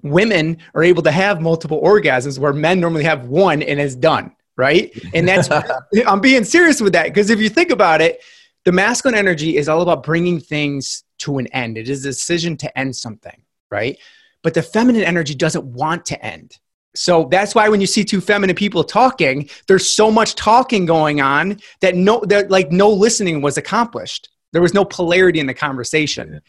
women 0.05 0.59
are 0.77 0.85
able 0.85 1.03
to 1.03 1.11
have 1.11 1.41
multiple 1.41 1.83
orgasms 1.83 2.39
where 2.39 2.53
men 2.53 2.79
normally 2.79 3.03
have 3.03 3.27
one 3.27 3.65
and 3.65 3.81
is 3.81 3.97
done, 3.97 4.31
right? 4.57 4.97
And 5.13 5.27
that's, 5.27 5.49
I'm 6.07 6.21
being 6.21 6.45
serious 6.45 6.81
with 6.81 6.93
that 6.93 7.07
because 7.07 7.31
if 7.31 7.41
you 7.41 7.49
think 7.49 7.73
about 7.73 8.01
it, 8.01 8.23
the 8.65 8.71
masculine 8.71 9.19
energy 9.19 9.57
is 9.57 9.69
all 9.69 9.83
about 9.83 10.05
bringing 10.05 10.39
things 10.39 11.03
to 11.25 11.39
an 11.39 11.47
end. 11.49 11.77
It 11.77 11.89
is 11.89 12.05
a 12.05 12.09
decision 12.09 12.57
to 12.59 12.79
end 12.79 12.97
something, 12.97 13.43
right? 13.71 13.99
But 14.43 14.55
the 14.55 14.63
feminine 14.63 15.03
energy 15.03 15.35
doesn't 15.35 15.65
want 15.65 16.07
to 16.07 16.25
end. 16.25 16.59
So 16.95 17.29
that's 17.31 17.55
why 17.55 17.69
when 17.69 17.81
you 17.81 17.87
see 17.87 18.05
two 18.05 18.21
feminine 18.21 18.55
people 18.55 18.85
talking, 18.85 19.49
there's 19.67 19.89
so 19.89 20.11
much 20.11 20.37
talking 20.37 20.87
going 20.87 21.21
on 21.21 21.59
that 21.81 21.97
no, 21.97 22.21
that 22.27 22.51
like 22.51 22.71
no 22.71 22.91
listening 22.91 23.43
was 23.43 23.57
accomplished. 23.57 24.29
There 24.53 24.63
was 24.63 24.75
no 24.75 24.85
polarity 24.85 25.41
in 25.41 25.47
the 25.47 25.55
conversation. 25.55 26.41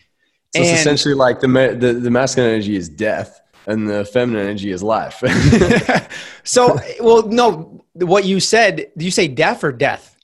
So 0.56 0.62
and, 0.62 0.66
it's 0.66 0.80
essentially 0.80 1.16
like 1.16 1.40
the, 1.40 1.48
the 1.80 1.94
the 1.94 2.12
masculine 2.12 2.52
energy 2.52 2.76
is 2.76 2.88
death, 2.88 3.42
and 3.66 3.90
the 3.90 4.06
feminine 4.06 4.46
energy 4.46 4.72
is 4.72 4.84
life. 4.84 5.24
so, 6.44 6.80
well, 7.00 7.28
no, 7.28 7.84
what 7.94 8.26
you 8.26 8.40
said, 8.40 8.92
you 8.96 9.12
say 9.12 9.28
death 9.28 9.64
or 9.64 9.72
death? 9.72 10.16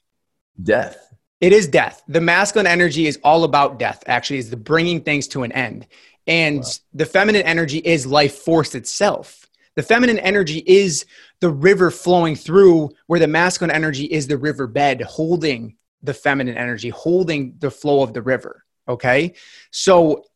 Death. 0.62 1.11
It 1.42 1.52
is 1.52 1.66
death. 1.66 2.04
The 2.06 2.20
masculine 2.20 2.68
energy 2.68 3.08
is 3.08 3.18
all 3.24 3.42
about 3.42 3.80
death, 3.80 4.04
actually, 4.06 4.38
is 4.38 4.48
the 4.48 4.56
bringing 4.56 5.00
things 5.00 5.26
to 5.28 5.42
an 5.42 5.50
end. 5.50 5.88
And 6.28 6.58
wow. 6.58 6.70
the 6.94 7.04
feminine 7.04 7.42
energy 7.42 7.78
is 7.78 8.06
life 8.06 8.36
force 8.36 8.76
itself. 8.76 9.50
The 9.74 9.82
feminine 9.82 10.20
energy 10.20 10.62
is 10.64 11.04
the 11.40 11.50
river 11.50 11.90
flowing 11.90 12.36
through, 12.36 12.90
where 13.08 13.18
the 13.18 13.26
masculine 13.26 13.74
energy 13.74 14.04
is 14.04 14.28
the 14.28 14.38
riverbed 14.38 15.02
holding 15.02 15.76
the 16.00 16.14
feminine 16.14 16.56
energy, 16.56 16.90
holding 16.90 17.56
the 17.58 17.72
flow 17.72 18.04
of 18.04 18.14
the 18.14 18.22
river. 18.22 18.64
Okay. 18.86 19.34
So 19.72 20.26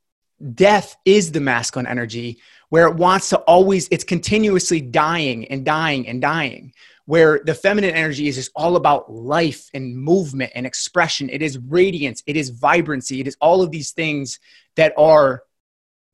death 0.54 0.96
is 1.04 1.30
the 1.30 1.40
masculine 1.40 1.86
energy 1.86 2.38
where 2.68 2.88
it 2.88 2.96
wants 2.96 3.28
to 3.28 3.38
always, 3.38 3.86
it's 3.92 4.02
continuously 4.02 4.80
dying 4.80 5.46
and 5.46 5.64
dying 5.64 6.08
and 6.08 6.20
dying 6.20 6.72
where 7.06 7.40
the 7.44 7.54
feminine 7.54 7.94
energy 7.94 8.28
is 8.28 8.34
just 8.34 8.50
all 8.54 8.76
about 8.76 9.10
life 9.10 9.70
and 9.72 9.96
movement 9.96 10.52
and 10.54 10.66
expression. 10.66 11.30
It 11.30 11.40
is 11.40 11.58
radiance, 11.58 12.22
it 12.26 12.36
is 12.36 12.50
vibrancy, 12.50 13.20
it 13.20 13.28
is 13.28 13.36
all 13.40 13.62
of 13.62 13.70
these 13.70 13.92
things 13.92 14.38
that 14.74 14.92
are 14.98 15.42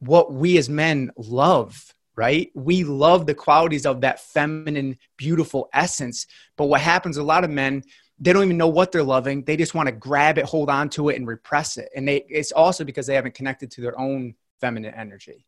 what 0.01 0.33
we 0.33 0.59
as 0.59 0.69
men 0.69 1.11
love, 1.17 1.95
right? 2.15 2.51
We 2.55 2.85
love 2.85 3.25
the 3.27 3.35
qualities 3.35 3.87
of 3.87 4.03
that 4.03 4.21
feminine, 4.21 4.99
beautiful 5.17 5.71
essence. 5.73 6.27
But 6.57 6.67
what 6.67 6.81
happens, 6.81 7.17
a 7.17 7.23
lot 7.23 7.45
of 7.45 7.51
men, 7.51 7.85
they 8.19 8.33
don't 8.33 8.45
even 8.45 8.59
know 8.59 8.69
what 8.69 8.93
they're 8.93 9.03
loving. 9.03 9.45
They 9.45 9.57
just 9.57 9.75
want 9.75 9.87
to 9.87 9.93
grab 9.93 10.39
it, 10.39 10.45
hold 10.45 10.69
on 10.69 10.91
to 10.91 11.09
it, 11.09 11.17
and 11.17 11.27
repress 11.27 11.79
it. 11.79 11.89
And 11.97 12.07
they, 12.07 12.25
it's 12.29 12.53
also 12.53 12.85
because 12.85 13.07
they 13.07 13.15
haven't 13.15 13.35
connected 13.35 13.71
to 13.73 13.81
their 13.81 13.99
own 13.99 14.35
feminine 14.61 14.95
energy. 14.95 15.47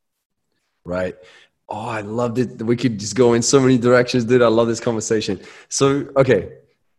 Right. 0.84 1.16
Oh, 1.68 1.88
I 1.88 2.02
loved 2.02 2.38
it. 2.38 2.62
We 2.62 2.76
could 2.76 2.98
just 3.00 3.14
go 3.14 3.32
in 3.32 3.42
so 3.42 3.58
many 3.58 3.78
directions, 3.78 4.24
dude. 4.24 4.42
I 4.42 4.48
love 4.48 4.68
this 4.68 4.80
conversation. 4.80 5.40
So, 5.68 6.06
okay, 6.16 6.52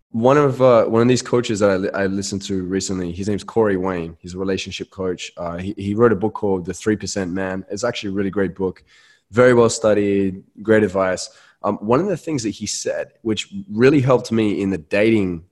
one 0.10 0.38
of 0.38 0.62
uh, 0.62 0.86
one 0.86 1.01
of 1.01 1.08
these 1.08 1.21
coaches 1.21 1.60
that 1.60 1.91
I, 1.93 2.04
I 2.04 2.06
listened 2.08 2.41
to 2.43 2.63
recently, 2.63 3.12
his 3.12 3.28
name's 3.28 3.43
Corey 3.43 3.78
Wayne. 3.78 4.17
He's 4.19 4.34
a 4.34 4.38
relationship 4.38 4.89
coach. 4.89 5.32
Uh, 5.38 5.58
he, 5.58 5.75
he 5.78 5.93
wrote 5.93 6.12
a 6.12 6.15
book 6.15 6.34
called 6.34 6.65
The 6.65 6.73
Three 6.73 6.95
Percent 6.95 7.32
Man. 7.32 7.65
It's 7.69 7.84
actually 7.84 8.10
a 8.10 8.13
really 8.13 8.32
great 8.32 8.56
book, 8.56 8.84
very 9.30 9.54
well 9.54 9.69
studied, 9.69 10.43
great 10.63 10.84
advice. 10.84 11.30
Um, 11.63 11.78
one 11.78 11.99
of 11.99 12.08
the 12.08 12.17
things 12.17 12.43
that 12.43 12.51
he 12.51 12.65
said, 12.65 13.13
which 13.23 13.54
really 13.69 14.01
helped 14.01 14.32
me 14.32 14.62
in 14.62 14.69
the 14.69 14.78
dating 14.78 15.45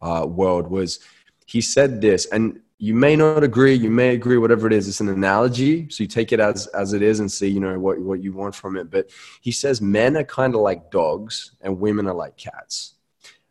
uh, 0.00 0.24
world, 0.26 0.68
was 0.68 1.00
he 1.46 1.60
said 1.60 2.00
this, 2.00 2.26
and 2.26 2.60
you 2.78 2.94
may 2.94 3.16
not 3.16 3.42
agree 3.42 3.74
you 3.74 3.90
may 3.90 4.14
agree 4.14 4.38
whatever 4.38 4.66
it 4.66 4.72
is 4.72 4.86
it's 4.86 5.00
an 5.00 5.08
analogy 5.08 5.88
so 5.90 6.02
you 6.02 6.08
take 6.08 6.32
it 6.32 6.38
as 6.38 6.68
as 6.68 6.92
it 6.92 7.02
is 7.02 7.18
and 7.18 7.30
see 7.30 7.48
you 7.48 7.58
know 7.58 7.78
what 7.78 7.98
what 7.98 8.22
you 8.22 8.32
want 8.32 8.54
from 8.54 8.76
it 8.76 8.90
but 8.90 9.10
he 9.40 9.50
says 9.50 9.80
men 9.80 10.16
are 10.16 10.24
kind 10.24 10.54
of 10.54 10.60
like 10.60 10.90
dogs 10.90 11.52
and 11.60 11.80
women 11.80 12.06
are 12.06 12.14
like 12.14 12.36
cats. 12.36 12.94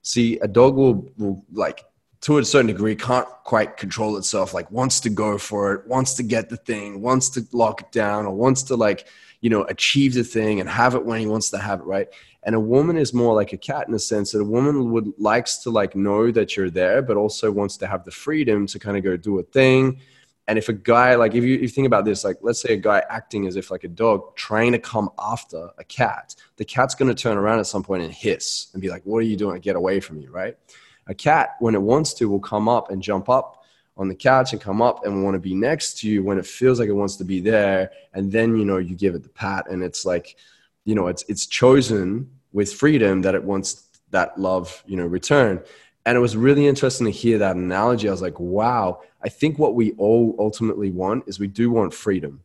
See 0.01 0.39
a 0.39 0.47
dog 0.47 0.75
will 0.75 1.09
will 1.17 1.43
like 1.51 1.83
to 2.21 2.37
a 2.37 2.45
certain 2.45 2.67
degree 2.67 2.95
can't 2.95 3.27
quite 3.43 3.75
control 3.75 4.15
itself 4.17 4.53
like 4.53 4.71
wants 4.71 5.01
to 5.01 5.09
go 5.09 5.37
for 5.37 5.73
it 5.73 5.87
wants 5.87 6.13
to 6.15 6.23
get 6.23 6.49
the 6.49 6.57
thing 6.57 7.01
wants 7.01 7.29
to 7.29 7.45
lock 7.51 7.81
it 7.81 7.91
down 7.91 8.25
or 8.25 8.33
wants 8.33 8.63
to 8.63 8.75
like 8.75 9.07
you 9.41 9.49
know 9.49 9.63
achieve 9.63 10.13
the 10.13 10.23
thing 10.23 10.59
and 10.59 10.69
have 10.69 10.95
it 10.95 11.05
when 11.05 11.19
he 11.19 11.27
wants 11.27 11.49
to 11.51 11.57
have 11.57 11.79
it 11.79 11.85
right? 11.85 12.07
And 12.43 12.55
a 12.55 12.59
woman 12.59 12.97
is 12.97 13.13
more 13.13 13.35
like 13.35 13.51
a 13.51 13.57
cat 13.57 13.87
in 13.87 13.93
the 13.93 13.99
sense 13.99 14.31
that 14.31 14.39
a 14.39 14.45
woman 14.45 14.91
would 14.91 15.11
likes 15.17 15.57
to 15.63 15.69
like 15.69 15.95
know 15.95 16.31
that 16.31 16.55
you're 16.55 16.69
there 16.69 17.01
but 17.01 17.17
also 17.17 17.51
wants 17.51 17.77
to 17.77 17.87
have 17.87 18.05
the 18.05 18.11
freedom 18.11 18.67
to 18.67 18.79
kind 18.79 18.97
of 18.97 19.03
go 19.03 19.17
do 19.17 19.39
a 19.39 19.43
thing. 19.43 19.99
And 20.47 20.57
if 20.57 20.69
a 20.69 20.73
guy 20.73 21.15
like 21.15 21.35
if 21.35 21.43
you, 21.43 21.55
if 21.55 21.61
you 21.61 21.67
think 21.67 21.87
about 21.87 22.05
this 22.05 22.23
like 22.23 22.37
let's 22.41 22.61
say 22.61 22.73
a 22.73 22.77
guy 22.77 23.03
acting 23.09 23.47
as 23.47 23.57
if 23.57 23.69
like 23.69 23.83
a 23.83 23.89
dog 23.89 24.35
trying 24.35 24.71
to 24.71 24.79
come 24.79 25.09
after 25.19 25.69
a 25.77 25.83
cat 25.83 26.35
the 26.55 26.65
cat's 26.65 26.95
going 26.95 27.13
to 27.13 27.21
turn 27.21 27.37
around 27.37 27.59
at 27.59 27.67
some 27.67 27.83
point 27.83 28.03
and 28.03 28.13
hiss 28.13 28.67
and 28.73 28.81
be 28.81 28.89
like 28.89 29.03
what 29.03 29.17
are 29.17 29.23
you 29.23 29.35
doing? 29.35 29.59
Get 29.59 29.75
away 29.75 29.99
from 29.99 30.17
me 30.19 30.27
right? 30.27 30.57
A 31.07 31.13
cat 31.13 31.55
when 31.59 31.75
it 31.75 31.81
wants 31.81 32.13
to 32.15 32.29
will 32.29 32.39
come 32.39 32.69
up 32.69 32.91
and 32.91 33.01
jump 33.01 33.29
up 33.29 33.56
on 33.97 34.07
the 34.07 34.15
couch 34.15 34.53
and 34.53 34.61
come 34.61 34.81
up 34.81 35.05
and 35.05 35.23
want 35.23 35.35
to 35.35 35.39
be 35.39 35.55
next 35.55 35.99
to 35.99 36.09
you 36.09 36.23
when 36.23 36.37
it 36.37 36.45
feels 36.45 36.79
like 36.79 36.89
it 36.89 36.93
wants 36.93 37.15
to 37.17 37.23
be 37.23 37.39
there. 37.39 37.91
And 38.13 38.31
then 38.31 38.55
you 38.57 38.65
know 38.65 38.77
you 38.77 38.95
give 38.95 39.15
it 39.15 39.23
the 39.23 39.29
pat 39.29 39.69
and 39.69 39.83
it's 39.83 40.05
like 40.05 40.37
you 40.85 40.95
know 40.95 41.07
it's 41.07 41.23
it's 41.27 41.45
chosen 41.45 42.29
with 42.53 42.73
freedom 42.73 43.21
that 43.21 43.35
it 43.35 43.43
wants 43.43 43.87
that 44.11 44.37
love 44.39 44.83
you 44.85 44.97
know 44.97 45.05
return. 45.05 45.61
And 46.05 46.15
it 46.15 46.21
was 46.21 46.37
really 46.37 46.67
interesting 46.67 47.05
to 47.05 47.11
hear 47.11 47.37
that 47.39 47.57
analogy. 47.57 48.07
I 48.07 48.11
was 48.11 48.21
like 48.21 48.39
wow 48.39 49.01
i 49.23 49.29
think 49.29 49.57
what 49.57 49.75
we 49.75 49.91
all 49.93 50.35
ultimately 50.39 50.91
want 50.91 51.23
is 51.27 51.39
we 51.39 51.47
do 51.47 51.71
want 51.71 51.93
freedom 51.93 52.41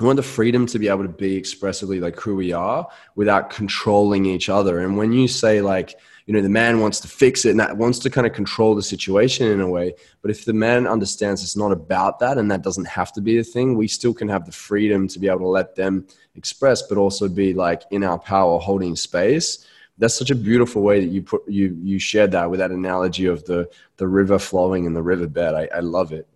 we 0.00 0.06
want 0.06 0.16
the 0.16 0.22
freedom 0.22 0.66
to 0.66 0.78
be 0.78 0.88
able 0.88 1.02
to 1.02 1.08
be 1.08 1.36
expressively 1.36 2.00
like 2.00 2.18
who 2.18 2.34
we 2.34 2.52
are 2.52 2.88
without 3.16 3.50
controlling 3.50 4.24
each 4.24 4.48
other. 4.48 4.80
And 4.80 4.96
when 4.96 5.12
you 5.12 5.28
say 5.28 5.60
like, 5.60 5.98
you 6.26 6.32
know, 6.32 6.40
the 6.40 6.48
man 6.48 6.80
wants 6.80 7.00
to 7.00 7.08
fix 7.08 7.44
it 7.44 7.50
and 7.50 7.60
that 7.60 7.76
wants 7.76 7.98
to 8.00 8.10
kind 8.10 8.26
of 8.26 8.32
control 8.32 8.74
the 8.74 8.82
situation 8.82 9.48
in 9.48 9.60
a 9.60 9.68
way. 9.68 9.94
But 10.22 10.30
if 10.30 10.44
the 10.44 10.52
man 10.54 10.86
understands 10.86 11.42
it's 11.42 11.56
not 11.56 11.72
about 11.72 12.18
that 12.20 12.38
and 12.38 12.50
that 12.50 12.62
doesn't 12.62 12.86
have 12.86 13.12
to 13.14 13.20
be 13.20 13.38
a 13.38 13.44
thing, 13.44 13.76
we 13.76 13.88
still 13.88 14.14
can 14.14 14.28
have 14.28 14.46
the 14.46 14.52
freedom 14.52 15.06
to 15.08 15.18
be 15.18 15.28
able 15.28 15.40
to 15.40 15.48
let 15.48 15.74
them 15.74 16.06
express, 16.34 16.82
but 16.82 16.96
also 16.96 17.28
be 17.28 17.52
like 17.52 17.82
in 17.90 18.02
our 18.02 18.18
power, 18.18 18.58
holding 18.58 18.96
space. 18.96 19.66
That's 19.98 20.14
such 20.14 20.30
a 20.30 20.34
beautiful 20.34 20.80
way 20.80 21.00
that 21.00 21.10
you 21.12 21.22
put 21.22 21.46
you 21.46 21.76
you 21.82 21.98
shared 21.98 22.32
that 22.32 22.50
with 22.50 22.60
that 22.60 22.70
analogy 22.70 23.26
of 23.26 23.44
the 23.44 23.68
the 23.98 24.08
river 24.08 24.38
flowing 24.38 24.86
in 24.86 24.94
the 24.94 25.02
riverbed. 25.02 25.54
I, 25.54 25.68
I 25.76 25.80
love 25.80 26.12
it, 26.12 26.26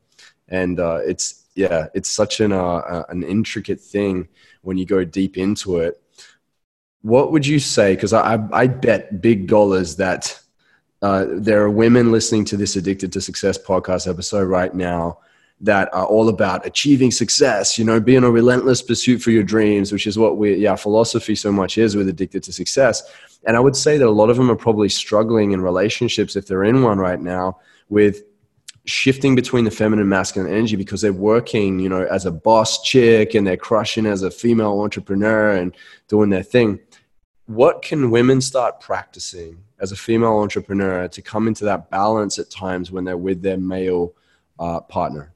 and 0.48 0.78
uh, 0.78 1.00
it's 1.02 1.43
yeah, 1.54 1.86
it's 1.94 2.08
such 2.08 2.40
an 2.40 2.52
uh, 2.52 3.04
an 3.08 3.22
intricate 3.22 3.80
thing 3.80 4.28
when 4.62 4.76
you 4.76 4.86
go 4.86 5.04
deep 5.04 5.36
into 5.36 5.78
it. 5.78 6.00
What 7.02 7.32
would 7.32 7.46
you 7.46 7.58
say? 7.58 7.94
Because 7.94 8.12
I, 8.12 8.38
I 8.52 8.66
bet 8.66 9.20
big 9.20 9.46
dollars 9.46 9.96
that 9.96 10.40
uh, 11.02 11.26
there 11.30 11.62
are 11.62 11.70
women 11.70 12.10
listening 12.10 12.46
to 12.46 12.56
this 12.56 12.76
Addicted 12.76 13.12
to 13.12 13.20
Success 13.20 13.58
podcast 13.58 14.08
episode 14.08 14.44
right 14.44 14.74
now 14.74 15.18
that 15.60 15.92
are 15.94 16.06
all 16.06 16.28
about 16.28 16.66
achieving 16.66 17.10
success, 17.10 17.78
you 17.78 17.84
know, 17.84 18.00
being 18.00 18.24
a 18.24 18.30
relentless 18.30 18.82
pursuit 18.82 19.20
for 19.20 19.30
your 19.30 19.42
dreams, 19.42 19.92
which 19.92 20.06
is 20.06 20.18
what 20.18 20.36
we, 20.36 20.54
yeah, 20.56 20.74
philosophy 20.74 21.34
so 21.34 21.52
much 21.52 21.78
is 21.78 21.94
with 21.94 22.08
Addicted 22.08 22.42
to 22.42 22.52
Success. 22.52 23.02
And 23.46 23.56
I 23.56 23.60
would 23.60 23.76
say 23.76 23.98
that 23.98 24.06
a 24.06 24.10
lot 24.10 24.30
of 24.30 24.36
them 24.36 24.50
are 24.50 24.56
probably 24.56 24.88
struggling 24.88 25.52
in 25.52 25.60
relationships, 25.60 26.36
if 26.36 26.46
they're 26.46 26.64
in 26.64 26.82
one 26.82 26.98
right 26.98 27.20
now, 27.20 27.58
with 27.88 28.22
shifting 28.86 29.34
between 29.34 29.64
the 29.64 29.70
feminine 29.70 30.00
and 30.00 30.10
masculine 30.10 30.52
energy 30.52 30.76
because 30.76 31.00
they're 31.00 31.12
working, 31.12 31.78
you 31.78 31.88
know, 31.88 32.06
as 32.10 32.26
a 32.26 32.30
boss 32.30 32.82
chick 32.82 33.34
and 33.34 33.46
they're 33.46 33.56
crushing 33.56 34.06
as 34.06 34.22
a 34.22 34.30
female 34.30 34.80
entrepreneur 34.80 35.50
and 35.50 35.74
doing 36.08 36.30
their 36.30 36.42
thing. 36.42 36.78
What 37.46 37.82
can 37.82 38.10
women 38.10 38.40
start 38.40 38.80
practicing 38.80 39.58
as 39.80 39.92
a 39.92 39.96
female 39.96 40.38
entrepreneur 40.38 41.08
to 41.08 41.22
come 41.22 41.48
into 41.48 41.64
that 41.64 41.90
balance 41.90 42.38
at 42.38 42.50
times 42.50 42.90
when 42.90 43.04
they're 43.04 43.16
with 43.16 43.42
their 43.42 43.58
male 43.58 44.14
uh, 44.58 44.80
partner? 44.80 45.32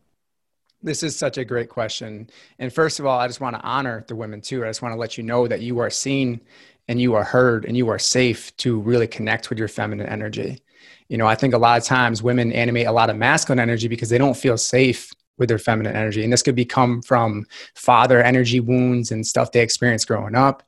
This 0.83 1.03
is 1.03 1.17
such 1.17 1.39
a 1.39 1.45
great 1.45 1.69
question. 1.69 2.31
And 2.59 2.73
first 2.73 3.01
of 3.01 3.07
all, 3.07 3.19
I 3.19 3.27
just 3.27 3.41
want 3.41 3.57
to 3.57 3.63
honor 3.63 4.05
the 4.07 4.15
women 4.15 4.41
too. 4.41 4.65
I 4.65 4.69
just 4.69 4.81
want 4.81 4.93
to 4.93 4.99
let 4.99 5.19
you 5.19 5.25
know 5.25 5.49
that 5.49 5.61
you 5.61 5.81
are 5.81 5.91
seen 5.91 6.41
and 6.87 7.01
you 7.01 7.15
are 7.15 7.25
heard 7.25 7.65
and 7.65 7.77
you 7.77 7.89
are 7.89 7.99
safe 7.99 8.57
to 8.59 8.79
really 8.81 9.07
connect 9.07 9.51
with 9.51 9.59
your 9.59 9.69
feminine 9.69 10.07
energy. 10.07 10.63
You 11.09 11.19
know, 11.19 11.27
I 11.27 11.35
think 11.35 11.55
a 11.55 11.59
lot 11.59 11.79
of 11.79 11.85
times 11.85 12.23
women 12.23 12.53
animate 12.53 12.87
a 12.87 12.93
lot 12.93 13.11
of 13.11 13.17
masculine 13.17 13.61
energy 13.61 13.89
because 13.89 14.09
they 14.11 14.19
don't 14.19 14.37
feel 14.37 14.59
safe 14.59 15.11
with 15.39 15.49
their 15.49 15.59
feminine 15.59 15.97
energy. 15.97 16.23
And 16.23 16.33
this 16.33 16.43
could 16.43 16.57
become 16.57 17.01
from 17.03 17.47
father 17.75 18.23
energy 18.23 18.61
wounds 18.61 19.11
and 19.11 19.27
stuff 19.27 19.53
they 19.53 19.61
experienced 19.61 20.09
growing 20.09 20.35
up. 20.35 20.63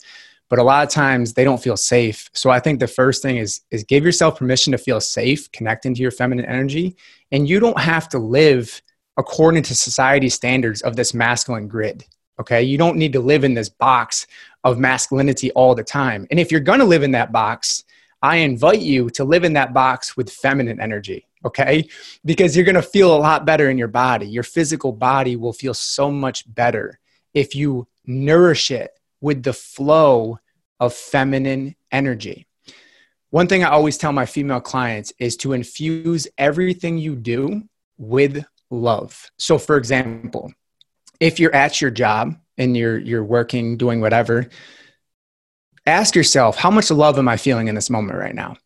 But 0.49 0.59
a 0.59 0.65
lot 0.65 0.85
of 0.85 0.93
times 0.93 1.35
they 1.35 1.45
don't 1.45 1.63
feel 1.63 1.77
safe. 1.77 2.29
So 2.33 2.51
I 2.51 2.59
think 2.59 2.81
the 2.81 2.89
first 2.89 3.23
thing 3.23 3.37
is 3.37 3.61
is 3.71 3.85
give 3.85 4.05
yourself 4.05 4.39
permission 4.39 4.73
to 4.73 4.79
feel 4.79 5.01
safe 5.01 5.51
connecting 5.53 5.95
to 5.95 6.03
your 6.03 6.11
feminine 6.11 6.47
energy. 6.47 6.97
And 7.31 7.49
you 7.49 7.61
don't 7.61 7.79
have 7.79 8.09
to 8.11 8.19
live 8.19 8.83
according 9.17 9.63
to 9.65 9.77
society 9.77 10.29
standards 10.29 10.83
of 10.83 10.97
this 10.97 11.15
masculine 11.15 11.69
grid. 11.69 12.05
Okay. 12.41 12.63
You 12.63 12.79
don't 12.79 12.97
need 12.97 13.13
to 13.13 13.21
live 13.21 13.45
in 13.45 13.55
this 13.55 13.69
box 13.69 14.27
of 14.65 14.79
masculinity 14.79 15.53
all 15.53 15.75
the 15.75 15.85
time. 15.85 16.27
And 16.31 16.41
if 16.41 16.51
you're 16.51 16.61
going 16.61 16.79
to 16.79 16.85
live 16.85 17.03
in 17.03 17.13
that 17.13 17.33
box, 17.33 17.85
I 18.23 18.37
invite 18.37 18.81
you 18.81 19.11
to 19.11 19.25
live 19.25 19.45
in 19.45 19.55
that 19.55 19.73
box 19.73 20.17
with 20.17 20.31
feminine 20.31 20.81
energy, 20.81 21.27
okay? 21.45 21.89
Because 22.25 22.55
you're 22.55 22.67
gonna 22.67 22.83
feel 22.83 23.15
a 23.15 23.19
lot 23.19 23.47
better 23.47 23.71
in 23.71 23.79
your 23.79 23.89
body. 23.89 24.27
Your 24.27 24.43
physical 24.43 24.93
body 24.93 25.37
will 25.37 25.53
feel 25.53 25.75
so 25.75 26.11
much 26.11 26.53
better 26.53 26.99
if 27.33 27.55
you 27.55 27.89
nourish 28.05 28.71
it 28.71 28.91
with 29.21 29.43
the 29.43 29.53
flow 29.53 30.39
of 30.79 30.95
feminine 30.95 31.77
energy. 31.93 32.47
One 33.31 33.47
thing 33.47 33.63
I 33.63 33.69
always 33.69 33.97
tell 33.97 34.13
my 34.13 34.27
female 34.27 34.61
clients 34.61 35.13
is 35.19 35.37
to 35.39 35.53
infuse 35.53 36.27
everything 36.37 36.99
you 36.99 37.15
do 37.15 37.63
with 37.97 38.45
love. 38.71 39.31
So, 39.39 39.57
for 39.57 39.77
example, 39.77 40.53
if 41.21 41.39
you're 41.39 41.55
at 41.55 41.81
your 41.81 41.91
job 41.91 42.35
and 42.59 42.77
you're, 42.77 42.99
you're 42.99 43.25
working, 43.25 43.77
doing 43.77 44.01
whatever, 44.01 44.49
ask 45.87 46.15
yourself, 46.15 46.57
how 46.57 46.71
much 46.71 46.91
love 46.91 47.19
am 47.19 47.29
I 47.29 47.37
feeling 47.37 47.69
in 47.69 47.75
this 47.75 47.91
moment 47.91 48.19
right 48.19 48.35
now? 48.35 48.57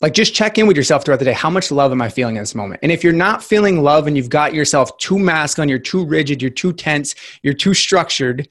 Like 0.00 0.14
just 0.14 0.34
check 0.34 0.56
in 0.56 0.66
with 0.66 0.76
yourself 0.76 1.04
throughout 1.04 1.18
the 1.18 1.26
day. 1.26 1.32
How 1.32 1.50
much 1.50 1.70
love 1.70 1.92
am 1.92 2.00
I 2.00 2.08
feeling 2.08 2.36
in 2.36 2.42
this 2.42 2.54
moment? 2.54 2.80
And 2.82 2.90
if 2.90 3.04
you're 3.04 3.12
not 3.12 3.44
feeling 3.44 3.82
love 3.82 4.06
and 4.06 4.16
you've 4.16 4.30
got 4.30 4.54
yourself 4.54 4.96
too 4.96 5.18
masculine, 5.18 5.68
you're 5.68 5.78
too 5.78 6.06
rigid, 6.06 6.40
you're 6.40 6.50
too 6.50 6.72
tense, 6.72 7.14
you're 7.42 7.52
too 7.52 7.74
structured, 7.74 8.48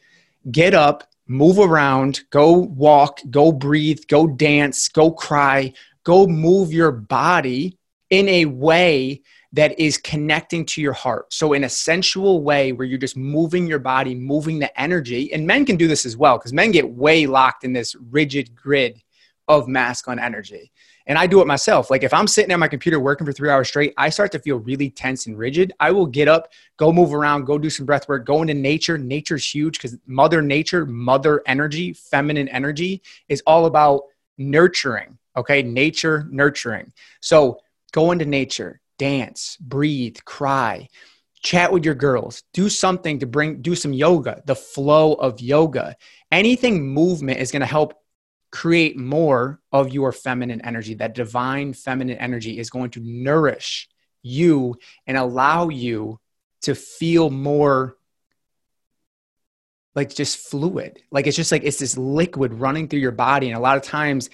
get 0.52 0.76
up, 0.76 1.10
move 1.28 1.58
around, 1.58 2.22
go 2.30 2.52
walk, 2.52 3.20
go 3.32 3.52
breathe, 3.52 4.02
go 4.08 4.28
dance, 4.28 4.90
go 4.90 5.12
cry, 5.12 5.74
go 6.04 6.28
move 6.28 6.72
your 6.72 6.92
body 6.92 7.78
in 8.10 8.30
a 8.30 8.46
way 8.46 9.22
that 9.54 9.80
is 9.80 9.98
connecting 9.98 10.64
to 10.64 10.82
your 10.82 10.94
heart. 10.94 11.34
So, 11.34 11.54
in 11.54 11.64
a 11.64 11.70
sensual 11.70 12.44
way 12.44 12.72
where 12.72 12.86
you're 12.86 13.00
just 13.00 13.18
moving 13.18 13.68
your 13.68 13.80
body, 13.80 14.14
moving 14.16 14.60
the 14.60 14.80
energy, 14.80 15.34
and 15.34 15.48
men 15.48 15.66
can 15.66 15.76
do 15.76 15.88
this 15.88 16.06
as 16.06 16.16
well 16.16 16.38
because 16.38 16.54
men 16.54 16.72
get 16.72 16.90
way 16.90 17.26
locked 17.26 17.64
in 17.64 17.74
this 17.74 17.96
rigid 17.96 18.56
grid 18.56 19.02
of 19.48 19.68
masculine 19.68 20.20
energy. 20.20 20.72
And 21.08 21.18
I 21.18 21.26
do 21.26 21.42
it 21.42 21.48
myself. 21.48 21.90
Like 21.90 22.04
if 22.04 22.14
I'm 22.14 22.28
sitting 22.28 22.52
at 22.52 22.60
my 22.60 22.68
computer 22.68 23.00
working 23.00 23.26
for 23.26 23.34
three 23.34 23.50
hours 23.50 23.68
straight, 23.68 23.96
I 23.98 24.10
start 24.10 24.32
to 24.34 24.40
feel 24.40 24.58
really 24.58 24.92
tense 24.92 25.26
and 25.26 25.36
rigid. 25.36 25.74
I 25.80 25.90
will 25.90 26.06
get 26.06 26.28
up, 26.28 26.52
go 26.78 26.94
move 26.94 27.16
around, 27.16 27.46
go 27.46 27.58
do 27.58 27.72
some 27.72 27.88
breath 27.88 28.08
work, 28.08 28.28
go 28.28 28.44
into 28.44 28.54
nature. 28.54 28.96
Nature's 28.96 29.52
huge 29.52 29.80
because 29.80 29.98
Mother 30.06 30.44
Nature, 30.44 30.86
Mother 30.86 31.42
energy, 31.48 31.94
feminine 31.94 32.48
energy 32.50 33.02
is 33.28 33.42
all 33.48 33.66
about 33.66 34.04
nurturing. 34.38 35.18
Okay. 35.36 35.64
Nature, 35.64 36.28
nurturing. 36.30 36.94
So 37.22 37.60
go 37.92 38.12
into 38.12 38.26
nature, 38.26 38.80
dance, 39.00 39.58
breathe, 39.60 40.18
cry, 40.26 40.88
chat 41.42 41.74
with 41.74 41.84
your 41.84 41.96
girls, 41.96 42.44
do 42.54 42.70
something 42.70 43.20
to 43.20 43.26
bring, 43.26 43.62
do 43.62 43.74
some 43.74 43.94
yoga, 43.94 44.44
the 44.46 44.56
flow 44.56 45.14
of 45.14 45.42
yoga. 45.42 45.96
Anything 46.32 46.88
movement 46.88 47.40
is 47.40 47.52
going 47.52 47.62
to 47.62 47.66
help 47.66 47.96
create 48.52 48.98
more 48.98 49.60
of 49.72 49.92
your 49.92 50.12
feminine 50.12 50.62
energy. 50.62 50.96
That 50.96 51.16
divine 51.16 51.74
feminine 51.74 52.18
energy 52.18 52.60
is 52.60 52.70
going 52.70 52.92
to 52.92 53.00
nourish 53.00 53.90
you 54.22 54.76
and 55.08 55.18
allow 55.18 55.70
you 55.70 56.20
to 56.64 56.76
feel 56.76 57.30
more 57.30 57.96
like 59.96 60.14
just 60.14 60.38
fluid. 60.38 61.02
Like 61.12 61.26
it's 61.28 61.38
just 61.38 61.52
like 61.52 61.64
it's 61.64 61.80
this 61.80 61.98
liquid 61.98 62.54
running 62.54 62.88
through 62.88 63.00
your 63.00 63.12
body. 63.12 63.48
And 63.48 63.58
a 63.58 63.62
lot 63.62 63.78
of 63.78 63.84
times 63.84 64.30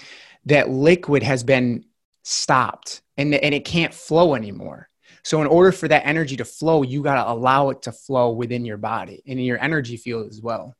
that 0.46 0.70
liquid 0.70 1.24
has 1.24 1.44
been 1.44 1.86
stopped 2.26 3.04
and, 3.18 3.34
and 3.36 3.54
it 3.54 3.64
can't 3.64 3.94
flow 3.94 4.36
anymore. 4.36 4.90
So, 5.24 5.42
in 5.42 5.48
order 5.48 5.72
for 5.72 5.88
that 5.88 6.06
energy 6.06 6.36
to 6.38 6.46
flow, 6.46 6.84
you 6.84 7.02
got 7.02 7.24
to 7.24 7.32
allow 7.32 7.70
it 7.70 7.82
to 7.84 7.92
flow 7.92 8.32
within 8.32 8.66
your 8.66 8.78
body 8.78 9.24
and 9.26 9.40
in 9.40 9.46
your 9.46 9.62
energy 9.62 9.98
field 9.98 10.28
as 10.30 10.42
well. 10.42 10.76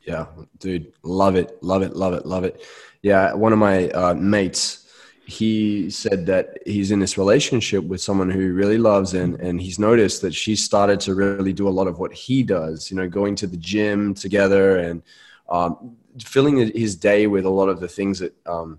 Yeah, 0.00 0.26
dude, 0.58 0.92
love 1.02 1.36
it, 1.36 1.62
love 1.62 1.82
it, 1.82 1.94
love 1.94 2.12
it, 2.12 2.26
love 2.26 2.44
it. 2.44 2.66
Yeah, 3.02 3.32
one 3.32 3.52
of 3.52 3.58
my 3.58 3.88
uh, 3.90 4.14
mates, 4.14 4.90
he 5.24 5.88
said 5.88 6.26
that 6.26 6.58
he's 6.66 6.90
in 6.90 6.98
this 6.98 7.16
relationship 7.16 7.84
with 7.84 8.02
someone 8.02 8.28
who 8.28 8.52
really 8.52 8.78
loves, 8.78 9.14
and 9.14 9.40
and 9.40 9.60
he's 9.60 9.78
noticed 9.78 10.20
that 10.22 10.34
she 10.34 10.56
started 10.56 11.00
to 11.00 11.14
really 11.14 11.52
do 11.52 11.68
a 11.68 11.70
lot 11.70 11.86
of 11.86 11.98
what 11.98 12.12
he 12.12 12.42
does. 12.42 12.90
You 12.90 12.96
know, 12.96 13.08
going 13.08 13.34
to 13.36 13.46
the 13.46 13.56
gym 13.56 14.12
together 14.12 14.78
and 14.78 15.02
um, 15.48 15.96
filling 16.22 16.58
his 16.58 16.96
day 16.96 17.26
with 17.26 17.44
a 17.44 17.50
lot 17.50 17.68
of 17.68 17.80
the 17.80 17.88
things 17.88 18.18
that 18.18 18.34
um, 18.46 18.78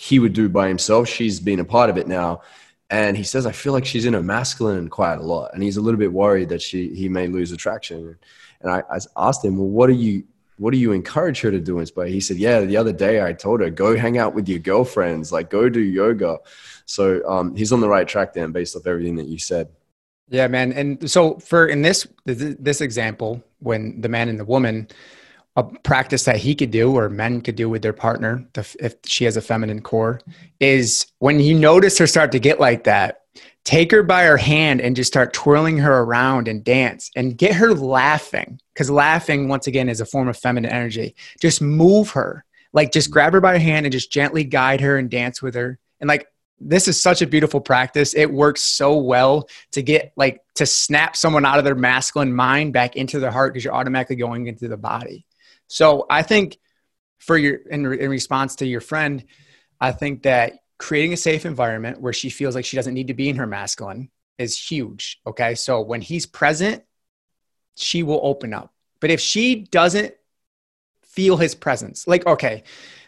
he 0.00 0.18
would 0.18 0.32
do 0.32 0.48
by 0.48 0.66
himself. 0.66 1.06
She's 1.06 1.40
been 1.40 1.60
a 1.60 1.64
part 1.64 1.90
of 1.90 1.98
it 1.98 2.08
now. 2.08 2.40
And 2.88 3.18
he 3.18 3.22
says, 3.22 3.44
I 3.44 3.52
feel 3.52 3.74
like 3.74 3.84
she's 3.84 4.06
in 4.06 4.14
her 4.14 4.22
masculine 4.22 4.88
quite 4.88 5.18
a 5.18 5.22
lot. 5.22 5.50
And 5.52 5.62
he's 5.62 5.76
a 5.76 5.82
little 5.82 6.00
bit 6.00 6.10
worried 6.10 6.48
that 6.48 6.62
she 6.62 6.94
he 6.94 7.06
may 7.06 7.26
lose 7.26 7.52
attraction. 7.52 8.16
And 8.62 8.72
I, 8.72 8.82
I 8.90 8.98
asked 9.18 9.44
him, 9.44 9.58
Well, 9.58 9.68
what 9.68 9.88
do 9.88 9.92
you 9.92 10.24
what 10.56 10.70
do 10.70 10.78
you 10.78 10.92
encourage 10.92 11.42
her 11.42 11.50
to 11.50 11.60
do 11.60 11.80
inspire? 11.80 12.06
He 12.06 12.20
said, 12.20 12.38
Yeah, 12.38 12.60
the 12.62 12.78
other 12.78 12.94
day 12.94 13.22
I 13.22 13.34
told 13.34 13.60
her, 13.60 13.68
go 13.68 13.94
hang 13.94 14.16
out 14.16 14.34
with 14.34 14.48
your 14.48 14.58
girlfriends, 14.58 15.32
like 15.32 15.50
go 15.50 15.68
do 15.68 15.80
yoga. 15.80 16.38
So 16.86 17.22
um, 17.28 17.54
he's 17.54 17.70
on 17.70 17.80
the 17.80 17.88
right 17.88 18.08
track 18.08 18.32
then 18.32 18.52
based 18.52 18.74
off 18.76 18.86
everything 18.86 19.16
that 19.16 19.26
you 19.26 19.38
said. 19.38 19.68
Yeah, 20.30 20.48
man. 20.48 20.72
And 20.72 21.10
so 21.10 21.34
for 21.40 21.66
in 21.66 21.82
this 21.82 22.08
this 22.24 22.80
example, 22.80 23.44
when 23.58 24.00
the 24.00 24.08
man 24.08 24.30
and 24.30 24.40
the 24.40 24.46
woman 24.46 24.88
a 25.56 25.64
practice 25.64 26.24
that 26.24 26.36
he 26.36 26.54
could 26.54 26.70
do 26.70 26.96
or 26.96 27.08
men 27.08 27.40
could 27.40 27.56
do 27.56 27.68
with 27.68 27.82
their 27.82 27.92
partner 27.92 28.46
if 28.54 28.94
she 29.04 29.24
has 29.24 29.36
a 29.36 29.42
feminine 29.42 29.82
core 29.82 30.20
is 30.60 31.06
when 31.18 31.40
you 31.40 31.58
notice 31.58 31.98
her 31.98 32.06
start 32.06 32.32
to 32.32 32.38
get 32.38 32.60
like 32.60 32.84
that 32.84 33.22
take 33.64 33.90
her 33.90 34.02
by 34.02 34.24
her 34.24 34.36
hand 34.36 34.80
and 34.80 34.96
just 34.96 35.12
start 35.12 35.32
twirling 35.32 35.76
her 35.78 36.00
around 36.00 36.48
and 36.48 36.64
dance 36.64 37.10
and 37.16 37.36
get 37.36 37.54
her 37.54 37.74
laughing 37.74 38.60
because 38.72 38.90
laughing 38.90 39.48
once 39.48 39.66
again 39.66 39.88
is 39.88 40.00
a 40.00 40.06
form 40.06 40.28
of 40.28 40.36
feminine 40.36 40.70
energy 40.70 41.14
just 41.40 41.60
move 41.60 42.10
her 42.10 42.44
like 42.72 42.92
just 42.92 43.10
grab 43.10 43.32
her 43.32 43.40
by 43.40 43.52
her 43.52 43.58
hand 43.58 43.84
and 43.84 43.92
just 43.92 44.12
gently 44.12 44.44
guide 44.44 44.80
her 44.80 44.96
and 44.96 45.10
dance 45.10 45.42
with 45.42 45.54
her 45.54 45.78
and 46.00 46.08
like 46.08 46.26
this 46.60 46.88
is 46.88 47.00
such 47.00 47.22
a 47.22 47.26
beautiful 47.26 47.60
practice. 47.60 48.14
It 48.14 48.30
works 48.30 48.62
so 48.62 48.98
well 48.98 49.48
to 49.72 49.82
get 49.82 50.12
like 50.14 50.42
to 50.56 50.66
snap 50.66 51.16
someone 51.16 51.46
out 51.46 51.58
of 51.58 51.64
their 51.64 51.74
masculine 51.74 52.34
mind 52.34 52.74
back 52.74 52.96
into 52.96 53.18
their 53.18 53.30
heart 53.30 53.54
because 53.54 53.64
you're 53.64 53.74
automatically 53.74 54.16
going 54.16 54.46
into 54.46 54.68
the 54.68 54.76
body. 54.76 55.24
So 55.70 56.04
I 56.10 56.22
think 56.22 56.58
for 57.18 57.38
your 57.38 57.54
in, 57.54 57.86
in 57.86 58.10
response 58.10 58.56
to 58.56 58.66
your 58.66 58.80
friend, 58.80 59.24
I 59.80 59.92
think 59.92 60.24
that 60.24 60.54
creating 60.78 61.12
a 61.12 61.16
safe 61.16 61.46
environment 61.46 62.00
where 62.00 62.12
she 62.12 62.28
feels 62.28 62.56
like 62.56 62.64
she 62.64 62.76
doesn't 62.76 62.94
need 62.94 63.06
to 63.06 63.14
be 63.14 63.28
in 63.28 63.36
her 63.36 63.46
masculine 63.46 64.10
is 64.36 64.58
huge. 64.58 65.20
Okay. 65.26 65.54
So 65.54 65.80
when 65.80 66.00
he's 66.00 66.26
present, 66.26 66.82
she 67.76 68.02
will 68.02 68.20
open 68.22 68.52
up. 68.52 68.74
But 68.98 69.10
if 69.10 69.20
she 69.20 69.54
doesn't 69.54 70.14
feel 71.04 71.36
his 71.36 71.54
presence, 71.54 72.06
like, 72.06 72.26
okay, 72.26 72.64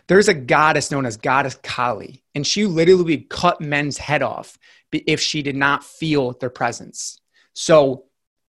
there's 0.07 0.29
a 0.29 0.35
goddess 0.35 0.91
known 0.91 1.05
as 1.05 1.17
Goddess 1.17 1.57
Kali, 1.63 2.23
and 2.35 2.47
she 2.47 2.67
literally 2.67 3.17
would 3.17 3.29
cut 3.29 3.61
men's 3.61 3.99
head 3.99 4.23
off 4.23 4.59
if 4.93 5.21
she 5.21 5.43
did 5.43 5.57
not 5.57 5.85
feel 5.85 6.33
their 6.33 6.51
presence. 6.51 7.19
So 7.55 8.05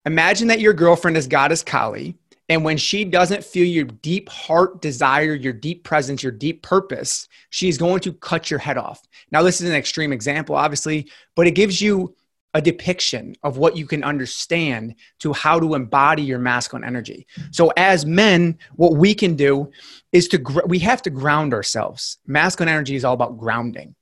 imagine 0.05 0.49
that 0.49 0.61
your 0.61 0.75
girlfriend 0.75 1.17
is 1.17 1.27
Goddess 1.27 1.63
Kali, 1.63 2.19
and 2.49 2.65
when 2.65 2.77
she 2.77 3.05
doesn't 3.05 3.45
feel 3.45 3.67
your 3.67 3.85
deep 3.85 4.29
heart 4.29 4.81
desire, 4.81 5.35
your 5.35 5.53
deep 5.53 5.83
presence, 5.83 6.23
your 6.23 6.33
deep 6.33 6.63
purpose, 6.63 7.29
she's 7.51 7.77
going 7.79 8.01
to 8.01 8.13
cut 8.13 8.51
your 8.51 8.61
head 8.61 8.79
off. 8.79 9.03
Now, 9.33 9.43
this 9.43 9.61
is 9.61 9.69
an 9.69 9.75
extreme 9.75 10.13
example, 10.13 10.55
obviously, 10.55 11.11
but 11.35 11.47
it 11.47 11.53
gives 11.53 11.81
you 11.81 12.15
a 12.55 12.61
depiction 12.63 13.35
of 13.43 13.59
what 13.59 13.77
you 13.77 13.85
can 13.85 14.03
understand 14.03 14.95
to 15.19 15.33
how 15.33 15.61
to 15.61 15.75
embody 15.75 16.23
your 16.23 16.39
masculine 16.39 16.87
energy. 16.87 17.27
So 17.51 17.71
as 17.77 18.07
men, 18.07 18.59
what 18.77 18.97
we 18.97 19.15
can 19.15 19.35
do 19.35 19.71
is 20.13 20.29
to 20.29 20.39
gr- 20.39 20.65
we 20.67 20.79
have 20.79 21.03
to 21.03 21.11
ground 21.11 21.53
ourselves. 21.53 22.17
Masculine 22.27 22.73
energy 22.73 22.97
is 22.97 23.05
all 23.05 23.13
about 23.13 23.37
grounding. 23.37 23.95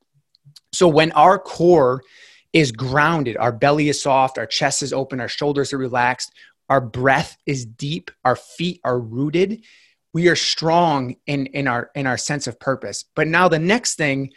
So 0.73 0.87
when 0.87 1.11
our 1.13 1.39
core 1.39 2.03
is 2.53 2.71
grounded, 2.71 3.37
our 3.39 3.51
belly 3.51 3.89
is 3.89 4.01
soft, 4.01 4.39
our 4.39 4.47
chest 4.47 4.85
is 4.85 4.93
open, 4.93 5.19
our 5.19 5.29
shoulders 5.29 5.73
are 5.73 5.79
relaxed, 5.79 6.33
our 6.69 6.81
breath 6.81 7.37
is 7.47 7.65
deep, 7.65 8.11
our 8.25 8.37
feet 8.37 8.81
are 8.85 8.99
rooted, 8.99 9.65
we 10.13 10.29
are 10.29 10.37
strong 10.37 11.17
in 11.27 11.47
in 11.47 11.67
our 11.67 11.91
in 11.95 12.07
our 12.07 12.17
sense 12.17 12.47
of 12.47 12.61
purpose. 12.61 13.05
But 13.15 13.27
now 13.27 13.49
the 13.49 13.59
next 13.59 13.97
thing 13.97 14.33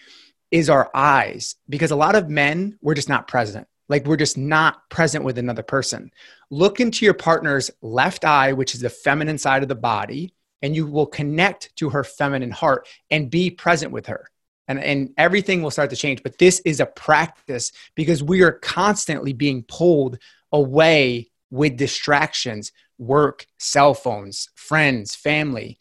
is 0.49 0.69
our 0.69 0.89
eyes 0.93 1.55
because 1.69 1.91
a 1.91 1.95
lot 1.95 2.15
of 2.15 2.29
men 2.29 2.77
we're 2.81 2.95
just 2.95 3.09
not 3.09 3.27
present 3.27 3.67
like 3.89 4.05
we're 4.05 4.17
just 4.17 4.37
not 4.37 4.89
present 4.89 5.23
with 5.23 5.37
another 5.37 5.63
person. 5.63 6.11
Look 6.49 6.79
into 6.79 7.05
your 7.05 7.13
partner's 7.13 7.71
left 7.81 8.25
eye, 8.25 8.53
which 8.53 8.73
is 8.75 8.81
the 8.81 8.89
feminine 8.89 9.37
side 9.37 9.63
of 9.63 9.69
the 9.69 9.75
body, 9.75 10.33
and 10.61 10.75
you 10.75 10.87
will 10.87 11.05
connect 11.05 11.75
to 11.77 11.89
her 11.89 12.03
feminine 12.03 12.51
heart 12.51 12.87
and 13.11 13.29
be 13.29 13.49
present 13.49 13.91
with 13.91 14.07
her. 14.07 14.27
And, 14.67 14.83
and 14.83 15.13
everything 15.17 15.61
will 15.61 15.71
start 15.71 15.89
to 15.91 15.95
change. 15.95 16.23
But 16.23 16.37
this 16.37 16.59
is 16.65 16.81
a 16.81 16.85
practice 16.85 17.71
because 17.95 18.21
we 18.21 18.43
are 18.43 18.51
constantly 18.51 19.31
being 19.31 19.63
pulled 19.63 20.17
away 20.51 21.29
with 21.49 21.77
distractions, 21.77 22.71
work, 22.97 23.45
cell 23.57 23.93
phones, 23.93 24.49
friends, 24.55 25.15
family. 25.15 25.77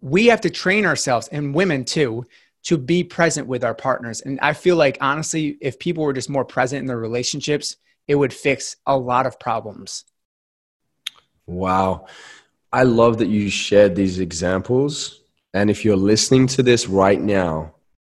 We 0.00 0.26
have 0.26 0.40
to 0.42 0.50
train 0.50 0.86
ourselves, 0.86 1.28
and 1.28 1.54
women 1.54 1.84
too, 1.84 2.26
to 2.64 2.76
be 2.76 3.04
present 3.04 3.46
with 3.46 3.64
our 3.64 3.74
partners. 3.74 4.20
And 4.20 4.40
I 4.40 4.52
feel 4.52 4.76
like, 4.76 4.98
honestly, 5.00 5.56
if 5.60 5.78
people 5.78 6.04
were 6.04 6.12
just 6.12 6.28
more 6.28 6.44
present 6.44 6.80
in 6.80 6.86
their 6.86 6.98
relationships, 6.98 7.76
it 8.08 8.16
would 8.16 8.32
fix 8.32 8.76
a 8.86 8.96
lot 8.96 9.26
of 9.26 9.38
problems. 9.38 10.04
Wow. 11.46 12.06
I 12.72 12.82
love 12.82 13.18
that 13.18 13.28
you 13.28 13.48
shared 13.48 13.94
these 13.94 14.18
examples. 14.18 15.22
And 15.54 15.70
if 15.70 15.84
you're 15.84 15.96
listening 15.96 16.46
to 16.48 16.62
this 16.62 16.88
right 16.88 17.20
now, 17.20 17.74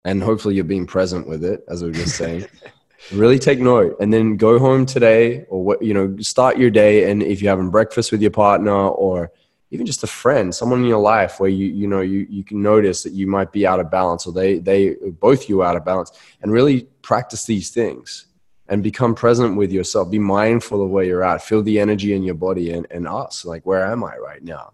and 0.05 0.23
hopefully 0.23 0.55
you're 0.55 0.65
being 0.65 0.87
present 0.87 1.29
with 1.29 1.45
it, 1.45 1.65
as 1.69 1.83
we 1.83 1.89
were 1.89 1.95
just 1.95 2.17
saying, 2.17 2.47
really 3.13 3.39
take 3.39 3.59
note 3.59 3.97
and 4.01 4.13
then 4.13 4.37
go 4.37 4.59
home 4.59 4.87
today 4.87 5.45
or 5.49 5.63
what, 5.63 5.83
you 5.83 5.95
know, 5.95 6.17
start 6.19 6.59
your 6.59 6.71
day. 6.71 7.11
And 7.11 7.23
if 7.23 7.41
you're 7.41 7.51
having 7.51 7.71
breakfast 7.71 8.13
with 8.13 8.21
your 8.21 8.31
partner 8.31 8.73
or 8.73 9.33
even 9.71 9.87
just 9.87 10.03
a 10.05 10.07
friend, 10.07 10.55
someone 10.55 10.81
in 10.81 10.87
your 10.87 11.01
life 11.01 11.41
where 11.41 11.51
you 11.51 11.67
you 11.67 11.87
know 11.87 12.01
you 12.01 12.27
you 12.31 12.45
can 12.45 12.63
notice 12.63 13.03
that 13.03 13.13
you 13.13 13.27
might 13.27 13.53
be 13.53 13.67
out 13.67 13.81
of 13.81 13.91
balance 13.91 14.27
or 14.27 14.33
they 14.33 14.59
they 14.59 14.95
both 15.21 15.49
you 15.49 15.63
out 15.63 15.77
of 15.77 15.85
balance, 15.85 16.13
and 16.43 16.53
really 16.53 16.83
practice 17.03 17.45
these 17.47 17.71
things 17.71 18.27
and 18.69 18.83
become 18.83 19.15
present 19.15 19.57
with 19.57 19.73
yourself. 19.73 20.11
Be 20.11 20.19
mindful 20.19 20.83
of 20.83 20.91
where 20.91 21.05
you're 21.05 21.25
at. 21.25 21.43
Feel 21.43 21.63
the 21.63 21.81
energy 21.81 22.15
in 22.15 22.23
your 22.23 22.35
body 22.35 22.73
and 22.73 22.87
and 22.91 23.09
us. 23.09 23.45
Like 23.45 23.67
where 23.67 23.85
am 23.87 24.05
I 24.05 24.17
right 24.17 24.43
now? 24.43 24.73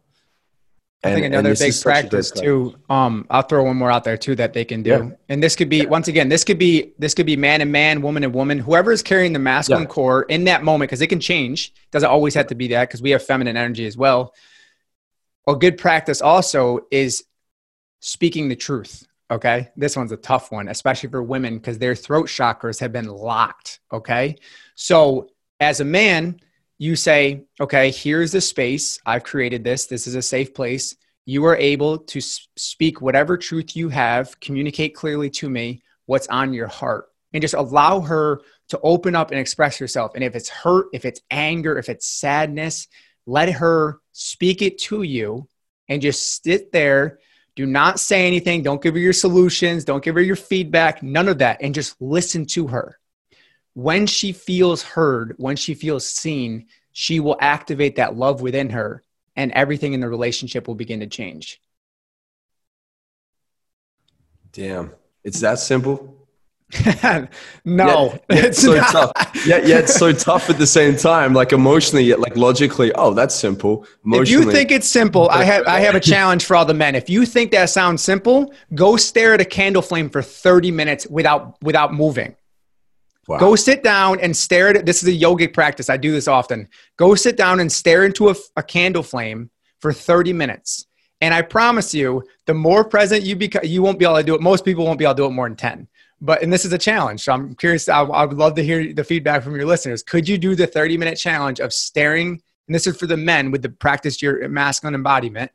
And, 1.05 1.11
I 1.11 1.15
think 1.15 1.27
another 1.27 1.57
big 1.57 1.75
practice 1.83 2.31
too. 2.31 2.77
Um, 2.89 3.27
I'll 3.29 3.43
throw 3.43 3.65
one 3.65 3.77
more 3.77 3.91
out 3.91 4.05
there 4.05 4.17
too 4.17 4.37
that 4.37 4.53
they 4.53 4.65
can 4.65 4.85
do. 4.85 4.91
Yeah. 4.91 5.11
And 5.29 5.43
this 5.43 5.57
could 5.57 5.69
be 5.69 5.85
once 5.85 6.07
again, 6.07 6.29
this 6.29 6.45
could 6.45 6.59
be 6.59 6.93
this 6.99 7.13
could 7.13 7.27
be 7.27 7.37
man 7.37 7.61
and 7.61 7.73
man, 7.73 8.03
woman 8.03 8.23
and 8.23 8.33
woman, 8.33 8.59
whoever 8.59 8.93
is 8.93 9.03
carrying 9.03 9.33
the 9.33 9.41
masculine 9.41 9.83
yeah. 9.83 9.89
core 9.89 10.23
in 10.23 10.45
that 10.45 10.63
moment, 10.63 10.91
because 10.91 11.01
it 11.01 11.09
can 11.09 11.19
change. 11.19 11.75
Doesn't 11.91 12.09
always 12.09 12.35
have 12.35 12.47
to 12.49 12.55
be 12.55 12.69
that 12.69 12.89
because 12.89 13.03
we 13.03 13.11
have 13.11 13.25
feminine 13.25 13.57
energy 13.57 13.85
as 13.85 13.97
well 13.97 14.33
a 15.47 15.57
good 15.57 15.79
practice 15.79 16.21
also 16.21 16.81
is 16.91 17.25
speaking 18.01 18.49
the 18.49 18.57
truth. 18.57 19.07
Okay. 19.31 19.71
This 19.77 19.97
one's 19.97 20.13
a 20.13 20.17
tough 20.17 20.53
one, 20.53 20.69
especially 20.69 21.09
for 21.09 21.23
women 21.23 21.57
because 21.57 21.79
their 21.79 21.95
throat 21.95 22.29
chakras 22.29 22.81
have 22.81 22.93
been 22.93 23.09
locked. 23.09 23.81
Okay. 23.93 24.37
So 24.75 25.31
as 25.59 25.81
a 25.81 25.85
man, 25.85 26.41
you 26.83 26.97
say, 26.97 27.45
okay, 27.61 27.93
here's 27.93 28.33
the 28.33 28.41
space. 28.41 28.99
I've 29.07 29.22
created 29.22 29.62
this. 29.62 29.87
This 29.87 30.09
is 30.09 30.16
a 30.16 30.20
safe 30.20 30.53
place. 30.53 30.97
You 31.24 31.45
are 31.45 31.57
able 31.57 31.99
to 31.99 32.20
speak 32.20 33.01
whatever 33.01 33.39
truth 33.39 33.76
you 33.76 33.89
have, 33.89 34.41
communicate 34.41 34.93
clearly 34.93 35.30
to 35.30 35.49
me 35.49 35.85
what's 36.07 36.26
on 36.26 36.53
your 36.53 36.66
heart, 36.66 37.05
and 37.33 37.41
just 37.41 37.55
allow 37.55 38.01
her 38.01 38.41
to 38.70 38.80
open 38.83 39.14
up 39.14 39.30
and 39.30 39.39
express 39.39 39.78
herself. 39.78 40.16
And 40.16 40.24
if 40.24 40.35
it's 40.35 40.49
hurt, 40.49 40.87
if 40.93 41.05
it's 41.05 41.20
anger, 41.30 41.78
if 41.78 41.89
it's 41.89 42.09
sadness, 42.09 42.89
let 43.26 43.49
her 43.51 44.01
speak 44.11 44.61
it 44.61 44.78
to 44.78 45.03
you 45.03 45.49
and 45.89 46.03
just 46.03 46.43
sit 46.43 46.72
there. 46.72 47.20
Do 47.55 47.64
not 47.64 48.01
say 48.01 48.26
anything. 48.26 48.64
Don't 48.64 48.83
give 48.83 48.95
her 48.95 49.01
your 49.01 49.12
solutions. 49.12 49.85
Don't 49.85 50.03
give 50.03 50.16
her 50.16 50.20
your 50.20 50.35
feedback. 50.35 51.01
None 51.01 51.28
of 51.28 51.39
that. 51.39 51.59
And 51.62 51.76
just 51.76 51.95
listen 52.01 52.45
to 52.47 52.66
her. 52.66 52.99
When 53.75 54.07
she 54.07 54.33
feels 54.33 54.83
heard, 54.83 55.35
when 55.39 55.57
she 55.57 55.75
feels 55.75 56.07
seen, 56.09 56.66
she 56.93 57.20
will 57.20 57.37
activate 57.41 57.97
that 57.97 58.16
love 58.16 58.43
within 58.43 58.70
her 58.70 59.03
and 59.37 59.51
everything 59.53 59.95
in 59.95 60.01
the 60.01 60.09
relationship 60.09 60.68
will 60.68 60.75
begin 60.75 61.01
to 61.01 61.07
change. 61.07 61.61
Damn. 64.53 64.93
It's 65.25 65.41
that 65.41 65.59
simple. 65.59 66.18
no, 67.66 68.14
yeah, 68.14 68.18
it's 68.31 68.62
so 68.62 68.75
not. 68.75 68.91
tough. 68.91 69.47
Yeah, 69.47 69.59
yeah, 69.59 69.81
it's 69.81 69.95
so 69.95 70.11
tough 70.11 70.49
at 70.49 70.57
the 70.57 70.66
same 70.66 70.97
time. 70.97 71.35
Like 71.35 71.53
emotionally, 71.53 72.05
yet 72.05 72.18
like 72.18 72.35
logically. 72.35 72.91
Oh, 72.95 73.12
that's 73.12 73.35
simple. 73.35 73.87
If 74.07 74.31
you 74.31 74.51
think 74.51 74.70
it's 74.70 74.89
simple, 74.89 75.29
I 75.29 75.45
have 75.45 75.66
I 75.66 75.81
have 75.81 75.95
a 75.95 76.01
challenge 76.12 76.47
for 76.47 76.57
all 76.57 76.64
the 76.64 76.73
men. 76.73 76.95
If 76.95 77.11
you 77.11 77.27
think 77.27 77.51
that 77.51 77.68
sounds 77.68 78.03
simple, 78.03 78.55
go 78.75 78.97
stare 78.97 79.35
at 79.35 79.41
a 79.43 79.45
candle 79.45 79.83
flame 79.83 80.09
for 80.09 80.23
thirty 80.23 80.70
minutes 80.70 81.07
without 81.07 81.61
without 81.62 81.93
moving. 81.93 82.37
Wow. 83.29 83.39
Go 83.39 83.57
sit 83.57 83.83
down 83.83 84.18
and 84.20 84.37
stare 84.37 84.68
at 84.68 84.77
it. 84.77 84.87
This 84.87 85.03
is 85.03 85.09
a 85.09 85.18
yogic 85.18 85.55
practice. 85.55 85.89
I 85.89 85.97
do 85.97 86.11
this 86.11 86.27
often. 86.27 86.68
Go 86.97 87.14
sit 87.14 87.37
down 87.37 87.61
and 87.61 87.70
stare 87.70 88.05
into 88.05 88.31
a, 88.31 88.35
a 88.57 88.62
candle 88.62 89.03
flame 89.03 89.51
for 89.81 89.93
thirty 89.93 90.33
minutes. 90.33 90.87
And 91.20 91.33
I 91.33 91.43
promise 91.43 91.95
you, 91.95 92.25
the 92.47 92.55
more 92.55 92.85
present 92.85 93.23
you 93.23 93.37
become, 93.37 93.62
you 93.64 93.81
won't 93.81 93.99
be 94.01 94.05
able 94.05 94.16
to 94.16 94.25
do 94.25 94.35
it. 94.35 94.41
Most 94.41 94.64
people 94.64 94.85
won't 94.85 94.99
be 94.99 95.05
able 95.05 95.14
to 95.14 95.23
do 95.23 95.27
it 95.27 95.31
more 95.31 95.49
than 95.49 95.57
10 95.57 95.89
but 96.23 96.41
and 96.43 96.53
this 96.53 96.64
is 96.64 96.73
a 96.73 96.79
challenge 96.79 97.20
so 97.20 97.33
i'm 97.33 97.55
curious 97.57 97.89
I, 97.89 98.01
I, 98.01 98.25
would 98.25 98.39
love 98.39 98.55
to 98.55 98.64
hear 98.64 98.95
the 98.95 99.05
feedback 99.05 99.43
from 99.43 99.57
your 99.57 99.66
listeners 99.66 100.03
could 100.03 100.27
you 100.29 100.39
do 100.39 100.55
the 100.55 100.66
30 100.66 100.97
minute 100.97 101.18
challenge 101.18 101.61
of 101.61 101.73
staring 101.73 102.41
and 102.68 102.75
this 102.75 102.87
is 102.87 102.97
for 102.97 103.07
the 103.07 103.16
men 103.16 103.51
with 103.51 103.61
the 103.61 103.68
practice 103.68 104.23
your 104.23 104.49
masculine 104.49 104.95
embodiment 104.95 105.51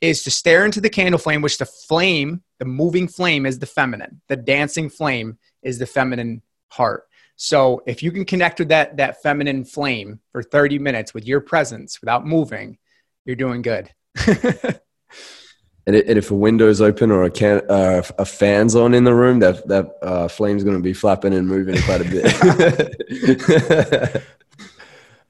is 0.00 0.22
to 0.22 0.30
stare 0.30 0.64
into 0.64 0.80
the 0.80 0.88
candle 0.88 1.18
flame 1.18 1.42
which 1.42 1.58
the 1.58 1.66
flame 1.66 2.42
the 2.58 2.64
moving 2.64 3.08
flame 3.08 3.44
is 3.44 3.58
the 3.58 3.66
feminine 3.66 4.22
the 4.28 4.36
dancing 4.36 4.88
flame 4.88 5.36
is 5.62 5.78
the 5.78 5.86
feminine 5.86 6.40
heart 6.68 7.04
so 7.42 7.82
if 7.86 8.02
you 8.02 8.12
can 8.12 8.24
connect 8.24 8.58
with 8.58 8.68
that 8.68 8.96
that 8.96 9.22
feminine 9.22 9.64
flame 9.64 10.20
for 10.30 10.42
30 10.42 10.78
minutes 10.78 11.12
with 11.12 11.26
your 11.26 11.40
presence 11.40 12.00
without 12.00 12.26
moving 12.26 12.78
you're 13.24 13.36
doing 13.36 13.62
good 13.62 13.90
and, 15.86 15.96
if 15.96 16.30
a 16.30 16.34
window's 16.34 16.80
open 16.80 17.10
or 17.10 17.24
a 17.24 17.30
can 17.30 17.60
uh, 17.68 18.02
a 18.18 18.24
fan's 18.24 18.76
on 18.76 18.94
in 18.94 19.04
the 19.04 19.14
room, 19.14 19.40
that 19.40 19.66
that 19.68 19.96
uh, 20.02 20.28
flame's 20.28 20.62
going 20.64 20.76
to 20.76 20.82
be 20.82 20.92
flapping 20.92 21.34
and 21.34 21.48
moving 21.48 21.80
quite 21.82 22.00
a 22.00 22.04
bit. 22.04 22.24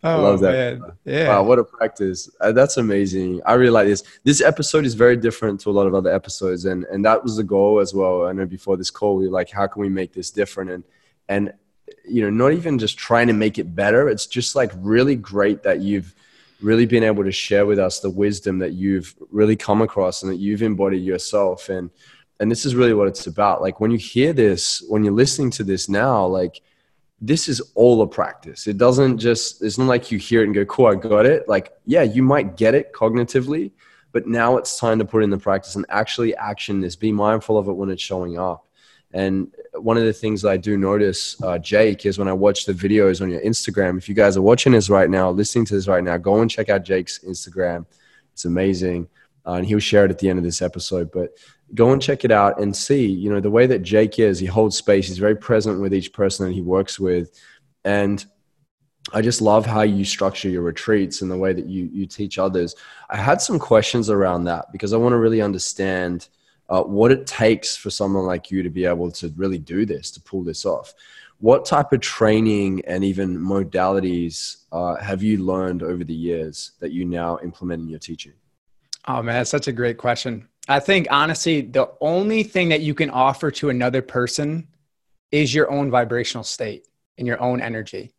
oh, 0.04 0.22
love 0.22 0.40
that. 0.40 0.78
Man. 0.78 0.92
Yeah. 1.04 1.28
Wow, 1.28 1.44
what 1.44 1.58
a 1.58 1.64
practice. 1.64 2.28
Uh, 2.40 2.52
that's 2.52 2.76
amazing. 2.76 3.40
I 3.46 3.54
really 3.54 3.70
like 3.70 3.86
this. 3.86 4.02
This 4.24 4.42
episode 4.42 4.84
is 4.84 4.94
very 4.94 5.16
different 5.16 5.60
to 5.60 5.70
a 5.70 5.72
lot 5.72 5.86
of 5.86 5.94
other 5.94 6.12
episodes, 6.14 6.66
and 6.66 6.84
and 6.84 7.04
that 7.04 7.22
was 7.22 7.36
the 7.36 7.44
goal 7.44 7.80
as 7.80 7.94
well. 7.94 8.26
I 8.26 8.32
know 8.32 8.44
before 8.44 8.76
this 8.76 8.90
call, 8.90 9.16
we 9.16 9.26
were 9.26 9.32
like, 9.32 9.50
how 9.50 9.66
can 9.66 9.80
we 9.80 9.88
make 9.88 10.12
this 10.12 10.30
different? 10.30 10.70
And 10.70 10.84
and 11.28 11.52
you 12.08 12.22
know, 12.22 12.30
not 12.30 12.52
even 12.52 12.78
just 12.78 12.98
trying 12.98 13.26
to 13.28 13.32
make 13.32 13.58
it 13.58 13.74
better. 13.74 14.08
It's 14.08 14.26
just 14.26 14.56
like 14.56 14.72
really 14.76 15.16
great 15.16 15.62
that 15.62 15.80
you've 15.80 16.14
really 16.60 16.86
been 16.86 17.02
able 17.02 17.24
to 17.24 17.32
share 17.32 17.66
with 17.66 17.78
us 17.78 18.00
the 18.00 18.10
wisdom 18.10 18.58
that 18.60 18.72
you've 18.72 19.14
really 19.30 19.56
come 19.56 19.82
across 19.82 20.22
and 20.22 20.30
that 20.30 20.36
you've 20.36 20.62
embodied 20.62 21.02
yourself. 21.02 21.68
And 21.68 21.90
and 22.40 22.50
this 22.50 22.66
is 22.66 22.74
really 22.74 22.94
what 22.94 23.08
it's 23.08 23.26
about. 23.26 23.62
Like 23.62 23.80
when 23.80 23.90
you 23.90 23.98
hear 23.98 24.32
this 24.32 24.82
when 24.88 25.04
you're 25.04 25.12
listening 25.12 25.50
to 25.52 25.64
this 25.64 25.88
now 25.88 26.26
like 26.26 26.60
this 27.20 27.48
is 27.48 27.60
all 27.74 28.02
a 28.02 28.06
practice. 28.06 28.66
It 28.66 28.78
doesn't 28.78 29.18
just 29.18 29.62
it's 29.62 29.78
not 29.78 29.86
like 29.86 30.10
you 30.10 30.18
hear 30.18 30.42
it 30.42 30.46
and 30.46 30.54
go 30.54 30.64
cool 30.64 30.86
i 30.86 30.94
got 30.94 31.26
it. 31.26 31.48
Like 31.48 31.72
yeah 31.86 32.02
you 32.02 32.22
might 32.22 32.56
get 32.56 32.74
it 32.74 32.92
cognitively 32.92 33.72
but 34.12 34.26
now 34.26 34.58
it's 34.58 34.78
time 34.78 34.98
to 34.98 35.04
put 35.04 35.22
in 35.22 35.30
the 35.30 35.38
practice 35.38 35.74
and 35.76 35.86
actually 35.88 36.36
action 36.36 36.80
this. 36.80 36.96
Be 36.96 37.12
mindful 37.12 37.56
of 37.58 37.68
it 37.68 37.72
when 37.72 37.90
it's 37.90 38.02
showing 38.02 38.38
up 38.38 38.66
and 39.14 39.52
one 39.74 39.96
of 39.96 40.04
the 40.04 40.12
things 40.12 40.42
that 40.42 40.50
i 40.50 40.56
do 40.56 40.76
notice 40.76 41.40
uh, 41.42 41.58
jake 41.58 42.06
is 42.06 42.18
when 42.18 42.28
i 42.28 42.32
watch 42.32 42.64
the 42.64 42.72
videos 42.72 43.20
on 43.20 43.30
your 43.30 43.40
instagram 43.42 43.98
if 43.98 44.08
you 44.08 44.14
guys 44.14 44.36
are 44.36 44.42
watching 44.42 44.72
this 44.72 44.88
right 44.88 45.10
now 45.10 45.30
listening 45.30 45.64
to 45.64 45.74
this 45.74 45.88
right 45.88 46.04
now 46.04 46.16
go 46.16 46.40
and 46.40 46.50
check 46.50 46.68
out 46.68 46.84
jake's 46.84 47.18
instagram. 47.20 47.84
It's 48.32 48.44
amazing. 48.44 49.08
Uh, 49.46 49.54
and 49.54 49.66
he'll 49.66 49.78
share 49.78 50.04
it 50.04 50.10
at 50.10 50.18
the 50.18 50.28
end 50.28 50.38
of 50.38 50.44
this 50.44 50.62
episode. 50.62 51.10
But 51.12 51.36
go 51.74 51.92
and 51.92 52.00
check 52.00 52.24
it 52.24 52.30
out 52.30 52.60
and 52.60 52.74
see 52.74 53.06
you 53.06 53.30
know 53.30 53.40
the 53.40 53.50
way 53.50 53.66
that 53.66 53.82
jake 53.82 54.18
is. 54.18 54.38
He 54.38 54.46
holds 54.46 54.76
space. 54.76 55.08
He's 55.08 55.18
very 55.18 55.36
present 55.36 55.80
with 55.80 55.94
each 55.94 56.12
person 56.12 56.46
that 56.46 56.52
he 56.52 56.62
works 56.62 56.98
with. 56.98 57.38
And 57.84 58.24
i 59.12 59.20
just 59.20 59.42
love 59.42 59.66
how 59.66 59.82
you 59.82 60.04
structure 60.04 60.48
your 60.48 60.62
retreats 60.62 61.22
and 61.22 61.30
the 61.30 61.36
way 61.36 61.52
that 61.52 61.66
you 61.66 61.90
you 61.92 62.06
teach 62.06 62.38
others. 62.38 62.76
I 63.10 63.16
had 63.16 63.42
some 63.42 63.58
questions 63.58 64.08
around 64.08 64.44
that 64.44 64.66
because 64.70 64.92
i 64.92 64.96
want 64.96 65.12
to 65.12 65.18
really 65.18 65.42
understand 65.42 66.28
uh, 66.72 66.82
what 66.82 67.12
it 67.12 67.26
takes 67.26 67.76
for 67.76 67.90
someone 67.90 68.24
like 68.24 68.50
you 68.50 68.62
to 68.62 68.70
be 68.70 68.84
able 68.84 69.10
to 69.10 69.32
really 69.36 69.58
do 69.58 69.86
this 69.86 70.10
to 70.10 70.20
pull 70.20 70.42
this 70.42 70.64
off 70.64 70.94
what 71.38 71.64
type 71.64 71.92
of 71.92 72.00
training 72.00 72.82
and 72.86 73.02
even 73.04 73.36
modalities 73.36 74.64
uh, 74.72 74.96
have 74.96 75.22
you 75.22 75.44
learned 75.44 75.82
over 75.82 76.04
the 76.04 76.14
years 76.14 76.72
that 76.80 76.92
you 76.92 77.04
now 77.04 77.38
implement 77.42 77.82
in 77.82 77.88
your 77.88 77.98
teaching 77.98 78.32
Oh 79.06 79.22
man, 79.22 79.34
that's 79.34 79.50
such 79.50 79.68
a 79.68 79.72
great 79.72 79.98
question. 79.98 80.48
I 80.68 80.78
think 80.78 81.08
honestly, 81.10 81.62
the 81.62 81.90
only 82.00 82.44
thing 82.44 82.68
that 82.68 82.82
you 82.82 82.94
can 82.94 83.10
offer 83.10 83.50
to 83.52 83.70
another 83.70 84.00
person 84.00 84.68
is 85.32 85.54
your 85.54 85.70
own 85.70 85.90
vibrational 85.90 86.44
state 86.44 86.86
and 87.18 87.26
your 87.26 87.40
own 87.40 87.60
energy. 87.60 88.12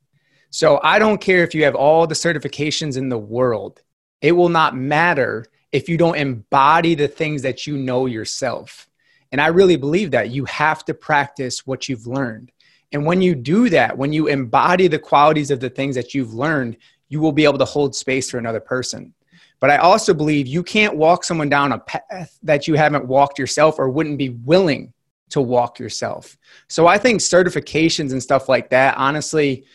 So 0.50 0.80
I 0.84 1.00
don't 1.00 1.22
care 1.22 1.44
if 1.44 1.56
you 1.56 1.64
have 1.64 1.76
all 1.76 2.06
the 2.06 2.16
certifications 2.16 2.98
in 2.98 3.10
the 3.10 3.18
world, 3.18 3.82
it 4.22 4.34
will 4.34 4.50
not 4.50 4.76
matter 4.76 5.46
if 5.74 5.90
you 5.90 5.98
don't 5.98 6.16
embody 6.16 6.96
the 6.96 7.08
things 7.08 7.42
that 7.42 7.68
you 7.68 7.76
know 7.76 8.06
yourself. 8.06 8.88
And 9.32 9.42
I 9.42 9.48
really 9.48 9.76
believe 9.76 10.12
that 10.12 10.30
you 10.30 10.46
have 10.46 10.86
to 10.86 10.94
practice 10.94 11.66
what 11.66 11.90
you've 11.90 12.06
learned. 12.06 12.52
And 12.92 13.08
when 13.08 13.24
you 13.24 13.34
do 13.34 13.70
that, 13.72 13.98
when 13.98 14.14
you 14.14 14.28
embody 14.28 14.88
the 14.88 15.00
qualities 15.00 15.50
of 15.50 15.60
the 15.60 15.72
things 15.72 15.96
that 15.96 16.14
you've 16.14 16.36
learned, 16.36 16.78
you 17.10 17.20
will 17.20 17.32
be 17.32 17.44
able 17.44 17.58
to 17.58 17.66
hold 17.66 17.96
space 17.96 18.30
for 18.30 18.38
another 18.38 18.60
person. 18.60 19.16
But 19.60 19.72
I 19.72 19.78
also 19.78 20.14
believe 20.14 20.46
you 20.46 20.62
can't 20.62 20.96
walk 20.96 21.24
someone 21.24 21.50
down 21.50 21.72
a 21.72 21.80
path 21.80 22.38
that 22.44 22.68
you 22.68 22.76
haven't 22.76 23.08
walked 23.08 23.40
yourself 23.40 23.80
or 23.80 23.90
wouldn't 23.90 24.20
be 24.20 24.30
willing 24.30 24.94
to 25.30 25.42
walk 25.42 25.80
yourself. 25.80 26.38
So 26.68 26.86
I 26.86 27.00
think 27.00 27.20
certifications 27.20 28.12
and 28.12 28.22
stuff 28.22 28.48
like 28.48 28.70
that, 28.70 28.96
honestly, 28.98 29.66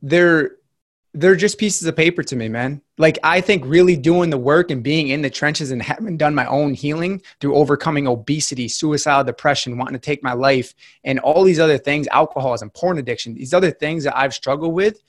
they're 0.00 0.52
they're 1.12 1.36
just 1.36 1.58
pieces 1.58 1.86
of 1.86 1.96
paper 1.96 2.22
to 2.22 2.36
me, 2.36 2.48
man. 2.48 2.80
Like 2.96 3.18
I 3.24 3.40
think 3.40 3.64
really 3.66 3.96
doing 3.96 4.30
the 4.30 4.38
work 4.38 4.70
and 4.70 4.82
being 4.82 5.08
in 5.08 5.22
the 5.22 5.30
trenches 5.30 5.70
and 5.70 5.82
having 5.82 6.16
done 6.16 6.34
my 6.34 6.46
own 6.46 6.72
healing 6.74 7.20
through 7.40 7.56
overcoming 7.56 8.06
obesity, 8.06 8.68
suicidal 8.68 9.24
depression, 9.24 9.76
wanting 9.76 9.94
to 9.94 9.98
take 9.98 10.22
my 10.22 10.32
life, 10.32 10.74
and 11.02 11.18
all 11.18 11.42
these 11.42 11.58
other 11.58 11.78
things, 11.78 12.06
alcoholism, 12.08 12.70
porn 12.70 12.98
addiction, 12.98 13.34
these 13.34 13.54
other 13.54 13.70
things 13.70 14.04
that 14.04 14.16
I've 14.16 14.34
struggled 14.34 14.72
with, 14.72 15.02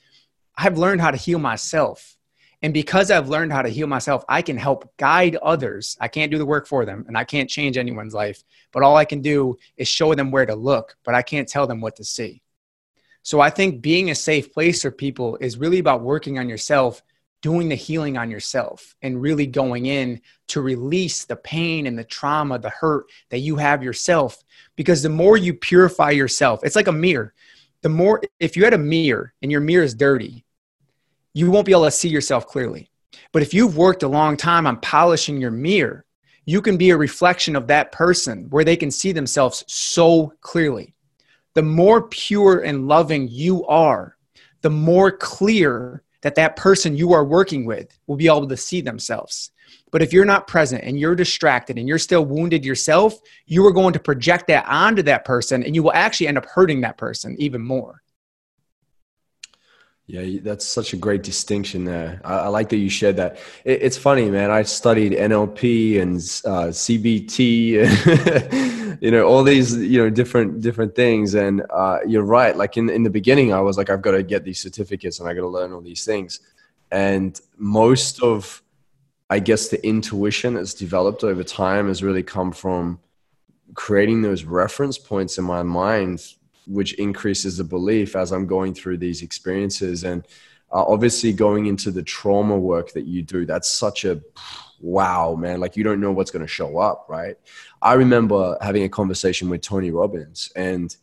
I've 0.56 0.76
learned 0.76 1.00
how 1.00 1.12
to 1.12 1.16
heal 1.16 1.38
myself. 1.38 2.16
And 2.62 2.72
because 2.72 3.10
I've 3.10 3.28
learned 3.28 3.52
how 3.52 3.62
to 3.62 3.68
heal 3.68 3.88
myself, 3.88 4.24
I 4.28 4.40
can 4.42 4.56
help 4.56 4.96
guide 4.96 5.36
others. 5.36 5.96
I 6.00 6.08
can't 6.08 6.30
do 6.30 6.38
the 6.38 6.46
work 6.46 6.66
for 6.66 6.84
them 6.84 7.04
and 7.08 7.18
I 7.18 7.24
can't 7.24 7.50
change 7.50 7.76
anyone's 7.76 8.14
life, 8.14 8.42
but 8.72 8.82
all 8.82 8.96
I 8.96 9.04
can 9.04 9.20
do 9.20 9.56
is 9.76 9.88
show 9.88 10.14
them 10.14 10.30
where 10.30 10.46
to 10.46 10.54
look, 10.54 10.96
but 11.04 11.14
I 11.14 11.22
can't 11.22 11.48
tell 11.48 11.66
them 11.66 11.80
what 11.80 11.96
to 11.96 12.04
see. 12.04 12.41
So 13.22 13.40
I 13.40 13.50
think 13.50 13.82
being 13.82 14.10
a 14.10 14.14
safe 14.14 14.52
place 14.52 14.82
for 14.82 14.90
people 14.90 15.36
is 15.40 15.56
really 15.56 15.78
about 15.78 16.02
working 16.02 16.38
on 16.38 16.48
yourself, 16.48 17.02
doing 17.40 17.68
the 17.68 17.74
healing 17.74 18.16
on 18.16 18.30
yourself, 18.30 18.96
and 19.02 19.22
really 19.22 19.46
going 19.46 19.86
in 19.86 20.20
to 20.48 20.60
release 20.60 21.24
the 21.24 21.36
pain 21.36 21.86
and 21.86 21.98
the 21.98 22.04
trauma, 22.04 22.58
the 22.58 22.70
hurt 22.70 23.06
that 23.30 23.38
you 23.38 23.56
have 23.56 23.82
yourself. 23.82 24.42
Because 24.76 25.02
the 25.02 25.08
more 25.08 25.36
you 25.36 25.54
purify 25.54 26.10
yourself, 26.10 26.60
it's 26.64 26.76
like 26.76 26.88
a 26.88 26.92
mirror. 26.92 27.32
The 27.82 27.88
more, 27.88 28.22
if 28.38 28.56
you 28.56 28.64
had 28.64 28.74
a 28.74 28.78
mirror 28.78 29.32
and 29.42 29.50
your 29.50 29.60
mirror 29.60 29.84
is 29.84 29.94
dirty, 29.94 30.44
you 31.34 31.50
won't 31.50 31.66
be 31.66 31.72
able 31.72 31.84
to 31.84 31.90
see 31.90 32.08
yourself 32.08 32.46
clearly. 32.46 32.90
But 33.32 33.42
if 33.42 33.54
you've 33.54 33.76
worked 33.76 34.02
a 34.02 34.08
long 34.08 34.36
time 34.36 34.66
on 34.66 34.80
polishing 34.80 35.40
your 35.40 35.50
mirror, 35.50 36.04
you 36.44 36.60
can 36.60 36.76
be 36.76 36.90
a 36.90 36.96
reflection 36.96 37.54
of 37.56 37.68
that 37.68 37.92
person 37.92 38.48
where 38.50 38.64
they 38.64 38.76
can 38.76 38.90
see 38.90 39.12
themselves 39.12 39.64
so 39.68 40.34
clearly. 40.40 40.94
The 41.54 41.62
more 41.62 42.08
pure 42.08 42.60
and 42.60 42.88
loving 42.88 43.28
you 43.28 43.66
are, 43.66 44.16
the 44.62 44.70
more 44.70 45.10
clear 45.10 46.02
that 46.22 46.36
that 46.36 46.56
person 46.56 46.96
you 46.96 47.12
are 47.12 47.24
working 47.24 47.66
with 47.66 47.98
will 48.06 48.16
be 48.16 48.26
able 48.26 48.48
to 48.48 48.56
see 48.56 48.80
themselves. 48.80 49.50
But 49.90 50.02
if 50.02 50.12
you're 50.12 50.24
not 50.24 50.46
present 50.46 50.84
and 50.84 50.98
you're 50.98 51.14
distracted 51.14 51.78
and 51.78 51.86
you're 51.86 51.98
still 51.98 52.24
wounded 52.24 52.64
yourself, 52.64 53.18
you 53.46 53.66
are 53.66 53.72
going 53.72 53.92
to 53.92 54.00
project 54.00 54.46
that 54.46 54.66
onto 54.66 55.02
that 55.02 55.24
person 55.24 55.62
and 55.62 55.74
you 55.74 55.82
will 55.82 55.92
actually 55.92 56.28
end 56.28 56.38
up 56.38 56.46
hurting 56.46 56.80
that 56.82 56.96
person 56.96 57.36
even 57.38 57.60
more. 57.60 58.01
Yeah, 60.12 60.40
that's 60.42 60.66
such 60.66 60.92
a 60.92 60.98
great 60.98 61.22
distinction 61.22 61.86
there. 61.86 62.20
I, 62.22 62.34
I 62.40 62.48
like 62.48 62.68
that 62.68 62.76
you 62.76 62.90
shared 62.90 63.16
that. 63.16 63.38
It, 63.64 63.80
it's 63.80 63.96
funny, 63.96 64.28
man. 64.28 64.50
I 64.50 64.62
studied 64.62 65.12
NLP 65.12 66.02
and 66.02 66.16
uh, 66.44 66.68
CBT, 66.68 67.40
you 69.00 69.10
know, 69.10 69.26
all 69.26 69.42
these, 69.42 69.74
you 69.74 69.96
know, 69.96 70.10
different 70.10 70.60
different 70.60 70.94
things. 70.94 71.32
And 71.32 71.62
uh, 71.70 72.00
you're 72.06 72.24
right. 72.24 72.54
Like 72.54 72.76
in 72.76 72.90
in 72.90 73.04
the 73.04 73.08
beginning, 73.08 73.54
I 73.54 73.60
was 73.62 73.78
like, 73.78 73.88
I've 73.88 74.02
got 74.02 74.10
to 74.10 74.22
get 74.22 74.44
these 74.44 74.60
certificates 74.60 75.18
and 75.18 75.26
I 75.30 75.32
got 75.32 75.40
to 75.40 75.48
learn 75.48 75.72
all 75.72 75.80
these 75.80 76.04
things. 76.04 76.40
And 76.90 77.40
most 77.56 78.22
of, 78.22 78.62
I 79.30 79.38
guess, 79.38 79.68
the 79.68 79.82
intuition 79.82 80.52
that's 80.52 80.74
developed 80.74 81.24
over 81.24 81.42
time 81.42 81.88
has 81.88 82.02
really 82.02 82.22
come 82.22 82.52
from 82.52 83.00
creating 83.72 84.20
those 84.20 84.44
reference 84.44 84.98
points 84.98 85.38
in 85.38 85.44
my 85.44 85.62
mind 85.62 86.34
which 86.66 86.94
increases 86.94 87.56
the 87.56 87.64
belief 87.64 88.16
as 88.16 88.32
I'm 88.32 88.46
going 88.46 88.74
through 88.74 88.98
these 88.98 89.22
experiences. 89.22 90.04
And 90.04 90.26
uh, 90.72 90.84
obviously, 90.86 91.32
going 91.32 91.66
into 91.66 91.90
the 91.90 92.02
trauma 92.02 92.58
work 92.58 92.92
that 92.92 93.06
you 93.06 93.22
do, 93.22 93.44
that's 93.44 93.70
such 93.70 94.04
a 94.04 94.20
wow, 94.80 95.34
man. 95.34 95.60
Like, 95.60 95.76
you 95.76 95.84
don't 95.84 96.00
know 96.00 96.12
what's 96.12 96.30
going 96.30 96.44
to 96.44 96.52
show 96.52 96.78
up, 96.78 97.06
right? 97.08 97.36
I 97.80 97.94
remember 97.94 98.56
having 98.60 98.84
a 98.84 98.88
conversation 98.88 99.48
with 99.48 99.60
Tony 99.60 99.90
Robbins, 99.90 100.50
and 100.56 100.94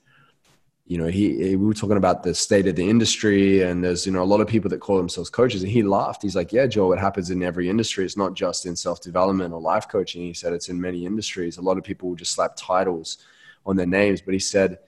you 0.89 0.97
know, 0.97 1.05
he, 1.05 1.35
he, 1.37 1.55
we 1.55 1.67
were 1.67 1.75
talking 1.75 1.97
about 1.97 2.23
the 2.23 2.33
state 2.33 2.65
of 2.65 2.75
the 2.75 2.89
industry, 2.89 3.61
and 3.61 3.83
there's 3.83 4.07
you 4.07 4.11
know 4.11 4.23
a 4.23 4.25
lot 4.25 4.41
of 4.41 4.47
people 4.47 4.71
that 4.71 4.79
call 4.79 4.97
themselves 4.97 5.29
coaches, 5.29 5.61
and 5.61 5.71
he 5.71 5.83
laughed. 5.83 6.23
He's 6.23 6.35
like, 6.35 6.51
"Yeah, 6.51 6.65
Joe, 6.65 6.91
it 6.93 6.99
happens 6.99 7.29
in 7.29 7.43
every 7.43 7.69
industry. 7.69 8.05
It's 8.05 8.17
not 8.17 8.33
just 8.33 8.65
in 8.65 8.75
self 8.75 8.99
development 8.99 9.53
or 9.53 9.61
life 9.61 9.87
coaching." 9.87 10.23
He 10.23 10.33
said 10.33 10.51
it's 10.51 10.67
in 10.67 10.81
many 10.81 11.05
industries. 11.05 11.57
A 11.57 11.61
lot 11.61 11.77
of 11.77 11.83
people 11.83 12.09
will 12.09 12.15
just 12.15 12.33
slap 12.33 12.55
titles 12.55 13.19
on 13.67 13.75
their 13.75 13.85
names, 13.85 14.19
but 14.19 14.33
he 14.33 14.39
said 14.39 14.79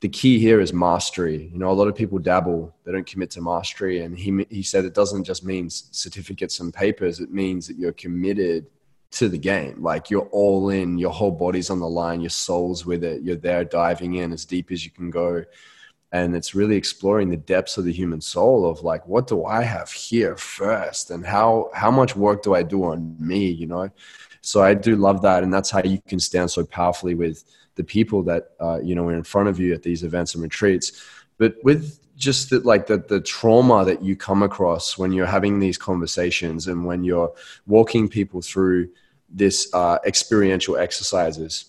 the 0.00 0.08
key 0.08 0.38
here 0.38 0.60
is 0.60 0.72
mastery. 0.72 1.50
You 1.52 1.58
know, 1.58 1.70
a 1.70 1.72
lot 1.72 1.88
of 1.88 1.94
people 1.94 2.18
dabble, 2.18 2.74
they 2.84 2.92
don't 2.92 3.06
commit 3.06 3.30
to 3.32 3.42
mastery. 3.42 4.00
And 4.00 4.18
he, 4.18 4.46
he 4.48 4.62
said 4.62 4.84
it 4.84 4.94
doesn't 4.94 5.24
just 5.24 5.44
mean 5.44 5.68
certificates 5.70 6.60
and 6.60 6.72
papers, 6.72 7.20
it 7.20 7.30
means 7.30 7.66
that 7.68 7.76
you're 7.76 7.92
committed 7.92 8.66
to 9.12 9.28
the 9.28 9.38
game. 9.38 9.82
Like 9.82 10.08
you're 10.08 10.28
all 10.32 10.70
in, 10.70 10.96
your 10.96 11.10
whole 11.10 11.32
body's 11.32 11.68
on 11.68 11.80
the 11.80 11.88
line, 11.88 12.20
your 12.20 12.30
soul's 12.30 12.86
with 12.86 13.04
it, 13.04 13.22
you're 13.22 13.36
there 13.36 13.64
diving 13.64 14.14
in 14.14 14.32
as 14.32 14.44
deep 14.44 14.70
as 14.70 14.84
you 14.84 14.90
can 14.90 15.10
go. 15.10 15.44
And 16.12 16.34
it's 16.34 16.54
really 16.54 16.76
exploring 16.76 17.30
the 17.30 17.36
depths 17.36 17.78
of 17.78 17.84
the 17.84 17.92
human 17.92 18.20
soul 18.20 18.68
of 18.68 18.82
like, 18.82 19.06
what 19.06 19.28
do 19.28 19.44
I 19.44 19.62
have 19.62 19.92
here 19.92 20.36
first? 20.36 21.10
And 21.10 21.24
how, 21.24 21.70
how 21.72 21.90
much 21.90 22.16
work 22.16 22.42
do 22.42 22.54
I 22.54 22.64
do 22.64 22.84
on 22.84 23.16
me, 23.18 23.48
you 23.48 23.66
know? 23.66 23.90
So 24.40 24.62
I 24.62 24.74
do 24.74 24.96
love 24.96 25.22
that. 25.22 25.44
And 25.44 25.54
that's 25.54 25.70
how 25.70 25.82
you 25.84 26.00
can 26.08 26.18
stand 26.18 26.50
so 26.50 26.64
powerfully 26.64 27.14
with, 27.14 27.44
the 27.76 27.84
people 27.84 28.22
that 28.22 28.50
uh, 28.60 28.80
you 28.82 28.94
know 28.94 29.06
are 29.06 29.14
in 29.14 29.22
front 29.22 29.48
of 29.48 29.58
you 29.58 29.72
at 29.72 29.82
these 29.82 30.02
events 30.02 30.34
and 30.34 30.42
retreats 30.42 30.92
but 31.38 31.54
with 31.62 31.98
just 32.16 32.50
the, 32.50 32.60
like 32.60 32.86
the, 32.86 32.98
the 32.98 33.20
trauma 33.20 33.84
that 33.84 34.02
you 34.02 34.14
come 34.14 34.42
across 34.42 34.98
when 34.98 35.12
you're 35.12 35.26
having 35.26 35.58
these 35.58 35.78
conversations 35.78 36.66
and 36.66 36.84
when 36.84 37.02
you're 37.04 37.32
walking 37.66 38.08
people 38.08 38.42
through 38.42 38.88
this 39.30 39.72
uh, 39.72 39.98
experiential 40.04 40.76
exercises 40.76 41.66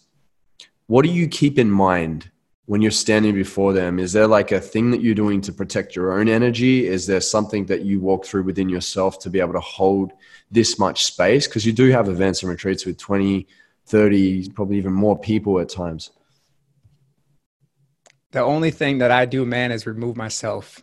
what 0.88 1.06
do 1.06 1.12
you 1.12 1.28
keep 1.28 1.58
in 1.58 1.70
mind 1.70 2.30
when 2.66 2.82
you're 2.82 2.91
standing 2.91 3.34
before 3.34 3.74
them 3.74 3.99
is 3.99 4.14
there 4.14 4.28
like 4.28 4.51
a 4.51 4.59
thing 4.59 4.91
that 4.91 5.01
you're 5.01 5.16
doing 5.16 5.41
to 5.41 5.51
protect 5.51 5.95
your 5.95 6.18
own 6.20 6.30
energy 6.30 6.88
is 6.88 7.07
there 7.07 7.22
something 7.22 7.66
that 7.66 7.82
you 7.82 7.99
walk 7.99 8.26
through 8.26 8.43
within 8.43 8.70
yourself 8.70 9.20
to 9.20 9.30
be 9.30 9.39
able 9.39 9.53
to 9.53 9.59
hold 9.59 10.12
this 10.51 10.78
much 10.80 11.05
space 11.05 11.47
because 11.47 11.66
you 11.66 11.74
do 11.74 11.89
have 11.89 12.07
events 12.07 12.43
and 12.43 12.49
retreats 12.49 12.86
with 12.86 12.97
20 12.97 13.47
30, 13.91 14.49
probably 14.51 14.78
even 14.78 14.93
more 14.93 15.20
people 15.20 15.59
at 15.59 15.70
times? 15.70 16.12
The 18.32 18.41
only 18.41 18.72
thing 18.72 18.99
that 18.99 19.12
I 19.12 19.26
do, 19.26 19.45
man, 19.45 19.72
is 19.72 19.86
remove 19.86 20.16
myself. 20.16 20.82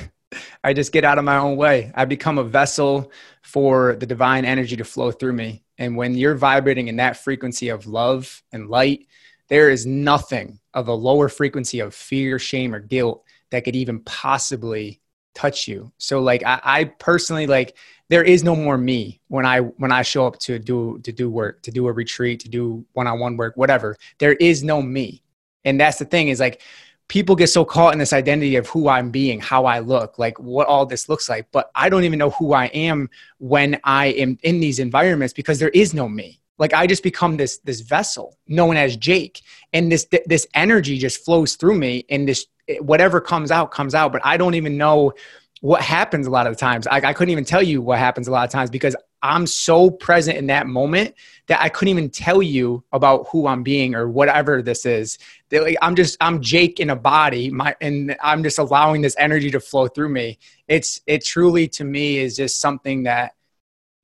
I 0.64 0.72
just 0.72 0.92
get 0.92 1.04
out 1.04 1.18
of 1.18 1.24
my 1.24 1.38
own 1.38 1.56
way. 1.56 1.90
I 1.94 2.04
become 2.04 2.38
a 2.38 2.44
vessel 2.44 3.10
for 3.42 3.96
the 3.96 4.06
divine 4.06 4.44
energy 4.44 4.76
to 4.76 4.84
flow 4.84 5.10
through 5.10 5.32
me. 5.32 5.64
And 5.78 5.96
when 5.96 6.14
you're 6.14 6.34
vibrating 6.36 6.88
in 6.88 6.96
that 6.96 7.16
frequency 7.16 7.68
of 7.68 7.86
love 7.86 8.42
and 8.52 8.68
light, 8.68 9.06
there 9.48 9.70
is 9.70 9.86
nothing 9.86 10.60
of 10.76 10.88
a 10.88 10.92
lower 10.92 11.28
frequency 11.28 11.80
of 11.80 11.94
fear, 11.94 12.38
shame, 12.38 12.74
or 12.74 12.80
guilt 12.80 13.24
that 13.50 13.64
could 13.64 13.74
even 13.74 13.98
possibly 14.00 15.00
touch 15.34 15.66
you. 15.66 15.90
So 15.98 16.20
like 16.20 16.44
I, 16.44 16.60
I 16.62 16.84
personally 16.84 17.46
like 17.46 17.76
there 18.08 18.22
is 18.22 18.44
no 18.44 18.54
more 18.54 18.78
me 18.78 19.20
when 19.28 19.44
I 19.44 19.60
when 19.60 19.90
I 19.90 20.02
show 20.02 20.26
up 20.26 20.38
to 20.40 20.58
do 20.58 21.00
to 21.02 21.12
do 21.12 21.28
work, 21.30 21.62
to 21.62 21.70
do 21.70 21.88
a 21.88 21.92
retreat, 21.92 22.40
to 22.40 22.48
do 22.48 22.84
one-on-one 22.92 23.36
work, 23.36 23.56
whatever. 23.56 23.96
There 24.18 24.34
is 24.34 24.62
no 24.62 24.80
me. 24.82 25.22
And 25.64 25.80
that's 25.80 25.98
the 25.98 26.04
thing 26.04 26.28
is 26.28 26.38
like 26.38 26.62
people 27.08 27.36
get 27.36 27.48
so 27.48 27.64
caught 27.64 27.92
in 27.92 27.98
this 27.98 28.12
identity 28.12 28.56
of 28.56 28.68
who 28.68 28.88
I'm 28.88 29.10
being, 29.10 29.40
how 29.40 29.64
I 29.64 29.78
look, 29.78 30.18
like 30.18 30.38
what 30.38 30.66
all 30.66 30.84
this 30.84 31.08
looks 31.08 31.28
like, 31.28 31.48
but 31.52 31.70
I 31.74 31.88
don't 31.88 32.04
even 32.04 32.18
know 32.18 32.30
who 32.30 32.52
I 32.52 32.66
am 32.66 33.08
when 33.38 33.80
I 33.84 34.06
am 34.08 34.38
in 34.42 34.60
these 34.60 34.78
environments 34.78 35.32
because 35.32 35.58
there 35.58 35.70
is 35.70 35.94
no 35.94 36.08
me. 36.08 36.40
Like 36.58 36.72
I 36.72 36.86
just 36.86 37.02
become 37.02 37.36
this 37.36 37.58
this 37.58 37.80
vessel 37.80 38.38
known 38.46 38.76
as 38.76 38.96
Jake, 38.96 39.42
and 39.72 39.90
this 39.90 40.06
this 40.26 40.46
energy 40.54 40.98
just 40.98 41.24
flows 41.24 41.56
through 41.56 41.78
me, 41.78 42.04
and 42.08 42.28
this 42.28 42.46
whatever 42.80 43.20
comes 43.20 43.50
out 43.50 43.70
comes 43.70 43.94
out. 43.94 44.12
But 44.12 44.22
I 44.24 44.36
don't 44.36 44.54
even 44.54 44.76
know 44.76 45.12
what 45.60 45.80
happens 45.82 46.26
a 46.26 46.30
lot 46.30 46.46
of 46.46 46.52
the 46.52 46.58
times. 46.58 46.86
I, 46.86 46.96
I 46.96 47.12
couldn't 47.12 47.32
even 47.32 47.44
tell 47.44 47.62
you 47.62 47.80
what 47.80 47.98
happens 47.98 48.28
a 48.28 48.30
lot 48.30 48.44
of 48.44 48.50
times 48.50 48.70
because 48.70 48.94
I'm 49.22 49.46
so 49.46 49.90
present 49.90 50.36
in 50.36 50.46
that 50.48 50.66
moment 50.66 51.14
that 51.46 51.60
I 51.60 51.68
couldn't 51.68 51.90
even 51.90 52.10
tell 52.10 52.42
you 52.42 52.84
about 52.92 53.28
who 53.30 53.46
I'm 53.46 53.62
being 53.62 53.94
or 53.94 54.08
whatever 54.08 54.62
this 54.62 54.84
is. 54.84 55.18
that, 55.50 55.62
Like, 55.62 55.76
I'm 55.80 55.96
just 55.96 56.16
I'm 56.20 56.42
Jake 56.42 56.80
in 56.80 56.90
a 56.90 56.96
body, 56.96 57.50
my 57.50 57.74
and 57.80 58.16
I'm 58.22 58.42
just 58.42 58.58
allowing 58.58 59.02
this 59.02 59.16
energy 59.18 59.50
to 59.52 59.60
flow 59.60 59.88
through 59.88 60.10
me. 60.10 60.38
It's 60.68 61.00
it 61.06 61.24
truly 61.24 61.68
to 61.68 61.84
me 61.84 62.18
is 62.18 62.36
just 62.36 62.60
something 62.60 63.04
that 63.04 63.34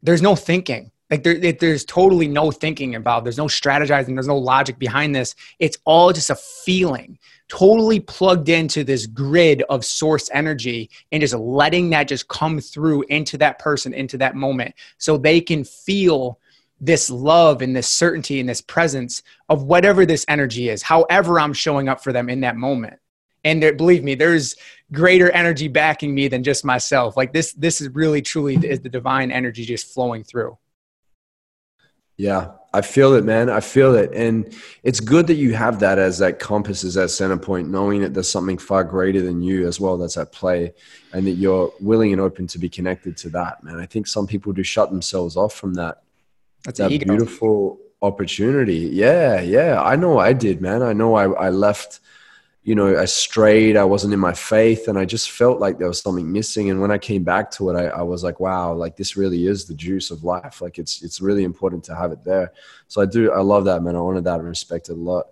there's 0.03 0.23
no 0.23 0.35
thinking. 0.35 0.92
Like 1.13 1.25
there, 1.25 1.35
it, 1.35 1.61
there's 1.61 1.85
totally 1.85 2.27
no 2.27 2.51
thinking 2.51 2.95
involved. 2.95 3.27
There's 3.27 3.37
no 3.37 3.47
strategizing. 3.47 4.15
There's 4.15 4.27
no 4.27 4.39
logic 4.39 4.79
behind 4.79 5.15
this. 5.15 5.35
It's 5.59 5.77
all 5.85 6.11
just 6.11 6.31
a 6.31 6.35
feeling 6.35 7.19
totally 7.49 8.01
plugged 8.01 8.49
into 8.49 8.83
this 8.83 9.05
grid 9.05 9.63
of 9.69 9.85
source 9.85 10.31
energy 10.33 10.89
and 11.13 11.21
just 11.21 11.35
letting 11.35 11.91
that 11.91 12.09
just 12.09 12.27
come 12.29 12.61
through 12.61 13.03
into 13.11 13.37
that 13.37 13.59
person, 13.59 13.93
into 13.93 14.17
that 14.17 14.35
moment, 14.35 14.75
so 14.97 15.19
they 15.19 15.39
can 15.39 15.65
feel 15.65 16.39
this 16.81 17.11
love 17.11 17.61
and 17.61 17.77
this 17.77 17.91
certainty 17.91 18.41
and 18.41 18.49
this 18.49 18.63
presence 18.63 19.23
of 19.51 19.65
whatever 19.65 20.07
this 20.07 20.25
energy 20.29 20.71
is, 20.71 20.83
however 20.83 21.39
I'm 21.39 21.53
showing 21.53 21.91
up 21.91 22.03
for 22.03 22.11
them 22.11 22.31
in 22.31 22.41
that 22.41 22.57
moment. 22.57 22.99
And 23.45 23.63
there, 23.63 23.75
believe 23.75 24.03
me, 24.03 24.15
there's 24.15 24.57
greater 24.91 25.31
energy 25.33 25.69
backing 25.69 26.15
me 26.15 26.29
than 26.29 26.43
just 26.43 26.65
myself. 26.65 27.19
Like 27.19 27.35
this, 27.35 27.53
this 27.53 27.83
is 27.83 27.91
really 27.91 28.23
truly 28.23 28.57
is 28.67 28.81
the 28.81 28.89
divine 28.89 29.31
energy 29.31 29.67
just 29.67 29.93
flowing 29.93 30.25
through. 30.25 30.57
Yeah, 32.17 32.53
I 32.73 32.83
feel 32.83 33.15
it, 33.15 33.25
man. 33.25 33.51
I 33.51 33.61
feel 33.61 33.95
it. 33.95 34.13
And 34.13 34.55
it's 34.83 35.01
good 35.01 35.27
that 35.27 35.35
you 35.35 35.55
have 35.55 35.81
that 35.81 35.99
as 35.99 36.19
that 36.19 36.39
compass, 36.39 36.85
as 36.85 36.95
that 36.95 37.09
center 37.09 37.37
point, 37.37 37.69
knowing 37.69 38.03
that 38.03 38.15
there's 38.15 38.31
something 38.31 38.59
far 38.59 38.85
greater 38.85 39.21
than 39.21 39.43
you 39.43 39.67
as 39.67 39.81
well 39.81 39.97
that's 39.97 40.17
at 40.17 40.31
play 40.31 40.73
and 41.13 41.27
that 41.27 41.33
you're 41.33 41.73
willing 41.81 42.13
and 42.13 42.21
open 42.21 42.47
to 42.49 42.59
be 42.59 42.69
connected 42.69 43.17
to 43.19 43.31
that, 43.31 43.65
man. 43.65 43.81
I 43.81 43.87
think 43.87 44.07
some 44.07 44.27
people 44.27 44.53
do 44.53 44.63
shut 44.63 44.91
themselves 44.91 45.37
off 45.37 45.55
from 45.55 45.75
that. 45.75 46.03
That's 46.65 46.79
that 46.79 46.91
beautiful 46.91 47.81
opportunity. 48.01 48.91
Yeah, 48.93 49.41
yeah. 49.41 49.83
I 49.83 49.97
know 49.97 50.19
I 50.19 50.33
did, 50.33 50.61
man. 50.61 50.83
I 50.83 50.93
know 50.93 51.15
I, 51.15 51.31
I 51.31 51.51
left– 51.51 52.01
you 52.65 52.77
know, 52.77 52.97
I 52.97 53.07
strayed, 53.07 53.77
I 53.77 53.85
wasn't 53.85 54.15
in 54.15 54.21
my 54.21 54.33
faith, 54.33 54.87
and 54.87 54.97
I 54.97 55.05
just 55.05 55.33
felt 55.33 55.59
like 55.59 55.79
there 55.79 55.89
was 55.89 56.01
something 56.01 56.31
missing. 56.31 56.71
And 56.71 56.81
when 56.81 56.93
I 56.93 56.99
came 56.99 57.25
back 57.25 57.51
to 57.53 57.71
it, 57.71 57.77
I, 57.77 57.87
I, 57.87 58.03
was 58.03 58.23
like, 58.23 58.39
wow, 58.39 58.73
like 58.73 58.97
this 58.97 59.17
really 59.17 59.47
is 59.49 59.65
the 59.65 59.75
juice 59.75 60.13
of 60.13 60.23
life. 60.23 60.63
Like 60.63 60.79
it's 60.79 61.03
it's 61.03 61.21
really 61.21 61.43
important 61.43 61.83
to 61.85 61.97
have 61.97 62.13
it 62.13 62.23
there. 62.23 62.53
So 62.87 63.03
I 63.03 63.07
do, 63.07 63.33
I 63.33 63.41
love 63.41 63.65
that, 63.65 63.83
man. 63.83 63.97
I 63.97 63.99
honor 63.99 64.21
that 64.21 64.39
and 64.39 64.49
respect 64.49 64.91
it 64.91 64.93
a 64.93 64.95
lot. 64.95 65.27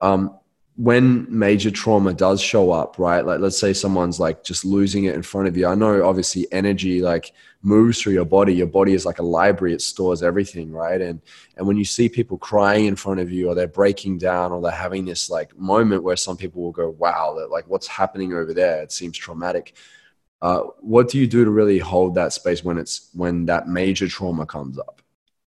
Um, 0.00 0.38
when 0.76 1.26
major 1.28 1.70
trauma 1.70 2.14
does 2.14 2.40
show 2.40 2.70
up, 2.70 2.98
right? 2.98 3.24
Like 3.26 3.40
let's 3.40 3.58
say 3.58 3.74
someone's 3.74 4.18
like 4.18 4.42
just 4.42 4.64
losing 4.64 5.04
it 5.04 5.14
in 5.14 5.22
front 5.22 5.46
of 5.46 5.56
you. 5.56 5.66
I 5.66 5.74
know 5.74 6.06
obviously 6.08 6.46
energy 6.50 7.02
like 7.02 7.32
moves 7.60 8.00
through 8.00 8.14
your 8.14 8.24
body. 8.24 8.54
Your 8.54 8.66
body 8.66 8.94
is 8.94 9.04
like 9.04 9.18
a 9.18 9.22
library, 9.22 9.74
it 9.74 9.82
stores 9.82 10.22
everything, 10.22 10.72
right? 10.72 11.00
And 11.00 11.20
and 11.56 11.66
when 11.66 11.76
you 11.76 11.84
see 11.84 12.08
people 12.08 12.38
crying 12.38 12.86
in 12.86 12.96
front 12.96 13.20
of 13.20 13.30
you 13.30 13.48
or 13.48 13.54
they're 13.54 13.68
breaking 13.68 14.18
down 14.18 14.50
or 14.50 14.62
they're 14.62 14.70
having 14.70 15.04
this 15.04 15.28
like 15.28 15.56
moment 15.58 16.04
where 16.04 16.16
some 16.16 16.38
people 16.38 16.62
will 16.62 16.72
go, 16.72 16.88
wow, 16.90 17.36
like 17.50 17.68
what's 17.68 17.86
happening 17.86 18.32
over 18.32 18.54
there? 18.54 18.82
It 18.82 18.92
seems 18.92 19.18
traumatic. 19.18 19.74
Uh, 20.40 20.62
what 20.80 21.08
do 21.08 21.18
you 21.18 21.26
do 21.26 21.44
to 21.44 21.50
really 21.50 21.78
hold 21.78 22.14
that 22.14 22.32
space 22.32 22.64
when 22.64 22.78
it's 22.78 23.10
when 23.12 23.44
that 23.46 23.68
major 23.68 24.08
trauma 24.08 24.46
comes 24.46 24.78
up? 24.78 25.02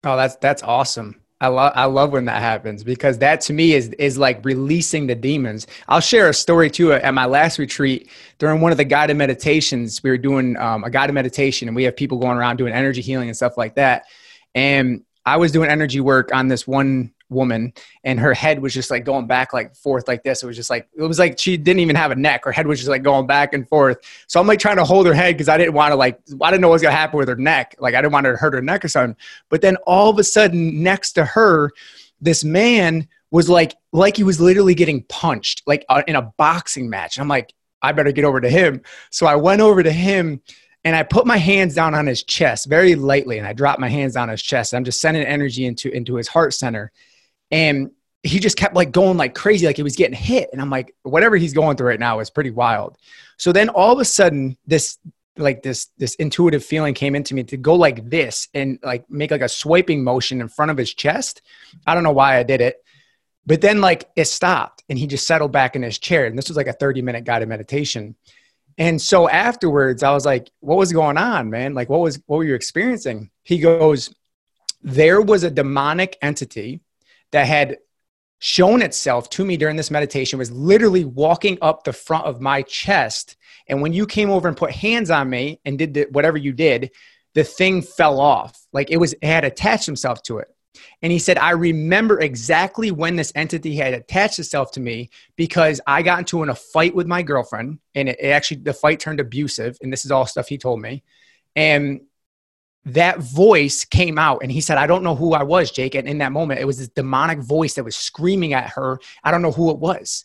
Oh, 0.04 0.18
that's 0.18 0.36
that's 0.36 0.62
awesome. 0.62 1.22
I 1.46 1.48
love 1.48 1.74
I 1.76 1.86
love 1.86 2.12
when 2.12 2.26
that 2.26 2.42
happens 2.42 2.84
because 2.84 3.20
that 3.20 3.40
to 3.42 3.54
me 3.54 3.74
is 3.74 3.90
is 4.00 4.18
like 4.18 4.44
releasing 4.44 5.06
the 5.06 5.14
demons. 5.14 5.68
I'll 5.88 6.00
share 6.00 6.28
a 6.28 6.34
story 6.34 6.72
too. 6.72 6.92
At 6.94 7.14
my 7.14 7.26
last 7.26 7.60
retreat, 7.60 8.10
during 8.40 8.62
one 8.62 8.72
of 8.72 8.78
the 8.78 8.84
guided 8.84 9.16
meditations, 9.16 10.02
we 10.02 10.10
were 10.10 10.18
doing 10.18 10.58
um, 10.58 10.84
a 10.84 10.90
guided 10.90 11.14
meditation, 11.14 11.68
and 11.68 11.76
we 11.76 11.84
have 11.84 11.96
people 11.96 12.18
going 12.18 12.38
around 12.38 12.58
doing 12.58 12.74
energy 12.74 13.02
healing 13.02 13.30
and 13.30 13.38
stuff 13.38 13.58
like 13.58 13.76
that. 13.76 14.06
And 14.56 15.04
I 15.24 15.38
was 15.38 15.52
doing 15.52 15.70
energy 15.70 16.00
work 16.00 16.34
on 16.34 16.48
this 16.48 16.66
one 16.66 17.14
woman 17.30 17.74
and 18.04 18.20
her 18.20 18.34
head 18.34 18.62
was 18.62 18.74
just 18.74 18.92
like 18.92 19.04
going 19.04 19.28
back 19.28 19.54
like 19.54 19.76
forth 19.76 20.08
like 20.08 20.24
this. 20.24 20.44
It 20.44 20.48
was 20.48 20.56
just 20.56 20.70
like 20.70 20.88
it 20.96 21.02
was 21.02 21.20
like 21.20 21.40
she 21.40 21.58
didn't 21.58 21.80
even 21.80 21.96
have 21.96 22.12
a 22.12 22.16
neck. 22.16 22.46
Her 22.46 22.52
head 22.52 22.68
was 22.68 22.80
just 22.80 22.90
like 22.90 23.04
going 23.04 23.28
back 23.28 23.54
and 23.54 23.68
forth. 23.68 23.98
So 24.28 24.40
i'm 24.40 24.48
like 24.48 24.60
trying 24.60 24.78
to 24.78 24.84
hold 24.84 25.06
her 25.06 25.14
head 25.14 25.36
because 25.36 25.50
i 25.50 25.58
didn't 25.58 25.74
want 25.74 25.92
to 25.92 25.96
like 25.96 26.20
i 26.42 26.52
didn't 26.52 26.62
know 26.62 26.70
what 26.70 26.74
was 26.74 26.82
going 26.82 26.92
to 26.92 26.98
happen 26.98 27.18
with 27.18 27.28
her 27.28 27.36
neck. 27.36 27.76
Like 27.80 27.96
i 27.96 28.02
didn't 28.02 28.14
want 28.14 28.26
to 28.26 28.36
hurt 28.36 28.54
her 28.54 28.62
neck 28.62 28.86
or 28.86 28.88
something. 28.88 29.16
But 29.50 29.62
then 29.62 29.76
all 29.88 30.10
of 30.10 30.20
a 30.20 30.24
sudden 30.24 30.84
next 30.84 31.14
to 31.14 31.26
her 31.26 31.72
this 32.22 32.44
man 32.44 33.08
was 33.32 33.50
like 33.50 33.76
like 33.92 34.18
he 34.18 34.24
was 34.24 34.40
literally 34.40 34.76
getting 34.76 35.04
punched 35.04 35.64
like 35.66 35.86
uh, 35.90 36.04
in 36.08 36.16
a 36.16 36.34
boxing 36.38 36.90
match. 36.90 37.20
I'm 37.20 37.28
like 37.28 37.54
i 37.82 37.92
better 37.92 38.12
get 38.12 38.26
over 38.26 38.42
to 38.42 38.50
him. 38.50 38.82
So 39.10 39.26
i 39.26 39.36
went 39.36 39.62
over 39.62 39.82
to 39.84 39.92
him 39.92 40.42
and 40.86 40.96
I 40.96 41.02
put 41.02 41.26
my 41.26 41.38
hands 41.38 41.74
down 41.74 41.96
on 41.96 42.06
his 42.06 42.24
chest 42.24 42.68
very 42.68 42.94
lightly, 42.94 43.40
and 43.40 43.48
I 43.48 43.54
dropped 43.54 43.80
my 43.80 43.90
hands 43.90 44.16
on 44.16 44.30
his 44.30 44.42
chest. 44.42 44.74
I'm 44.74 44.84
just 44.84 45.02
sending 45.02 45.24
energy 45.24 45.66
into 45.66 45.90
into 45.90 46.16
his 46.16 46.28
heart 46.28 46.54
center, 46.54 46.92
and 47.52 47.92
he 48.24 48.40
just 48.40 48.58
kept 48.58 48.76
like 48.76 48.92
going 48.92 49.18
like 49.18 49.36
crazy, 49.36 49.68
like 49.68 49.76
he 49.76 49.84
was 49.84 49.96
getting 49.96 50.16
hit. 50.16 50.50
And 50.52 50.60
I'm 50.60 50.70
like, 50.70 50.96
whatever 51.04 51.38
he's 51.38 51.54
going 51.54 51.78
through 51.78 51.90
right 51.90 52.00
now 52.00 52.20
is 52.20 52.30
pretty 52.30 52.50
wild. 52.50 52.98
So 53.38 53.52
then 53.52 53.70
all 53.70 53.94
of 53.94 54.00
a 54.00 54.06
sudden, 54.06 54.58
this 54.66 54.98
like 55.38 55.62
this 55.62 55.88
this 55.98 56.16
intuitive 56.16 56.64
feeling 56.64 56.94
came 56.94 57.16
into 57.16 57.36
me 57.36 57.44
to 57.44 57.58
go 57.58 57.76
like 57.76 58.10
this 58.10 58.48
and 58.54 58.80
like 58.82 59.10
make 59.10 59.32
like 59.32 59.42
a 59.42 59.50
swiping 59.50 60.04
motion 60.04 60.42
in 60.42 60.48
front 60.48 60.72
of 60.72 60.78
his 60.78 60.94
chest. 60.94 61.42
I 61.86 61.94
don't 61.94 62.04
know 62.04 62.12
why 62.12 62.38
I 62.38 62.44
did 62.44 62.62
it. 62.62 62.78
But 63.46 63.62
then 63.62 63.80
like 63.80 64.10
it 64.16 64.26
stopped 64.26 64.84
and 64.90 64.98
he 64.98 65.08
just 65.08 65.28
settled 65.28 65.52
back 65.52 65.76
in 65.76 65.84
his 65.84 66.00
chair. 66.00 66.26
And 66.26 66.38
this 66.38 66.48
was 66.48 66.58
like 66.58 66.68
a 66.68 66.74
30 66.74 67.02
minute 67.02 67.26
guided 67.26 67.50
meditation. 67.50 68.16
And 68.78 69.02
so 69.02 69.30
afterwards, 69.30 70.04
I 70.04 70.12
was 70.12 70.26
like, 70.26 70.50
what 70.60 70.78
was 70.78 70.92
going 70.92 71.18
on, 71.18 71.50
man? 71.50 71.74
Like 71.74 71.90
what 71.90 72.00
was 72.00 72.20
what 72.26 72.38
were 72.38 72.44
you 72.44 72.56
experiencing? 72.56 73.30
He 73.44 73.60
goes, 73.60 74.14
There 74.82 75.22
was 75.22 75.44
a 75.44 75.52
demonic 75.52 76.18
entity 76.22 76.82
that 77.36 77.48
had 77.48 77.80
shown 78.40 78.82
itself 78.82 79.30
to 79.30 79.44
me 79.44 79.58
during 79.58 79.76
this 79.76 79.92
meditation 79.92 80.40
was 80.40 80.52
literally 80.52 81.04
walking 81.04 81.58
up 81.62 81.84
the 81.84 81.92
front 81.92 82.26
of 82.26 82.40
my 82.40 82.62
chest. 82.62 83.36
And 83.68 83.82
when 83.82 83.92
you 83.92 84.06
came 84.06 84.30
over 84.30 84.48
and 84.48 84.56
put 84.56 84.72
hands 84.72 85.12
on 85.12 85.30
me 85.30 85.60
and 85.66 85.78
did 85.78 85.94
the, 85.94 86.08
whatever 86.12 86.38
you 86.38 86.54
did, 86.54 86.92
the 87.34 87.44
thing 87.44 87.82
fell 87.82 88.22
off. 88.22 88.58
Like 88.72 88.90
it 88.90 88.96
was, 88.96 89.12
it 89.12 89.26
had 89.26 89.44
attached 89.44 89.86
himself 89.86 90.24
to 90.24 90.38
it. 90.38 90.48
And 91.02 91.12
he 91.12 91.20
said, 91.20 91.38
I 91.38 91.50
remember 91.52 92.22
exactly 92.22 92.90
when 92.90 93.18
this 93.18 93.34
entity 93.36 93.76
had 93.76 93.94
attached 93.94 94.40
itself 94.40 94.72
to 94.72 94.80
me 94.80 95.10
because 95.36 95.82
I 95.86 96.04
got 96.04 96.20
into 96.20 96.42
in 96.42 96.48
a 96.48 96.56
fight 96.56 96.96
with 96.96 97.06
my 97.06 97.22
girlfriend 97.22 97.80
and 97.96 98.08
it, 98.08 98.18
it 98.18 98.30
actually, 98.30 98.62
the 98.62 98.74
fight 98.74 99.02
turned 99.02 99.20
abusive. 99.20 99.78
And 99.82 99.92
this 99.92 100.06
is 100.06 100.12
all 100.12 100.26
stuff 100.26 100.48
he 100.48 100.58
told 100.58 100.82
me. 100.82 101.04
And 101.54 102.00
that 102.86 103.20
voice 103.20 103.84
came 103.84 104.18
out 104.18 104.44
and 104.44 104.52
he 104.52 104.62
said, 104.62 104.78
I 104.78 104.88
don't 104.88 105.04
know 105.04 105.16
who 105.16 105.34
I 105.34 105.44
was, 105.44 105.72
Jake. 105.72 105.96
And 105.96 106.08
in 106.08 106.20
that 106.20 106.32
moment, 106.32 106.60
it 106.60 106.66
was 106.66 106.78
this 106.78 106.90
demonic 106.90 107.40
voice 107.40 107.74
that 107.74 107.84
was 107.84 107.96
screaming 107.96 108.54
at 108.54 108.70
her. 108.70 109.00
I 109.24 109.32
don't 109.32 109.42
know 109.42 109.52
who 109.52 109.72
it 109.72 109.80
was. 109.80 110.24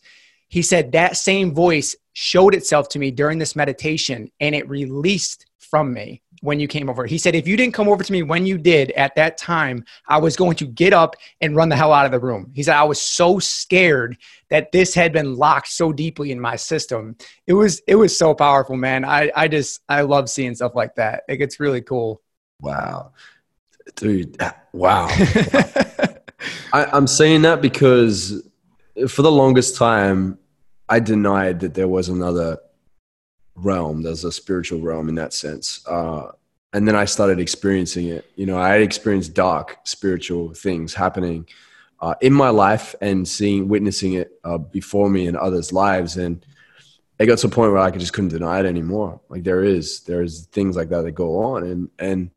He 0.48 0.62
said, 0.62 0.92
That 0.92 1.16
same 1.16 1.54
voice 1.54 1.96
showed 2.12 2.54
itself 2.54 2.88
to 2.90 2.98
me 2.98 3.11
during 3.11 3.38
this 3.38 3.56
meditation 3.56 4.30
and 4.40 4.54
it 4.54 4.68
released 4.68 5.46
from 5.58 5.92
me 5.94 6.20
when 6.42 6.58
you 6.58 6.66
came 6.66 6.90
over. 6.90 7.06
He 7.06 7.16
said, 7.16 7.34
If 7.34 7.48
you 7.48 7.56
didn't 7.56 7.72
come 7.72 7.88
over 7.88 8.02
to 8.02 8.12
me 8.12 8.22
when 8.22 8.44
you 8.44 8.58
did 8.58 8.90
at 8.92 9.14
that 9.14 9.38
time, 9.38 9.84
I 10.06 10.18
was 10.18 10.36
going 10.36 10.56
to 10.56 10.66
get 10.66 10.92
up 10.92 11.16
and 11.40 11.56
run 11.56 11.70
the 11.70 11.76
hell 11.76 11.94
out 11.94 12.04
of 12.04 12.12
the 12.12 12.18
room. 12.18 12.50
He 12.54 12.62
said, 12.62 12.76
I 12.76 12.84
was 12.84 13.00
so 13.00 13.38
scared 13.38 14.18
that 14.50 14.72
this 14.72 14.92
had 14.92 15.14
been 15.14 15.36
locked 15.36 15.68
so 15.68 15.92
deeply 15.92 16.30
in 16.30 16.40
my 16.40 16.56
system. 16.56 17.16
It 17.46 17.54
was, 17.54 17.80
it 17.86 17.94
was 17.94 18.16
so 18.16 18.34
powerful, 18.34 18.76
man. 18.76 19.04
I, 19.04 19.30
I 19.34 19.48
just, 19.48 19.80
I 19.88 20.02
love 20.02 20.28
seeing 20.28 20.54
stuff 20.54 20.74
like 20.74 20.96
that. 20.96 21.22
It 21.26 21.36
gets 21.36 21.61
really 21.61 21.80
cool. 21.80 22.20
Wow. 22.61 23.12
Dude, 23.96 24.36
wow. 24.72 25.08
I, 26.72 26.84
I'm 26.92 27.06
saying 27.06 27.42
that 27.42 27.61
because 27.61 28.42
for 29.08 29.22
the 29.22 29.32
longest 29.32 29.76
time, 29.76 30.38
I 30.88 31.00
denied 31.00 31.61
that 31.61 31.74
there 31.74 31.88
was 31.88 32.08
another 32.08 32.58
realm. 33.54 34.02
There's 34.02 34.24
a 34.24 34.32
spiritual 34.32 34.80
realm 34.80 35.08
in 35.08 35.14
that 35.16 35.32
sense. 35.32 35.86
Uh, 35.86 36.32
and 36.72 36.86
then 36.86 36.94
I 36.94 37.04
started 37.04 37.40
experiencing 37.40 38.08
it. 38.08 38.30
You 38.36 38.46
know, 38.46 38.58
I 38.58 38.70
had 38.70 38.82
experienced 38.82 39.34
dark 39.34 39.78
spiritual 39.84 40.54
things 40.54 40.94
happening 40.94 41.46
uh, 42.00 42.14
in 42.20 42.32
my 42.32 42.50
life 42.50 42.94
and 43.00 43.26
seeing, 43.26 43.68
witnessing 43.68 44.14
it 44.14 44.32
uh, 44.44 44.58
before 44.58 45.11
me 45.11 45.26
in 45.26 45.36
others' 45.36 45.72
lives, 45.72 46.16
and 46.16 46.44
it 47.18 47.26
got 47.26 47.38
to 47.38 47.48
a 47.48 47.50
point 47.50 47.72
where 47.72 47.80
I 47.80 47.90
just 47.90 48.12
couldn't 48.12 48.30
deny 48.30 48.61
it 48.61 48.66
anymore. 48.66 49.20
Like 49.28 49.44
there 49.44 49.62
is, 49.62 50.00
there 50.00 50.22
is 50.22 50.46
things 50.46 50.76
like 50.76 50.88
that 50.90 51.02
that 51.02 51.12
go 51.12 51.42
on, 51.42 51.64
and 51.64 51.90
and 51.98 52.30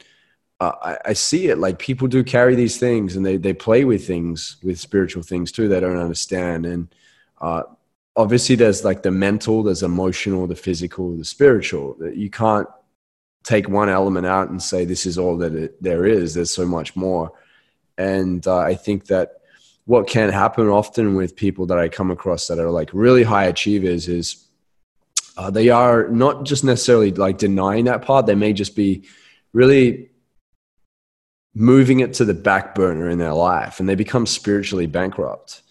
uh, 0.60 0.72
I, 0.82 0.98
I, 1.10 1.14
see 1.14 1.48
it. 1.48 1.58
Like 1.58 1.80
people 1.80 2.08
do 2.08 2.24
carry 2.24 2.56
these 2.56 2.78
things, 2.78 3.16
and 3.16 3.26
they 3.26 3.38
they 3.38 3.54
play 3.54 3.84
with 3.86 4.06
things, 4.06 4.58
with 4.64 4.80
spiritual 4.80 5.24
things 5.24 5.52
too. 5.52 5.68
They 5.68 5.80
don't 5.80 5.98
understand, 5.98 6.66
and 6.66 6.94
uh, 7.42 7.64
obviously 8.16 8.56
there's 8.56 8.84
like 8.84 9.04
the 9.04 9.12
mental, 9.12 9.64
there's 9.64 9.84
emotional, 9.84 10.48
the 10.48 10.56
physical, 10.56 11.16
the 11.18 11.26
spiritual. 11.26 11.98
You 12.14 12.30
can't 12.30 12.68
take 13.44 13.68
one 13.68 13.90
element 13.90 14.26
out 14.26 14.50
and 14.50 14.62
say 14.62 14.86
this 14.86 15.06
is 15.06 15.18
all 15.18 15.38
that 15.38 15.54
it, 15.54 15.82
there 15.82 16.06
is. 16.06 16.34
There's 16.34 16.54
so 16.54 16.66
much 16.66 16.96
more, 16.96 17.32
and 17.98 18.46
uh, 18.48 18.60
I 18.60 18.76
think 18.76 19.08
that 19.08 19.42
what 19.86 20.08
can 20.08 20.30
happen 20.30 20.70
often 20.70 21.16
with 21.16 21.36
people 21.36 21.66
that 21.66 21.78
I 21.78 21.90
come 21.90 22.10
across 22.10 22.48
that 22.48 22.60
are 22.60 22.72
like 22.72 22.90
really 22.94 23.24
high 23.24 23.46
achievers 23.46 24.08
is 24.08 24.48
uh, 25.36 25.50
they 25.50 25.70
are 25.70 26.08
not 26.08 26.46
just 26.46 26.64
necessarily 26.64 27.12
like 27.12 27.38
denying 27.38 27.86
that 27.86 28.04
part. 28.04 28.28
They 28.28 28.36
may 28.36 28.54
just 28.54 28.76
be 28.76 29.04
really 29.52 30.12
moving 31.56 32.00
it 32.00 32.14
to 32.16 32.26
the 32.26 32.34
back 32.34 32.74
burner 32.74 33.10
in 33.10 33.20
their 33.20 33.34
life 33.34 33.80
and 33.80 33.88
they 33.88 33.96
become 33.96 34.26
spiritually 34.26 34.88
bankrupt. 34.88 35.62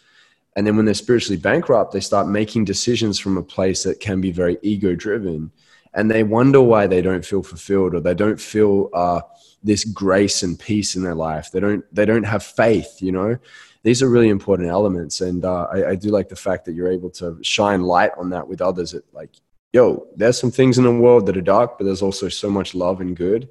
And 0.55 0.67
then 0.67 0.77
when 0.77 0.85
they're 0.85 0.95
spiritually 0.95 1.41
bankrupt, 1.41 1.93
they 1.93 2.01
start 2.01 2.29
making 2.29 2.67
decisions 2.67 3.19
from 3.19 3.37
a 3.37 3.43
place 3.43 3.83
that 3.85 4.01
can 4.01 4.21
be 4.21 4.31
very 4.31 4.59
ego 4.63 4.95
driven. 4.95 5.51
And 5.95 6.11
they 6.11 6.23
wonder 6.23 6.61
why 6.61 6.87
they 6.87 7.03
don't 7.03 7.25
feel 7.25 7.43
fulfilled 7.43 7.95
or 7.95 8.01
they 8.01 8.15
don't 8.15 8.41
feel 8.41 8.91
uh, 8.93 9.23
this 9.63 9.85
grace 9.85 10.43
and 10.43 10.59
peace 10.59 10.95
in 10.95 11.03
their 11.03 11.15
life. 11.15 11.51
They 11.51 11.61
don't, 11.61 11.85
they 11.95 12.05
don't 12.05 12.25
have 12.25 12.43
faith, 12.43 13.01
you 13.01 13.13
know? 13.13 13.39
These 13.83 14.03
are 14.03 14.09
really 14.09 14.29
important 14.29 14.69
elements. 14.69 15.21
And 15.21 15.45
uh, 15.45 15.67
I, 15.73 15.91
I 15.91 15.95
do 15.97 16.11
like 16.11 16.29
the 16.29 16.37
fact 16.37 16.67
that 16.67 16.75
you're 16.75 16.93
able 16.93 17.11
to 17.11 17.39
shine 17.43 17.83
light 17.83 18.13
on 18.17 18.31
that 18.31 18.47
with 18.47 18.61
others. 18.61 18.93
That 18.93 19.05
like, 19.13 19.31
yo, 19.73 20.07
there's 20.15 20.39
some 20.39 20.51
things 20.51 20.79
in 20.79 20.85
the 20.85 20.93
world 20.93 21.27
that 21.27 21.37
are 21.37 21.43
dark, 21.43 21.79
but 21.79 21.85
there's 21.85 22.03
also 22.03 22.29
so 22.29 22.49
much 22.49 22.75
love 22.75 23.01
and 23.01 23.17
good. 23.17 23.49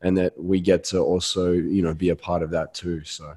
And 0.00 0.16
that 0.16 0.38
we 0.38 0.60
get 0.60 0.84
to 0.84 1.00
also, 1.00 1.52
you 1.52 1.82
know, 1.82 1.92
be 1.92 2.10
a 2.10 2.16
part 2.16 2.42
of 2.42 2.50
that 2.50 2.72
too. 2.72 3.02
So 3.04 3.36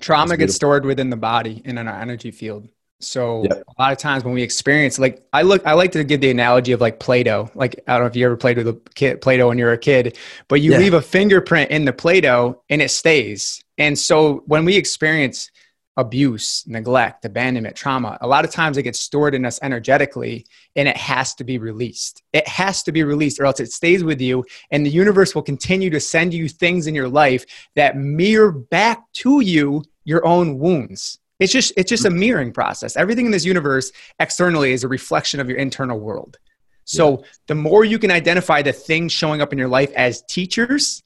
trauma 0.00 0.36
gets 0.36 0.54
stored 0.54 0.84
within 0.84 1.08
the 1.08 1.16
body 1.16 1.62
in 1.64 1.78
our 1.78 2.00
energy 2.00 2.30
field. 2.30 2.68
So 3.00 3.42
yep. 3.42 3.64
a 3.66 3.82
lot 3.82 3.92
of 3.92 3.98
times 3.98 4.22
when 4.22 4.34
we 4.34 4.42
experience, 4.42 4.98
like 4.98 5.26
I 5.32 5.42
look, 5.42 5.66
I 5.66 5.72
like 5.72 5.92
to 5.92 6.04
give 6.04 6.20
the 6.20 6.30
analogy 6.30 6.72
of 6.72 6.80
like 6.80 7.00
Play-Doh. 7.00 7.50
Like 7.54 7.82
I 7.86 7.94
don't 7.94 8.02
know 8.02 8.06
if 8.06 8.16
you 8.16 8.24
ever 8.26 8.36
played 8.36 8.58
with 8.58 8.68
a 8.68 8.80
kid, 8.94 9.20
Play-Doh 9.20 9.48
when 9.48 9.58
you're 9.58 9.72
a 9.72 9.78
kid, 9.78 10.18
but 10.48 10.60
you 10.60 10.72
yeah. 10.72 10.78
leave 10.78 10.94
a 10.94 11.02
fingerprint 11.02 11.70
in 11.70 11.84
the 11.84 11.92
Play-Doh 11.92 12.62
and 12.68 12.80
it 12.80 12.90
stays. 12.90 13.62
And 13.78 13.98
so 13.98 14.42
when 14.46 14.64
we 14.64 14.76
experience 14.76 15.50
abuse, 15.96 16.64
neglect, 16.66 17.24
abandonment, 17.24 17.76
trauma, 17.76 18.16
a 18.20 18.26
lot 18.26 18.44
of 18.44 18.50
times 18.50 18.76
it 18.76 18.82
gets 18.82 19.00
stored 19.00 19.34
in 19.34 19.44
us 19.44 19.58
energetically 19.62 20.46
and 20.74 20.88
it 20.88 20.96
has 20.96 21.34
to 21.34 21.44
be 21.44 21.58
released. 21.58 22.22
It 22.32 22.48
has 22.48 22.82
to 22.84 22.92
be 22.92 23.02
released 23.02 23.38
or 23.38 23.44
else 23.44 23.60
it 23.60 23.72
stays 23.72 24.02
with 24.02 24.20
you 24.20 24.44
and 24.70 24.86
the 24.86 24.90
universe 24.90 25.34
will 25.34 25.42
continue 25.42 25.90
to 25.90 26.00
send 26.00 26.32
you 26.32 26.48
things 26.48 26.86
in 26.86 26.94
your 26.94 27.08
life 27.08 27.44
that 27.76 27.96
mirror 27.96 28.52
back 28.52 29.00
to 29.14 29.40
you 29.40 29.82
your 30.04 30.24
own 30.26 30.58
wounds. 30.58 31.18
It's 31.38 31.52
just 31.52 31.72
it's 31.76 31.88
just 31.88 32.04
a 32.04 32.10
mirroring 32.10 32.52
process. 32.52 32.96
Everything 32.96 33.26
in 33.26 33.32
this 33.32 33.44
universe 33.44 33.90
externally 34.18 34.72
is 34.72 34.84
a 34.84 34.88
reflection 34.88 35.40
of 35.40 35.48
your 35.48 35.58
internal 35.58 35.98
world. 35.98 36.38
So 36.84 37.10
yeah. 37.10 37.26
the 37.48 37.54
more 37.54 37.84
you 37.84 37.98
can 37.98 38.10
identify 38.10 38.62
the 38.62 38.72
things 38.72 39.12
showing 39.12 39.40
up 39.40 39.52
in 39.52 39.58
your 39.58 39.68
life 39.68 39.92
as 39.94 40.22
teachers, 40.22 41.02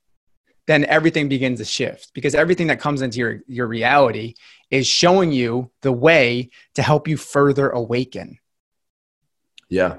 then 0.67 0.85
everything 0.85 1.29
begins 1.29 1.59
to 1.59 1.65
shift 1.65 2.13
because 2.15 2.35
everything 2.35 2.67
that 2.69 2.81
comes 2.81 3.03
into 3.03 3.19
your, 3.19 3.41
your 3.47 3.67
reality 3.67 4.35
is 4.71 4.87
showing 4.87 5.33
you 5.33 5.71
the 5.83 5.93
way 5.93 6.51
to 6.75 6.83
help 6.83 7.07
you 7.07 7.17
further 7.17 7.71
awaken. 7.71 8.39
Yeah. 9.69 9.97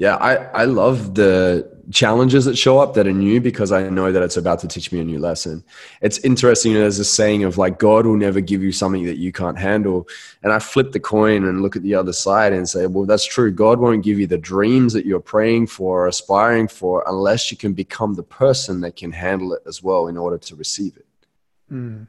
Yeah. 0.00 0.16
I, 0.16 0.36
I 0.62 0.64
love 0.64 1.14
the 1.14 1.78
challenges 1.92 2.46
that 2.46 2.56
show 2.56 2.78
up 2.78 2.94
that 2.94 3.06
are 3.06 3.12
new 3.12 3.38
because 3.38 3.70
I 3.70 3.86
know 3.90 4.10
that 4.12 4.22
it's 4.22 4.38
about 4.38 4.58
to 4.60 4.68
teach 4.68 4.90
me 4.92 5.00
a 5.00 5.04
new 5.04 5.18
lesson. 5.18 5.62
It's 6.00 6.16
interesting. 6.20 6.72
You 6.72 6.78
know, 6.78 6.84
there's 6.84 6.98
a 6.98 7.04
saying 7.04 7.44
of 7.44 7.58
like, 7.58 7.78
God 7.78 8.06
will 8.06 8.16
never 8.16 8.40
give 8.40 8.62
you 8.62 8.72
something 8.72 9.04
that 9.04 9.18
you 9.18 9.30
can't 9.30 9.58
handle. 9.58 10.08
And 10.42 10.54
I 10.54 10.58
flip 10.58 10.92
the 10.92 11.00
coin 11.00 11.44
and 11.44 11.60
look 11.60 11.76
at 11.76 11.82
the 11.82 11.94
other 11.94 12.14
side 12.14 12.54
and 12.54 12.66
say, 12.66 12.86
well, 12.86 13.04
that's 13.04 13.26
true. 13.26 13.50
God 13.50 13.78
won't 13.78 14.02
give 14.02 14.18
you 14.18 14.26
the 14.26 14.38
dreams 14.38 14.94
that 14.94 15.04
you're 15.04 15.20
praying 15.20 15.66
for 15.66 16.04
or 16.04 16.06
aspiring 16.06 16.68
for 16.68 17.04
unless 17.06 17.50
you 17.50 17.58
can 17.58 17.74
become 17.74 18.14
the 18.14 18.22
person 18.22 18.80
that 18.80 18.96
can 18.96 19.12
handle 19.12 19.52
it 19.52 19.62
as 19.66 19.82
well 19.82 20.08
in 20.08 20.16
order 20.16 20.38
to 20.38 20.56
receive 20.56 20.96
it. 20.96 21.06
Mm. 21.70 22.06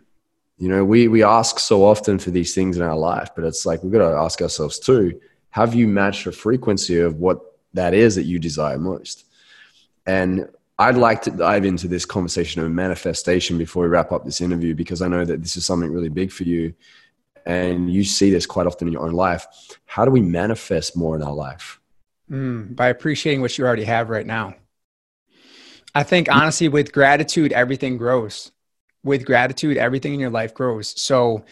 You 0.57 0.69
know, 0.69 0.85
we, 0.85 1.09
we 1.09 1.23
ask 1.23 1.59
so 1.59 1.83
often 1.83 2.19
for 2.19 2.31
these 2.31 2.55
things 2.55 2.77
in 2.77 2.83
our 2.83 2.95
life, 2.95 3.31
but 3.35 3.43
it's 3.43 3.65
like 3.65 3.83
we've 3.83 3.91
got 3.91 4.09
to 4.09 4.15
ask 4.15 4.41
ourselves 4.41 4.79
too 4.79 5.19
have 5.49 5.75
you 5.75 5.85
matched 5.85 6.23
the 6.23 6.31
frequency 6.31 6.97
of 6.97 7.15
what 7.15 7.50
that 7.73 7.93
is 7.93 8.15
that 8.15 8.23
you 8.23 8.39
desire 8.39 8.77
most? 8.77 9.25
And 10.05 10.49
I'd 10.79 10.97
like 10.97 11.21
to 11.23 11.31
dive 11.31 11.65
into 11.65 11.87
this 11.87 12.05
conversation 12.05 12.63
of 12.63 12.71
manifestation 12.71 13.57
before 13.57 13.83
we 13.83 13.89
wrap 13.89 14.11
up 14.11 14.25
this 14.25 14.41
interview 14.41 14.73
because 14.73 15.01
I 15.01 15.07
know 15.07 15.23
that 15.25 15.41
this 15.41 15.55
is 15.55 15.65
something 15.65 15.91
really 15.91 16.09
big 16.09 16.31
for 16.31 16.43
you 16.43 16.73
and 17.45 17.91
you 17.91 18.03
see 18.03 18.31
this 18.31 18.45
quite 18.45 18.67
often 18.67 18.87
in 18.87 18.93
your 18.93 19.03
own 19.03 19.13
life. 19.13 19.47
How 19.85 20.05
do 20.05 20.11
we 20.11 20.21
manifest 20.21 20.95
more 20.95 21.15
in 21.15 21.23
our 21.23 21.33
life? 21.33 21.79
Mm, 22.29 22.75
by 22.75 22.87
appreciating 22.87 23.41
what 23.41 23.57
you 23.57 23.65
already 23.65 23.83
have 23.83 24.09
right 24.09 24.25
now. 24.25 24.55
I 25.93 26.03
think 26.03 26.31
honestly, 26.31 26.69
with 26.69 26.93
gratitude, 26.93 27.51
everything 27.51 27.97
grows. 27.97 28.51
With 29.03 29.25
gratitude, 29.25 29.77
everything 29.77 30.13
in 30.13 30.19
your 30.19 30.29
life 30.29 30.53
grows. 30.53 30.99
So 30.99 31.43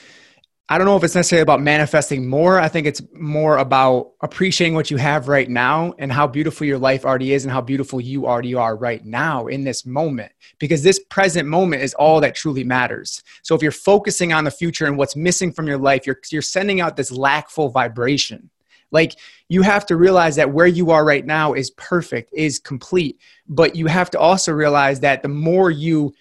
I 0.72 0.78
don't 0.78 0.86
know 0.86 0.96
if 0.96 1.04
it's 1.04 1.16
necessarily 1.16 1.42
about 1.42 1.64
manifesting 1.64 2.30
more. 2.30 2.60
I 2.60 2.68
think 2.68 2.86
it's 2.86 3.02
more 3.14 3.58
about 3.58 4.12
appreciating 4.22 4.76
what 4.76 4.92
you 4.92 4.98
have 4.98 5.28
right 5.28 5.50
now 5.50 5.96
and 5.98 6.12
how 6.12 6.28
beautiful 6.28 6.68
your 6.68 6.78
life 6.78 7.06
already 7.06 7.34
is 7.34 7.44
and 7.44 7.52
how 7.52 7.62
beautiful 7.62 8.00
you 8.00 8.28
already 8.28 8.54
are 8.54 8.76
right 8.76 9.04
now 9.04 9.48
in 9.48 9.64
this 9.64 9.84
moment. 9.84 10.32
Because 10.60 10.84
this 10.84 11.00
present 11.10 11.50
moment 11.50 11.82
is 11.82 11.96
all 11.96 12.22
that 12.22 12.36
truly 12.36 12.64
matters. 12.64 13.24
So 13.42 13.56
if 13.56 13.64
you're 13.64 13.72
focusing 13.72 14.32
on 14.32 14.44
the 14.44 14.52
future 14.52 14.86
and 14.86 14.96
what's 14.96 15.16
missing 15.16 15.52
from 15.52 15.66
your 15.66 15.80
life, 15.80 16.06
you're, 16.06 16.20
you're 16.30 16.44
sending 16.44 16.82
out 16.82 16.96
this 16.96 17.12
lackful 17.12 17.70
vibration. 17.70 18.52
Like 18.92 19.16
you 19.48 19.64
have 19.64 19.88
to 19.88 19.96
realize 19.96 20.36
that 20.36 20.54
where 20.54 20.68
you 20.68 20.92
are 20.92 21.04
right 21.04 21.26
now 21.26 21.54
is 21.54 21.72
perfect, 21.72 22.32
is 22.32 22.60
complete. 22.60 23.20
But 23.48 23.76
you 23.76 23.88
have 23.88 24.12
to 24.12 24.20
also 24.20 24.52
realize 24.54 25.00
that 25.00 25.24
the 25.24 25.30
more 25.30 25.72
you 25.72 26.14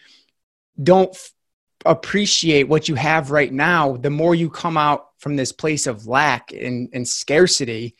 don't 0.82 1.14
appreciate 1.84 2.68
what 2.68 2.88
you 2.88 2.94
have 2.94 3.30
right 3.30 3.52
now, 3.52 3.96
the 3.96 4.10
more 4.10 4.34
you 4.34 4.50
come 4.50 4.76
out 4.76 5.08
from 5.18 5.36
this 5.36 5.52
place 5.52 5.86
of 5.86 6.06
lack 6.06 6.52
and, 6.52 6.88
and 6.92 7.06
scarcity, 7.06 7.96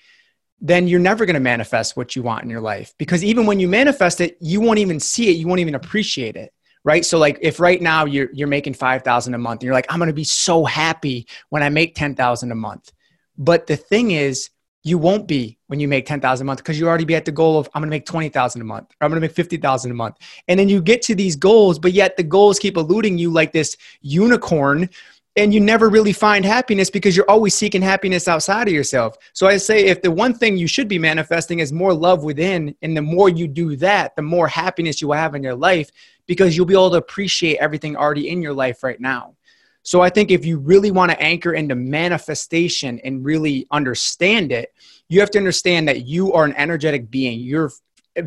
then 0.61 0.89
you're 0.89 1.01
never 1.01 1.24
going 1.24 1.35
to 1.35 1.41
manifest 1.41 1.97
what 1.97 2.16
you 2.16 2.22
want 2.22 2.43
in 2.43 2.51
your 2.51 2.61
life. 2.61 2.95
Because 2.99 3.22
even 3.22 3.47
when 3.47 3.61
you 3.61 3.68
manifest 3.68 4.20
it, 4.20 4.37
you 4.41 4.61
won't 4.61 4.79
even 4.79 4.99
see 4.99 5.31
it, 5.31 5.37
you 5.37 5.47
won't 5.47 5.61
even 5.61 5.74
appreciate 5.74 6.37
it. 6.37 6.53
Right. 6.85 7.05
So 7.05 7.18
like 7.18 7.39
if 7.43 7.61
right 7.61 7.83
now 7.83 8.07
you're 8.07 8.29
you're 8.33 8.49
making 8.49 8.74
five 8.74 9.03
thousand 9.03 9.35
a 9.35 9.39
month 9.39 9.61
and 9.61 9.64
you're 9.64 9.74
like, 9.74 9.93
I'm 9.93 9.99
gonna 9.99 10.12
be 10.12 10.24
so 10.24 10.64
happy 10.64 11.26
when 11.51 11.62
I 11.62 11.68
make 11.68 11.95
ten 11.95 12.14
thousand 12.14 12.51
a 12.51 12.55
month. 12.55 12.93
But 13.37 13.66
the 13.66 13.76
thing 13.76 14.12
is, 14.12 14.49
you 14.85 14.97
won't 14.97 15.29
be 15.29 15.57
when 15.68 15.78
you 15.78 15.86
make 15.86 16.06
10,000 16.06 16.44
a 16.44 16.46
month 16.46 16.58
because 16.58 16.78
you 16.78 16.88
already 16.88 17.04
be 17.04 17.14
at 17.14 17.24
the 17.24 17.32
goal 17.32 17.58
of 17.58 17.68
I'm 17.74 17.80
going 17.80 17.90
to 17.90 17.94
make 17.94 18.06
20,000 18.06 18.60
a 18.60 18.64
month 18.64 18.90
or 19.00 19.04
I'm 19.04 19.10
going 19.10 19.20
to 19.20 19.24
make 19.26 19.34
50,000 19.34 19.90
a 19.90 19.94
month. 19.94 20.16
And 20.48 20.58
then 20.58 20.68
you 20.68 20.82
get 20.82 21.02
to 21.02 21.14
these 21.14 21.36
goals, 21.36 21.78
but 21.78 21.92
yet 21.92 22.16
the 22.16 22.22
goals 22.22 22.58
keep 22.58 22.76
eluding 22.76 23.16
you 23.16 23.30
like 23.30 23.52
this 23.52 23.76
unicorn 24.00 24.90
and 25.36 25.54
you 25.54 25.60
never 25.60 25.88
really 25.88 26.12
find 26.12 26.44
happiness 26.44 26.90
because 26.90 27.16
you're 27.16 27.30
always 27.30 27.54
seeking 27.54 27.80
happiness 27.80 28.26
outside 28.26 28.66
of 28.66 28.74
yourself. 28.74 29.16
So 29.34 29.46
I 29.46 29.56
say 29.58 29.84
if 29.84 30.02
the 30.02 30.10
one 30.10 30.34
thing 30.34 30.56
you 30.56 30.66
should 30.66 30.88
be 30.88 30.98
manifesting 30.98 31.60
is 31.60 31.72
more 31.72 31.94
love 31.94 32.24
within 32.24 32.74
and 32.82 32.96
the 32.96 33.02
more 33.02 33.28
you 33.28 33.46
do 33.46 33.76
that, 33.76 34.16
the 34.16 34.22
more 34.22 34.48
happiness 34.48 35.00
you 35.00 35.08
will 35.08 35.14
have 35.14 35.36
in 35.36 35.42
your 35.42 35.54
life 35.54 35.90
because 36.26 36.56
you'll 36.56 36.66
be 36.66 36.74
able 36.74 36.90
to 36.90 36.96
appreciate 36.96 37.58
everything 37.58 37.94
already 37.94 38.30
in 38.30 38.42
your 38.42 38.52
life 38.52 38.82
right 38.82 39.00
now. 39.00 39.34
So 39.82 40.00
I 40.00 40.10
think 40.10 40.30
if 40.30 40.44
you 40.44 40.58
really 40.58 40.90
want 40.90 41.12
to 41.12 41.22
anchor 41.22 41.54
into 41.54 41.74
manifestation 41.74 43.00
and 43.04 43.24
really 43.24 43.66
understand 43.70 44.50
it, 44.52 44.74
you 45.09 45.20
have 45.20 45.30
to 45.30 45.38
understand 45.38 45.88
that 45.88 46.06
you 46.06 46.32
are 46.32 46.44
an 46.44 46.54
energetic 46.56 47.11
being. 47.11 47.40
You're 47.40 47.70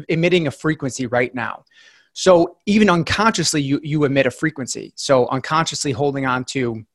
emitting 0.09 0.47
a 0.47 0.51
frequency 0.51 1.07
right 1.07 1.34
now. 1.34 1.65
So 2.13 2.57
even 2.65 2.89
unconsciously, 2.89 3.61
you, 3.61 3.79
you 3.84 4.03
emit 4.03 4.25
a 4.25 4.32
frequency. 4.32 4.91
So 4.95 5.27
unconsciously 5.27 5.91
holding 5.91 6.25
on 6.25 6.43
to 6.45 6.86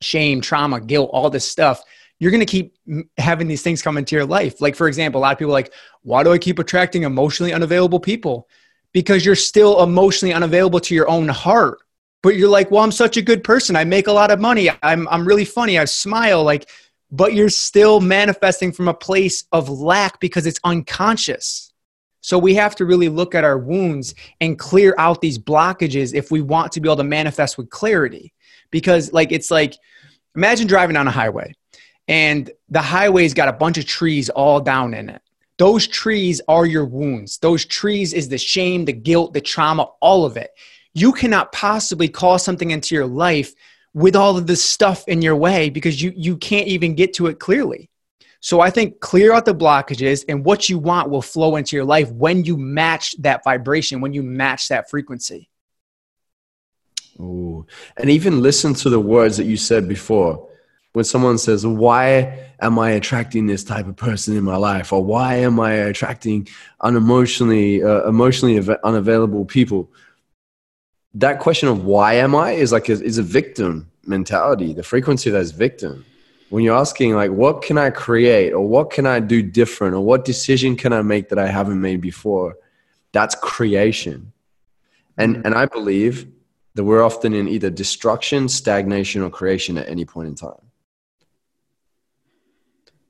shame, 0.00 0.40
trauma, 0.40 0.80
guilt, 0.80 1.10
all 1.12 1.30
this 1.30 1.50
stuff, 1.50 1.82
you're 2.18 2.30
going 2.30 2.44
to 2.44 2.46
keep 2.46 2.76
having 3.18 3.46
these 3.46 3.62
things 3.62 3.82
come 3.82 3.98
into 3.98 4.16
your 4.16 4.24
life. 4.24 4.60
Like, 4.60 4.74
for 4.74 4.88
example, 4.88 5.20
a 5.20 5.22
lot 5.22 5.32
of 5.32 5.38
people 5.38 5.52
like, 5.52 5.72
why 6.02 6.22
do 6.22 6.32
I 6.32 6.38
keep 6.38 6.58
attracting 6.58 7.02
emotionally 7.02 7.52
unavailable 7.52 8.00
people? 8.00 8.48
Because 8.92 9.24
you're 9.24 9.36
still 9.36 9.82
emotionally 9.82 10.32
unavailable 10.32 10.80
to 10.80 10.94
your 10.94 11.08
own 11.08 11.28
heart 11.28 11.78
but 12.22 12.36
you're 12.36 12.48
like, 12.48 12.70
well, 12.70 12.82
I'm 12.82 12.92
such 12.92 13.16
a 13.16 13.22
good 13.22 13.44
person. 13.44 13.76
I 13.76 13.84
make 13.84 14.06
a 14.06 14.12
lot 14.12 14.30
of 14.30 14.40
money. 14.40 14.70
I'm, 14.82 15.06
I'm 15.08 15.26
really 15.26 15.44
funny. 15.44 15.78
I 15.78 15.84
smile. 15.84 16.42
Like, 16.42 16.68
but 17.10 17.34
you're 17.34 17.48
still 17.48 18.00
manifesting 18.00 18.72
from 18.72 18.88
a 18.88 18.94
place 18.94 19.44
of 19.52 19.68
lack 19.68 20.20
because 20.20 20.46
it's 20.46 20.60
unconscious. 20.64 21.72
So 22.20 22.38
we 22.38 22.54
have 22.56 22.74
to 22.76 22.84
really 22.84 23.08
look 23.08 23.34
at 23.34 23.44
our 23.44 23.58
wounds 23.58 24.14
and 24.40 24.58
clear 24.58 24.94
out 24.98 25.20
these 25.20 25.38
blockages 25.38 26.14
if 26.14 26.30
we 26.30 26.42
want 26.42 26.72
to 26.72 26.80
be 26.80 26.88
able 26.88 26.96
to 26.96 27.04
manifest 27.04 27.56
with 27.56 27.70
clarity. 27.70 28.34
Because, 28.70 29.12
like, 29.12 29.32
it's 29.32 29.50
like 29.50 29.76
imagine 30.34 30.66
driving 30.66 30.96
on 30.96 31.08
a 31.08 31.10
highway 31.10 31.54
and 32.06 32.50
the 32.68 32.82
highway's 32.82 33.34
got 33.34 33.48
a 33.48 33.52
bunch 33.52 33.78
of 33.78 33.86
trees 33.86 34.28
all 34.30 34.60
down 34.60 34.94
in 34.94 35.08
it. 35.08 35.22
Those 35.58 35.86
trees 35.86 36.40
are 36.48 36.66
your 36.66 36.84
wounds. 36.84 37.38
Those 37.38 37.64
trees 37.64 38.12
is 38.12 38.28
the 38.28 38.38
shame, 38.38 38.84
the 38.84 38.92
guilt, 38.92 39.32
the 39.32 39.40
trauma, 39.40 39.88
all 40.00 40.24
of 40.24 40.36
it. 40.36 40.50
You 40.94 41.12
cannot 41.12 41.52
possibly 41.52 42.08
call 42.08 42.38
something 42.38 42.70
into 42.70 42.94
your 42.94 43.06
life 43.06 43.54
with 43.94 44.16
all 44.16 44.36
of 44.36 44.46
this 44.46 44.64
stuff 44.64 45.06
in 45.08 45.22
your 45.22 45.36
way 45.36 45.70
because 45.70 46.02
you 46.02 46.12
you 46.16 46.36
can't 46.36 46.68
even 46.68 46.94
get 46.94 47.14
to 47.14 47.26
it 47.26 47.38
clearly. 47.38 47.90
So 48.40 48.60
I 48.60 48.70
think 48.70 49.00
clear 49.00 49.32
out 49.32 49.44
the 49.44 49.54
blockages 49.54 50.24
and 50.28 50.44
what 50.44 50.68
you 50.68 50.78
want 50.78 51.10
will 51.10 51.22
flow 51.22 51.56
into 51.56 51.74
your 51.74 51.84
life 51.84 52.10
when 52.12 52.44
you 52.44 52.56
match 52.56 53.20
that 53.22 53.42
vibration, 53.42 54.00
when 54.00 54.12
you 54.12 54.22
match 54.22 54.68
that 54.68 54.88
frequency. 54.88 55.48
Ooh. 57.20 57.66
And 57.96 58.08
even 58.10 58.42
listen 58.42 58.74
to 58.74 58.90
the 58.90 59.00
words 59.00 59.36
that 59.38 59.44
you 59.44 59.56
said 59.56 59.88
before. 59.88 60.48
When 60.92 61.04
someone 61.04 61.38
says, 61.38 61.66
Why 61.66 62.50
am 62.60 62.78
I 62.78 62.92
attracting 62.92 63.46
this 63.46 63.64
type 63.64 63.86
of 63.86 63.96
person 63.96 64.36
in 64.36 64.44
my 64.44 64.56
life? 64.56 64.92
Or 64.92 65.04
why 65.04 65.36
am 65.36 65.60
I 65.60 65.72
attracting 65.72 66.48
unemotionally, 66.82 67.84
uh, 67.84 68.08
emotionally 68.08 68.58
unavailable 68.84 69.44
people? 69.44 69.90
That 71.14 71.40
question 71.40 71.68
of 71.68 71.84
why 71.84 72.14
am 72.14 72.34
I 72.34 72.52
is 72.52 72.72
like 72.72 72.88
a, 72.88 72.92
is 72.92 73.18
a 73.18 73.22
victim 73.22 73.90
mentality. 74.06 74.72
The 74.72 74.82
frequency 74.82 75.30
of 75.30 75.34
that 75.34 75.40
is 75.40 75.52
victim 75.52 76.04
when 76.50 76.64
you're 76.64 76.76
asking 76.76 77.14
like 77.14 77.30
what 77.30 77.62
can 77.62 77.78
i 77.78 77.90
create 77.90 78.52
or 78.52 78.66
what 78.66 78.90
can 78.90 79.06
i 79.06 79.20
do 79.20 79.42
different 79.42 79.94
or 79.94 80.00
what 80.00 80.24
decision 80.24 80.76
can 80.76 80.92
i 80.92 81.02
make 81.02 81.28
that 81.28 81.38
i 81.38 81.46
haven't 81.46 81.80
made 81.80 82.00
before 82.00 82.56
that's 83.12 83.34
creation 83.36 84.32
and 85.16 85.36
mm-hmm. 85.36 85.46
and 85.46 85.54
i 85.54 85.66
believe 85.66 86.26
that 86.74 86.84
we're 86.84 87.02
often 87.02 87.34
in 87.34 87.48
either 87.48 87.70
destruction 87.70 88.48
stagnation 88.48 89.22
or 89.22 89.30
creation 89.30 89.76
at 89.78 89.88
any 89.88 90.04
point 90.04 90.28
in 90.28 90.34
time 90.34 90.70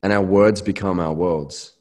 and 0.02 0.12
our 0.12 0.22
words 0.22 0.62
become 0.62 1.00
our 1.00 1.12
worlds 1.12 1.74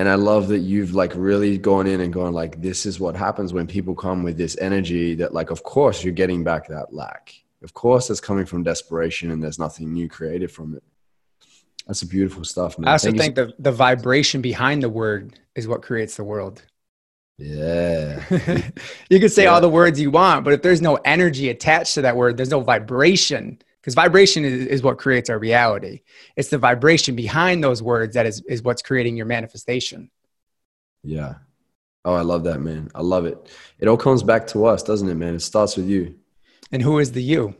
and 0.00 0.08
i 0.08 0.14
love 0.14 0.48
that 0.48 0.60
you've 0.60 0.94
like 0.94 1.12
really 1.14 1.58
gone 1.58 1.86
in 1.86 2.00
and 2.00 2.10
gone 2.10 2.32
like 2.32 2.58
this 2.62 2.86
is 2.86 2.98
what 2.98 3.14
happens 3.14 3.52
when 3.52 3.66
people 3.66 3.94
come 3.94 4.22
with 4.22 4.38
this 4.38 4.56
energy 4.58 5.14
that 5.14 5.34
like 5.34 5.50
of 5.50 5.62
course 5.62 6.02
you're 6.02 6.14
getting 6.14 6.42
back 6.42 6.66
that 6.68 6.94
lack. 6.94 7.34
Of 7.62 7.74
course 7.74 8.08
it's 8.08 8.20
coming 8.20 8.46
from 8.46 8.62
desperation 8.62 9.30
and 9.30 9.42
there's 9.42 9.58
nothing 9.58 9.92
new 9.92 10.08
created 10.08 10.50
from 10.50 10.74
it. 10.74 10.82
That's 11.86 12.00
a 12.00 12.06
beautiful 12.06 12.44
stuff 12.44 12.78
man. 12.78 12.88
i 12.88 12.92
also 12.92 13.08
Thank 13.08 13.20
think 13.20 13.34
the, 13.34 13.52
the 13.58 13.72
vibration 13.72 14.40
behind 14.40 14.82
the 14.82 14.88
word 14.88 15.38
is 15.54 15.68
what 15.68 15.82
creates 15.82 16.16
the 16.16 16.24
world. 16.24 16.62
Yeah. 17.36 18.24
You 19.10 19.20
can 19.20 19.28
say 19.28 19.42
yeah. 19.42 19.50
all 19.50 19.60
the 19.60 19.68
words 19.68 20.00
you 20.00 20.10
want 20.10 20.44
but 20.44 20.54
if 20.54 20.62
there's 20.62 20.80
no 20.80 20.94
energy 21.04 21.50
attached 21.50 21.92
to 21.96 22.02
that 22.02 22.16
word 22.16 22.38
there's 22.38 22.54
no 22.56 22.60
vibration 22.60 23.60
because 23.80 23.94
vibration 23.94 24.44
is, 24.44 24.66
is 24.66 24.82
what 24.82 24.98
creates 24.98 25.30
our 25.30 25.38
reality 25.38 26.00
it's 26.36 26.48
the 26.48 26.58
vibration 26.58 27.14
behind 27.16 27.62
those 27.62 27.82
words 27.82 28.14
that 28.14 28.26
is, 28.26 28.42
is 28.42 28.62
what's 28.62 28.82
creating 28.82 29.16
your 29.16 29.26
manifestation 29.26 30.10
yeah 31.02 31.34
oh 32.04 32.14
i 32.14 32.22
love 32.22 32.44
that 32.44 32.60
man 32.60 32.90
i 32.94 33.00
love 33.00 33.26
it 33.26 33.50
it 33.78 33.88
all 33.88 33.96
comes 33.96 34.22
back 34.22 34.46
to 34.46 34.64
us 34.66 34.82
doesn't 34.82 35.08
it 35.08 35.14
man 35.14 35.34
it 35.34 35.40
starts 35.40 35.76
with 35.76 35.88
you 35.88 36.14
and 36.72 36.82
who 36.82 36.98
is 36.98 37.12
the 37.12 37.22
you? 37.22 37.54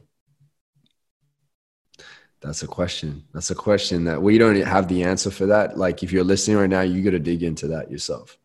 That's 2.40 2.62
a 2.62 2.66
question. 2.66 3.24
That's 3.34 3.50
a 3.50 3.54
question 3.54 4.04
that 4.04 4.22
we 4.22 4.38
don't 4.38 4.56
have 4.62 4.88
the 4.88 5.02
answer 5.02 5.30
for 5.30 5.46
that. 5.46 5.76
Like 5.76 6.02
if 6.02 6.12
you're 6.12 6.24
listening 6.24 6.56
right 6.56 6.70
now, 6.70 6.80
you 6.80 7.02
got 7.02 7.10
to 7.10 7.18
dig 7.18 7.42
into 7.42 7.68
that 7.68 7.90
yourself 7.90 8.38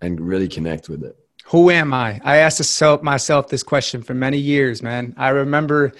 and 0.00 0.20
really 0.20 0.48
connect 0.48 0.88
with 0.88 1.02
it. 1.02 1.16
Who 1.46 1.70
am 1.70 1.92
I? 1.92 2.20
I 2.24 2.36
asked 2.38 2.80
myself 3.02 3.48
this 3.48 3.62
question 3.62 4.02
for 4.02 4.14
many 4.14 4.38
years, 4.38 4.82
man. 4.82 5.14
I 5.16 5.30
remember 5.30 5.92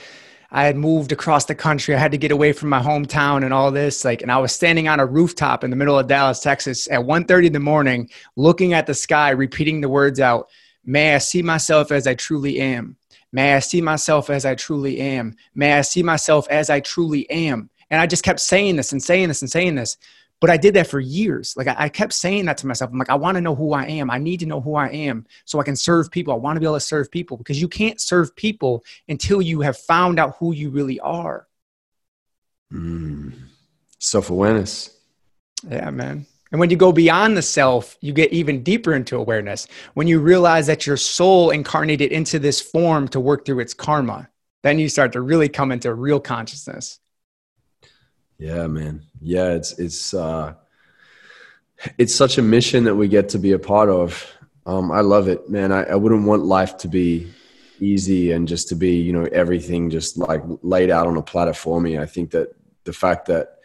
I 0.50 0.64
had 0.64 0.76
moved 0.76 1.12
across 1.12 1.44
the 1.46 1.54
country. 1.54 1.94
I 1.94 1.98
had 1.98 2.12
to 2.12 2.18
get 2.18 2.30
away 2.30 2.52
from 2.52 2.68
my 2.68 2.80
hometown 2.80 3.44
and 3.44 3.52
all 3.52 3.70
this. 3.70 4.04
Like, 4.04 4.22
and 4.22 4.30
I 4.30 4.38
was 4.38 4.52
standing 4.52 4.88
on 4.88 5.00
a 5.00 5.06
rooftop 5.06 5.64
in 5.64 5.70
the 5.70 5.76
middle 5.76 5.98
of 5.98 6.06
Dallas, 6.06 6.40
Texas 6.40 6.88
at 6.90 7.00
1.30 7.00 7.46
in 7.46 7.52
the 7.52 7.60
morning, 7.60 8.10
looking 8.36 8.72
at 8.72 8.86
the 8.86 8.94
sky, 8.94 9.30
repeating 9.30 9.80
the 9.80 9.88
words 9.88 10.20
out, 10.20 10.48
may 10.84 11.14
I 11.14 11.18
see 11.18 11.42
myself 11.42 11.90
as 11.90 12.06
I 12.06 12.14
truly 12.14 12.60
am. 12.60 12.96
May 13.32 13.54
I 13.54 13.58
see 13.58 13.80
myself 13.80 14.30
as 14.30 14.44
I 14.44 14.54
truly 14.54 15.00
am. 15.00 15.34
May 15.54 15.72
I 15.72 15.80
see 15.80 16.04
myself 16.04 16.46
as 16.50 16.70
I 16.70 16.78
truly 16.78 17.28
am. 17.30 17.68
And 17.90 18.00
I 18.00 18.06
just 18.06 18.22
kept 18.22 18.40
saying 18.40 18.76
this 18.76 18.92
and 18.92 19.02
saying 19.02 19.28
this 19.28 19.42
and 19.42 19.50
saying 19.50 19.74
this. 19.74 19.96
But 20.44 20.50
I 20.50 20.58
did 20.58 20.74
that 20.74 20.88
for 20.88 21.00
years. 21.00 21.56
Like 21.56 21.68
I, 21.68 21.74
I 21.78 21.88
kept 21.88 22.12
saying 22.12 22.44
that 22.44 22.58
to 22.58 22.66
myself. 22.66 22.90
I'm 22.90 22.98
like, 22.98 23.08
I 23.08 23.14
want 23.14 23.36
to 23.36 23.40
know 23.40 23.54
who 23.54 23.72
I 23.72 23.86
am. 23.86 24.10
I 24.10 24.18
need 24.18 24.40
to 24.40 24.46
know 24.46 24.60
who 24.60 24.74
I 24.74 24.88
am 24.88 25.24
so 25.46 25.58
I 25.58 25.62
can 25.62 25.74
serve 25.74 26.10
people. 26.10 26.34
I 26.34 26.36
want 26.36 26.56
to 26.56 26.60
be 26.60 26.66
able 26.66 26.76
to 26.76 26.80
serve 26.80 27.10
people 27.10 27.38
because 27.38 27.58
you 27.58 27.66
can't 27.66 27.98
serve 27.98 28.36
people 28.36 28.84
until 29.08 29.40
you 29.40 29.62
have 29.62 29.78
found 29.78 30.18
out 30.18 30.36
who 30.36 30.52
you 30.52 30.68
really 30.68 31.00
are. 31.00 31.48
Mm. 32.70 33.32
Self 33.98 34.28
awareness. 34.28 34.94
Yeah, 35.66 35.88
man. 35.88 36.26
And 36.52 36.60
when 36.60 36.68
you 36.68 36.76
go 36.76 36.92
beyond 36.92 37.38
the 37.38 37.42
self, 37.42 37.96
you 38.02 38.12
get 38.12 38.30
even 38.34 38.62
deeper 38.62 38.92
into 38.92 39.16
awareness. 39.16 39.66
When 39.94 40.06
you 40.06 40.20
realize 40.20 40.66
that 40.66 40.86
your 40.86 40.98
soul 40.98 41.52
incarnated 41.52 42.12
into 42.12 42.38
this 42.38 42.60
form 42.60 43.08
to 43.08 43.18
work 43.18 43.46
through 43.46 43.60
its 43.60 43.72
karma, 43.72 44.28
then 44.62 44.78
you 44.78 44.90
start 44.90 45.14
to 45.14 45.22
really 45.22 45.48
come 45.48 45.72
into 45.72 45.94
real 45.94 46.20
consciousness. 46.20 47.00
Yeah, 48.44 48.66
man. 48.66 49.00
Yeah, 49.22 49.52
it's 49.52 49.78
it's 49.78 50.12
uh 50.12 50.52
it's 51.96 52.14
such 52.14 52.36
a 52.36 52.42
mission 52.42 52.84
that 52.84 52.94
we 52.94 53.08
get 53.08 53.30
to 53.30 53.38
be 53.38 53.52
a 53.52 53.58
part 53.58 53.88
of. 53.88 54.30
Um, 54.66 54.92
I 54.92 55.00
love 55.00 55.28
it, 55.28 55.48
man. 55.48 55.72
I, 55.72 55.84
I 55.84 55.94
wouldn't 55.94 56.26
want 56.26 56.42
life 56.44 56.76
to 56.78 56.88
be 56.88 57.32
easy 57.80 58.32
and 58.32 58.46
just 58.46 58.68
to 58.68 58.74
be, 58.74 58.96
you 59.00 59.14
know, 59.14 59.24
everything 59.32 59.88
just 59.88 60.18
like 60.18 60.42
laid 60.60 60.90
out 60.90 61.06
on 61.06 61.16
a 61.16 61.22
platter 61.22 61.54
for 61.54 61.80
me. 61.80 61.96
I 61.96 62.04
think 62.04 62.32
that 62.32 62.54
the 62.84 62.92
fact 62.92 63.24
that 63.26 63.60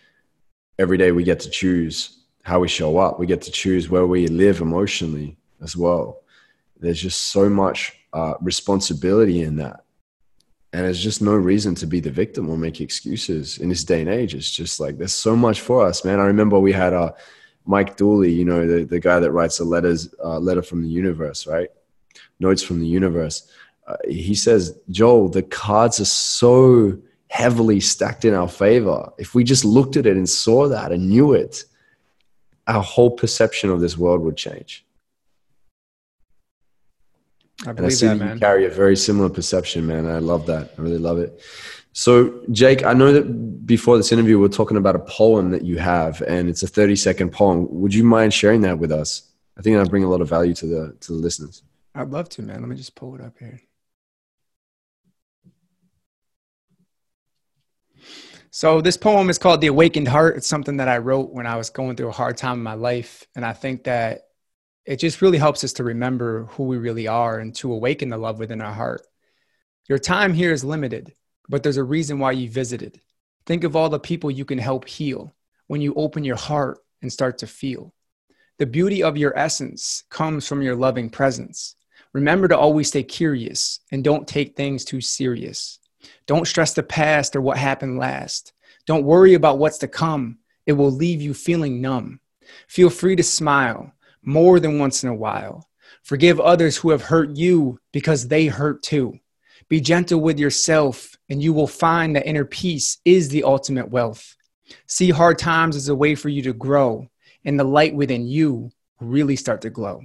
every 0.78 0.98
day 0.98 1.12
we 1.12 1.26
get 1.26 1.42
to 1.42 1.50
choose 1.50 2.24
how 2.44 2.62
we 2.62 2.70
show 2.70 3.00
up. 3.00 3.20
We 3.20 3.28
get 3.28 3.42
to 3.44 3.52
choose 3.52 3.90
where 3.90 4.08
we 4.08 4.28
live 4.28 4.62
emotionally 4.62 5.36
as 5.62 5.76
well. 5.76 6.22
There's 6.80 7.02
just 7.02 7.20
so 7.26 7.50
much 7.50 7.98
uh, 8.14 8.36
responsibility 8.40 9.42
in 9.42 9.58
that. 9.58 9.84
And 10.72 10.86
there's 10.86 11.02
just 11.02 11.22
no 11.22 11.34
reason 11.34 11.74
to 11.76 11.88
be 11.88 12.00
the 12.00 12.12
victim 12.12 12.50
or 12.50 12.58
make 12.58 12.80
excuses 12.80 13.58
in 13.58 13.70
this 13.70 13.84
day 13.84 14.02
and 14.02 14.10
age. 14.10 14.36
It's 14.36 14.52
just 14.52 14.80
like 14.80 14.98
there's 14.98 15.14
so 15.14 15.36
much 15.36 15.62
for 15.62 15.86
us, 15.86 16.06
man. 16.06 16.20
I 16.20 16.26
remember 16.26 16.60
we 16.60 16.72
had 16.72 16.94
uh, 16.94 17.14
Mike 17.66 17.98
Dooley, 17.98 18.32
you 18.32 18.46
know, 18.46 18.68
the, 18.68 18.84
the 18.84 19.00
guy 19.00 19.20
that 19.20 19.32
writes 19.32 19.58
the 19.58 19.64
letters, 19.64 20.14
uh, 20.24 20.38
letter 20.38 20.62
from 20.62 20.84
the 20.84 20.90
universe, 20.90 21.48
right? 21.48 21.70
Notes 22.40 22.62
from 22.62 22.80
the 22.80 22.88
universe. 22.88 23.50
Uh, 23.88 23.96
he 24.08 24.36
says, 24.36 24.78
Joel, 24.92 25.30
the 25.30 25.42
cards 25.42 26.00
are 26.00 26.06
so 26.06 27.00
heavily 27.30 27.80
stacked 27.80 28.26
in 28.26 28.34
our 28.34 28.48
favor. 28.48 29.12
If 29.18 29.34
we 29.34 29.44
just 29.44 29.66
looked 29.66 29.98
at 29.98 30.06
it 30.06 30.18
and 30.18 30.30
saw 30.30 30.68
that 30.68 30.92
and 30.92 31.10
knew 31.10 31.34
it, 31.34 31.64
our 32.68 32.84
whole 32.84 33.12
perception 33.12 33.72
of 33.72 33.82
this 33.82 33.98
world 33.98 34.22
would 34.22 34.38
change. 34.38 34.86
I 37.68 37.74
believe 37.74 37.78
and 37.78 37.86
I 37.86 37.90
see 37.90 38.08
that, 38.08 38.20
that 38.20 38.34
you 38.36 38.40
carry 38.40 38.66
a 38.66 38.70
very 38.70 38.96
similar 38.96 39.30
perception, 39.30 39.86
man. 39.86 40.08
I 40.08 40.20
love 40.20 40.46
that. 40.46 40.74
I 40.78 40.82
really 40.82 40.98
love 40.98 41.18
it. 41.18 41.42
So, 41.92 42.42
Jake, 42.52 42.86
I 42.86 42.94
know 42.94 43.12
that 43.12 43.66
before 43.66 43.98
this 43.98 44.12
interview, 44.12 44.40
we 44.40 44.46
are 44.46 44.50
talking 44.50 44.78
about 44.78 44.96
a 44.96 45.00
poem 45.00 45.52
that 45.52 45.66
you 45.66 45.78
have, 45.80 46.22
and 46.22 46.48
it's 46.48 46.64
a 46.64 46.68
30 46.68 46.96
second 46.96 47.32
poem. 47.32 47.68
Would 47.70 47.94
you 47.94 48.04
mind 48.04 48.34
sharing 48.34 48.62
that 48.62 48.80
with 48.80 48.92
us? 48.92 49.24
I 49.58 49.62
think 49.62 49.76
that'll 49.76 49.90
bring 49.90 50.06
a 50.06 50.10
lot 50.10 50.22
of 50.22 50.30
value 50.30 50.54
to 50.54 50.66
the 50.66 50.98
to 51.02 51.12
the 51.12 51.18
listeners. 51.18 51.64
I'd 51.94 52.10
love 52.10 52.30
to, 52.30 52.42
man. 52.42 52.62
Let 52.62 52.70
me 52.70 52.76
just 52.78 52.96
pull 52.96 53.16
it 53.16 53.22
up 53.22 53.38
here. 53.38 53.60
So 58.52 58.82
this 58.82 58.98
poem 58.98 59.30
is 59.30 59.38
called 59.38 59.62
The 59.62 59.68
Awakened 59.68 60.08
Heart. 60.08 60.38
It's 60.38 60.48
something 60.48 60.78
that 60.78 60.88
I 60.88 60.98
wrote 60.98 61.32
when 61.32 61.46
I 61.46 61.56
was 61.56 61.70
going 61.70 61.96
through 61.96 62.10
a 62.10 62.14
hard 62.14 62.38
time 62.38 62.58
in 62.58 62.64
my 62.64 62.74
life. 62.74 63.28
And 63.36 63.46
I 63.46 63.54
think 63.54 63.84
that 63.84 64.29
it 64.86 64.98
just 64.98 65.22
really 65.22 65.38
helps 65.38 65.64
us 65.64 65.74
to 65.74 65.84
remember 65.84 66.46
who 66.46 66.64
we 66.64 66.78
really 66.78 67.08
are 67.08 67.40
and 67.40 67.56
to 67.56 67.72
awaken 67.72 68.10
the 68.10 68.18
love 68.18 68.40
within 68.40 68.62
our 68.62 68.74
heart. 68.74 69.06
Your 69.88 70.00
time 70.00 70.34
here 70.34 70.52
is 70.52 70.64
limited, 70.64 71.14
but 71.48 71.64
there's 71.64 71.78
a 71.78 71.84
reason 71.84 72.20
why 72.20 72.32
you 72.32 72.50
visited. 72.50 73.00
Think 73.46 73.64
of 73.64 73.76
all 73.76 73.90
the 73.90 74.00
people 74.00 74.32
you 74.32 74.46
can 74.46 74.58
help 74.58 74.88
heal 74.88 75.36
when 75.68 75.82
you 75.82 75.94
open 75.96 76.24
your 76.24 76.36
heart 76.36 76.80
and 77.02 77.12
start 77.12 77.40
to 77.40 77.48
feel. 77.48 77.94
The 78.58 78.66
beauty 78.66 79.04
of 79.04 79.18
your 79.18 79.38
essence 79.38 80.04
comes 80.10 80.48
from 80.48 80.62
your 80.62 80.76
loving 80.76 81.10
presence. 81.10 81.76
Remember 82.14 82.48
to 82.48 82.58
always 82.58 82.88
stay 82.88 83.04
curious 83.04 83.80
and 83.92 84.04
don't 84.04 84.28
take 84.28 84.56
things 84.56 84.84
too 84.84 85.02
serious. 85.02 85.80
Don't 86.26 86.48
stress 86.48 86.74
the 86.74 86.84
past 86.84 87.36
or 87.36 87.42
what 87.42 87.58
happened 87.58 87.98
last. 87.98 88.54
Don't 88.86 89.06
worry 89.06 89.34
about 89.34 89.60
what's 89.60 89.78
to 89.80 89.88
come. 89.88 90.40
It 90.66 90.74
will 90.74 90.92
leave 90.92 91.22
you 91.22 91.34
feeling 91.34 91.82
numb. 91.82 92.20
Feel 92.68 92.90
free 92.90 93.16
to 93.16 93.24
smile 93.24 93.94
more 94.24 94.60
than 94.60 94.80
once 94.80 95.04
in 95.04 95.10
a 95.10 95.16
while. 95.16 95.68
Forgive 96.04 96.40
others 96.40 96.78
who 96.78 96.92
have 96.92 97.04
hurt 97.04 97.36
you 97.36 97.80
because 97.92 98.28
they 98.28 98.48
hurt 98.48 98.84
too. 98.84 99.20
Be 99.68 99.82
gentle 99.82 100.20
with 100.20 100.40
yourself, 100.40 101.16
and 101.30 101.42
you 101.44 101.54
will 101.54 101.68
find 101.68 102.16
that 102.16 102.26
inner 102.26 102.46
peace 102.46 102.98
is 103.06 103.30
the 103.30 103.44
ultimate 103.44 103.90
wealth. 103.90 104.36
See 104.88 105.12
hard 105.12 105.38
times 105.38 105.76
as 105.76 105.90
a 105.90 105.96
way 105.96 106.16
for 106.16 106.30
you 106.30 106.42
to 106.44 106.54
grow 106.54 107.08
and 107.46 107.60
the 107.60 107.64
light 107.64 107.94
within 107.94 108.28
you 108.28 108.72
really 109.00 109.36
start 109.36 109.62
to 109.62 109.70
glow. 109.70 110.02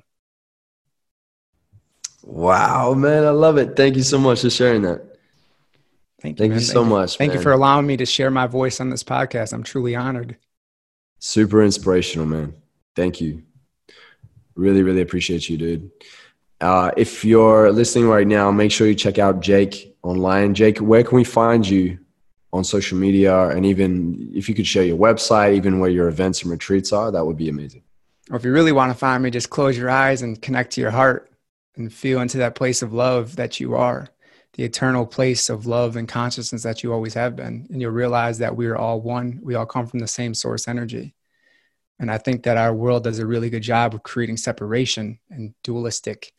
Wow, 2.22 2.94
man, 2.94 3.24
I 3.24 3.30
love 3.30 3.58
it. 3.58 3.76
Thank 3.76 3.96
you 3.96 4.02
so 4.02 4.18
much 4.18 4.42
for 4.42 4.50
sharing 4.50 4.82
that. 4.82 5.18
Thank 6.20 6.38
you. 6.38 6.42
Thank 6.42 6.54
you 6.54 6.60
so 6.60 6.80
Thank 6.80 6.88
much. 6.88 7.18
Thank 7.18 7.34
you 7.34 7.40
for 7.40 7.52
allowing 7.52 7.86
me 7.86 7.98
to 7.98 8.06
share 8.06 8.30
my 8.30 8.46
voice 8.46 8.80
on 8.80 8.88
this 8.88 9.04
podcast. 9.04 9.52
I'm 9.52 9.62
truly 9.62 9.94
honored. 9.94 10.38
super 11.18 11.62
inspirational, 11.62 12.26
man. 12.26 12.54
Thank 12.96 13.20
you. 13.20 13.42
Really, 14.56 14.82
really 14.82 15.00
appreciate 15.00 15.48
you, 15.48 15.56
dude. 15.56 15.90
Uh, 16.60 16.90
if 16.96 17.24
you're 17.24 17.72
listening 17.72 18.08
right 18.08 18.26
now, 18.26 18.50
make 18.50 18.70
sure 18.70 18.86
you 18.86 18.94
check 18.94 19.18
out 19.18 19.40
Jake 19.40 19.96
online. 20.02 20.54
Jake, 20.54 20.78
where 20.78 21.02
can 21.02 21.16
we 21.16 21.24
find 21.24 21.68
you 21.68 21.98
on 22.52 22.64
social 22.64 22.96
media? 22.96 23.48
And 23.48 23.66
even 23.66 24.30
if 24.32 24.48
you 24.48 24.54
could 24.54 24.66
share 24.66 24.84
your 24.84 24.96
website, 24.96 25.56
even 25.56 25.80
where 25.80 25.90
your 25.90 26.08
events 26.08 26.42
and 26.42 26.50
retreats 26.50 26.92
are, 26.92 27.10
that 27.10 27.24
would 27.24 27.36
be 27.36 27.48
amazing. 27.48 27.82
Or 28.30 28.36
if 28.36 28.44
you 28.44 28.52
really 28.52 28.72
want 28.72 28.92
to 28.92 28.98
find 28.98 29.22
me, 29.22 29.30
just 29.30 29.50
close 29.50 29.76
your 29.76 29.90
eyes 29.90 30.22
and 30.22 30.40
connect 30.40 30.72
to 30.72 30.80
your 30.80 30.90
heart 30.90 31.30
and 31.76 31.92
feel 31.92 32.20
into 32.20 32.38
that 32.38 32.54
place 32.54 32.80
of 32.80 32.92
love 32.92 33.36
that 33.36 33.60
you 33.60 33.74
are, 33.74 34.08
the 34.54 34.62
eternal 34.62 35.04
place 35.04 35.50
of 35.50 35.66
love 35.66 35.96
and 35.96 36.08
consciousness 36.08 36.62
that 36.62 36.82
you 36.82 36.92
always 36.92 37.14
have 37.14 37.36
been. 37.36 37.66
And 37.70 37.82
you'll 37.82 37.90
realize 37.90 38.38
that 38.38 38.56
we 38.56 38.66
are 38.66 38.76
all 38.76 39.00
one. 39.00 39.40
We 39.42 39.56
all 39.56 39.66
come 39.66 39.86
from 39.86 39.98
the 39.98 40.06
same 40.06 40.32
source 40.32 40.68
energy. 40.68 41.14
And 41.98 42.10
I 42.10 42.18
think 42.18 42.42
that 42.44 42.56
our 42.56 42.74
world 42.74 43.04
does 43.04 43.18
a 43.18 43.26
really 43.26 43.50
good 43.50 43.62
job 43.62 43.94
of 43.94 44.02
creating 44.02 44.36
separation 44.36 45.18
and 45.30 45.54
dualistic 45.62 46.32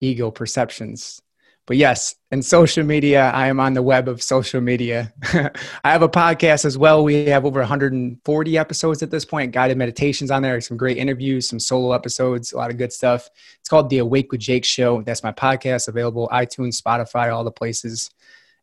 ego 0.00 0.30
perceptions. 0.30 1.20
But 1.66 1.76
yes, 1.76 2.16
in 2.32 2.42
social 2.42 2.84
media, 2.84 3.30
I 3.30 3.46
am 3.46 3.60
on 3.60 3.74
the 3.74 3.82
web 3.82 4.08
of 4.08 4.20
social 4.20 4.60
media. 4.60 5.12
I 5.84 5.92
have 5.92 6.02
a 6.02 6.08
podcast 6.08 6.64
as 6.64 6.76
well. 6.76 7.04
We 7.04 7.26
have 7.26 7.44
over 7.44 7.60
140 7.60 8.58
episodes 8.58 9.02
at 9.02 9.12
this 9.12 9.24
point, 9.24 9.52
guided 9.52 9.78
meditations 9.78 10.32
on 10.32 10.42
there, 10.42 10.60
some 10.60 10.76
great 10.76 10.96
interviews, 10.96 11.48
some 11.48 11.60
solo 11.60 11.92
episodes, 11.92 12.52
a 12.52 12.56
lot 12.56 12.70
of 12.70 12.78
good 12.78 12.92
stuff. 12.92 13.30
It's 13.60 13.68
called 13.68 13.90
The 13.90 13.98
Awake 13.98 14.32
with 14.32 14.40
Jake 14.40 14.64
Show. 14.64 15.02
That's 15.02 15.22
my 15.22 15.30
podcast, 15.30 15.86
available 15.86 16.28
iTunes, 16.32 16.82
Spotify, 16.82 17.32
all 17.32 17.44
the 17.44 17.52
places. 17.52 18.10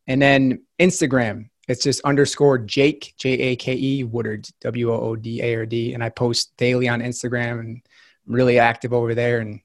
And 0.06 0.22
then 0.22 0.64
Instagram, 0.78 1.50
it's 1.70 1.84
just 1.84 2.02
underscore 2.02 2.58
Jake, 2.58 3.14
J 3.18 3.30
A 3.30 3.56
K 3.56 3.74
E 3.76 4.04
Woodard, 4.04 4.50
W 4.62 4.92
O 4.92 5.00
O 5.00 5.16
D 5.16 5.42
A 5.42 5.56
R 5.56 5.66
D. 5.66 5.94
And 5.94 6.04
I 6.04 6.10
post 6.10 6.52
daily 6.58 6.90
on 6.90 7.00
Instagram 7.00 7.60
and 7.60 7.82
I'm 8.28 8.34
really 8.34 8.60
active 8.60 8.92
over 8.92 9.16
there. 9.16 9.40
And 9.40 9.62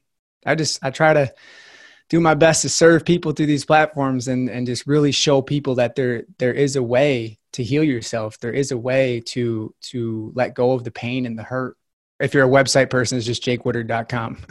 I 0.46 0.55
just, 0.55 0.84
I 0.84 0.90
try 0.90 1.14
to, 1.14 1.34
do 2.11 2.20
my 2.20 2.34
best 2.34 2.62
to 2.62 2.68
serve 2.68 3.05
people 3.05 3.32
through 3.32 3.46
these 3.46 3.64
platforms 3.64 4.28
and, 4.28 4.48
and 4.50 4.66
just 4.66 4.86
really 4.86 5.11
show 5.11 5.40
people 5.42 5.76
that 5.76 5.94
there 5.94 6.24
there 6.38 6.52
is 6.52 6.76
a 6.76 6.82
way 6.82 7.38
to 7.52 7.62
heal 7.62 7.82
yourself. 7.82 8.38
There 8.40 8.52
is 8.52 8.72
a 8.72 8.78
way 8.78 9.20
to 9.28 9.74
to 9.90 10.32
let 10.34 10.55
go 10.55 10.72
of 10.72 10.84
the 10.84 10.90
pain 10.90 11.24
and 11.26 11.38
the 11.38 11.42
hurt. 11.42 11.76
If 12.20 12.34
you're 12.34 12.46
a 12.46 12.48
website 12.48 12.90
person, 12.90 13.18
it's 13.18 13.26
just 13.26 13.42
jakewoodard.com. 13.42 14.38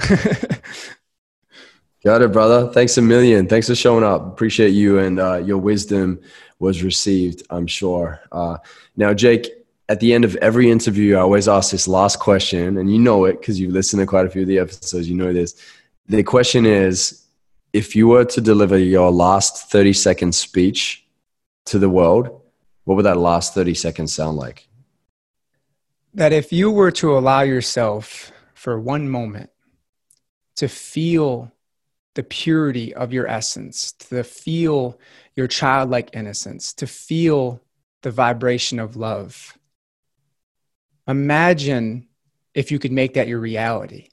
Got 2.04 2.22
it, 2.22 2.34
brother. 2.34 2.70
Thanks 2.74 2.97
a 2.97 3.01
million. 3.01 3.47
Thanks 3.47 3.68
for 3.68 3.76
showing 3.76 4.04
up. 4.04 4.28
Appreciate 4.28 4.72
you 4.72 4.99
and 4.99 5.20
uh, 5.20 5.38
your 5.38 5.58
wisdom 5.58 6.20
was 6.64 6.84
received, 6.84 7.43
I'm 7.49 7.68
sure. 7.68 8.22
Uh, 8.32 8.57
now, 8.95 9.14
Jake, 9.14 9.47
at 9.89 9.99
the 9.99 10.14
end 10.14 10.26
of 10.26 10.36
every 10.38 10.72
interview, 10.72 11.16
I 11.16 11.22
always 11.22 11.47
ask 11.47 11.72
this 11.72 11.88
last 11.88 12.20
question, 12.20 12.78
and 12.78 12.91
you 12.91 12.99
know 12.99 13.26
it 13.26 13.39
because 13.39 13.59
you've 13.59 13.74
listened 13.74 13.99
to 14.01 14.07
quite 14.07 14.26
a 14.26 14.30
few 14.30 14.41
of 14.41 14.47
the 14.47 14.59
episodes. 14.59 15.09
You 15.09 15.16
know 15.16 15.34
this. 15.34 15.55
The 16.07 16.24
question 16.24 16.66
is 16.66 17.26
if 17.74 17.95
you 17.95 18.07
were 18.07 18.26
to 18.26 18.41
deliver 18.41 18.78
your 18.78 19.11
last 19.11 19.70
30 19.70 19.93
second 19.93 20.34
speech 20.34 21.05
to 21.66 21.80
the 21.80 21.89
world, 21.89 22.41
what 22.86 22.95
would 22.95 23.05
that 23.05 23.18
last 23.18 23.53
30 23.53 23.74
seconds 23.74 24.14
sound 24.14 24.38
like? 24.38 24.68
that 26.14 26.34
if 26.34 26.53
you 26.53 26.70
were 26.70 26.91
to 26.91 27.18
allow 27.18 27.41
yourself 27.41 28.32
for 28.53 28.80
one 28.80 29.09
moment 29.09 29.49
to 30.55 30.68
feel 30.68 31.51
the 32.16 32.24
purity 32.24 32.93
of 32.93 33.11
your 33.11 33.28
essence, 33.28 33.91
to 33.93 34.24
feel 34.24 34.99
your 35.36 35.48
childlike 35.48 36.12
innocence, 36.14 36.74
to 36.74 36.88
feel 36.88 37.62
the 38.02 38.12
vibration 38.12 38.80
of 38.80 38.96
love, 38.96 39.58
imagine 41.08 42.08
if 42.54 42.72
you 42.72 42.80
could 42.80 42.92
make 42.92 43.16
that 43.16 43.28
your 43.28 43.40
reality. 43.40 44.10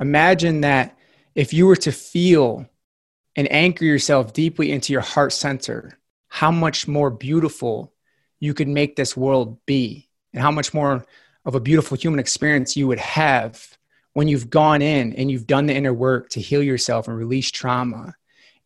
Imagine 0.00 0.62
that 0.62 0.98
if 1.34 1.52
you 1.52 1.66
were 1.66 1.76
to 1.76 1.92
feel 1.92 2.66
and 3.36 3.50
anchor 3.52 3.84
yourself 3.84 4.32
deeply 4.32 4.72
into 4.72 4.92
your 4.92 5.02
heart 5.02 5.32
center, 5.32 5.98
how 6.28 6.50
much 6.50 6.88
more 6.88 7.10
beautiful 7.10 7.92
you 8.38 8.54
could 8.54 8.68
make 8.68 8.96
this 8.96 9.16
world 9.16 9.58
be, 9.66 10.08
and 10.32 10.42
how 10.42 10.50
much 10.50 10.74
more 10.74 11.04
of 11.44 11.54
a 11.54 11.60
beautiful 11.60 11.96
human 11.96 12.20
experience 12.20 12.76
you 12.76 12.86
would 12.86 12.98
have 12.98 13.78
when 14.12 14.28
you've 14.28 14.50
gone 14.50 14.82
in 14.82 15.12
and 15.14 15.30
you've 15.30 15.46
done 15.46 15.66
the 15.66 15.74
inner 15.74 15.94
work 15.94 16.28
to 16.30 16.40
heal 16.40 16.62
yourself 16.62 17.08
and 17.08 17.16
release 17.16 17.50
trauma, 17.50 18.14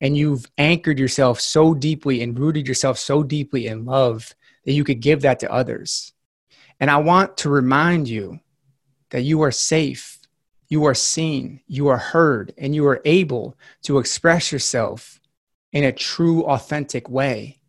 and 0.05 0.17
you've 0.17 0.47
anchored 0.57 1.01
yourself 1.01 1.41
so 1.41 1.75
deeply 1.75 2.23
and 2.23 2.39
rooted 2.39 2.69
yourself 2.69 2.97
so 2.99 3.25
deeply 3.25 3.67
in 3.67 3.85
love 3.85 4.37
that 4.65 4.73
you 4.73 4.85
could 4.85 5.01
give 5.01 5.23
that 5.23 5.41
to 5.41 5.53
others. 5.53 6.13
And 6.79 6.89
I 6.89 6.99
want 6.99 7.39
to 7.39 7.49
remind 7.49 8.09
you 8.09 8.39
that 9.11 9.23
you 9.23 9.43
are 9.43 9.51
safe 9.51 10.15
you 10.69 10.87
are 10.87 10.95
seen, 10.95 11.61
you 11.69 11.89
are 11.89 11.99
heard, 11.99 12.53
and 12.59 12.75
you 12.75 12.87
are 12.87 13.01
able 13.05 13.57
to 13.83 13.99
express 13.99 14.51
yourself 14.51 15.21
in 15.73 15.85
a 15.85 15.93
true, 15.93 16.43
authentic 16.45 17.09
way. 17.09 17.61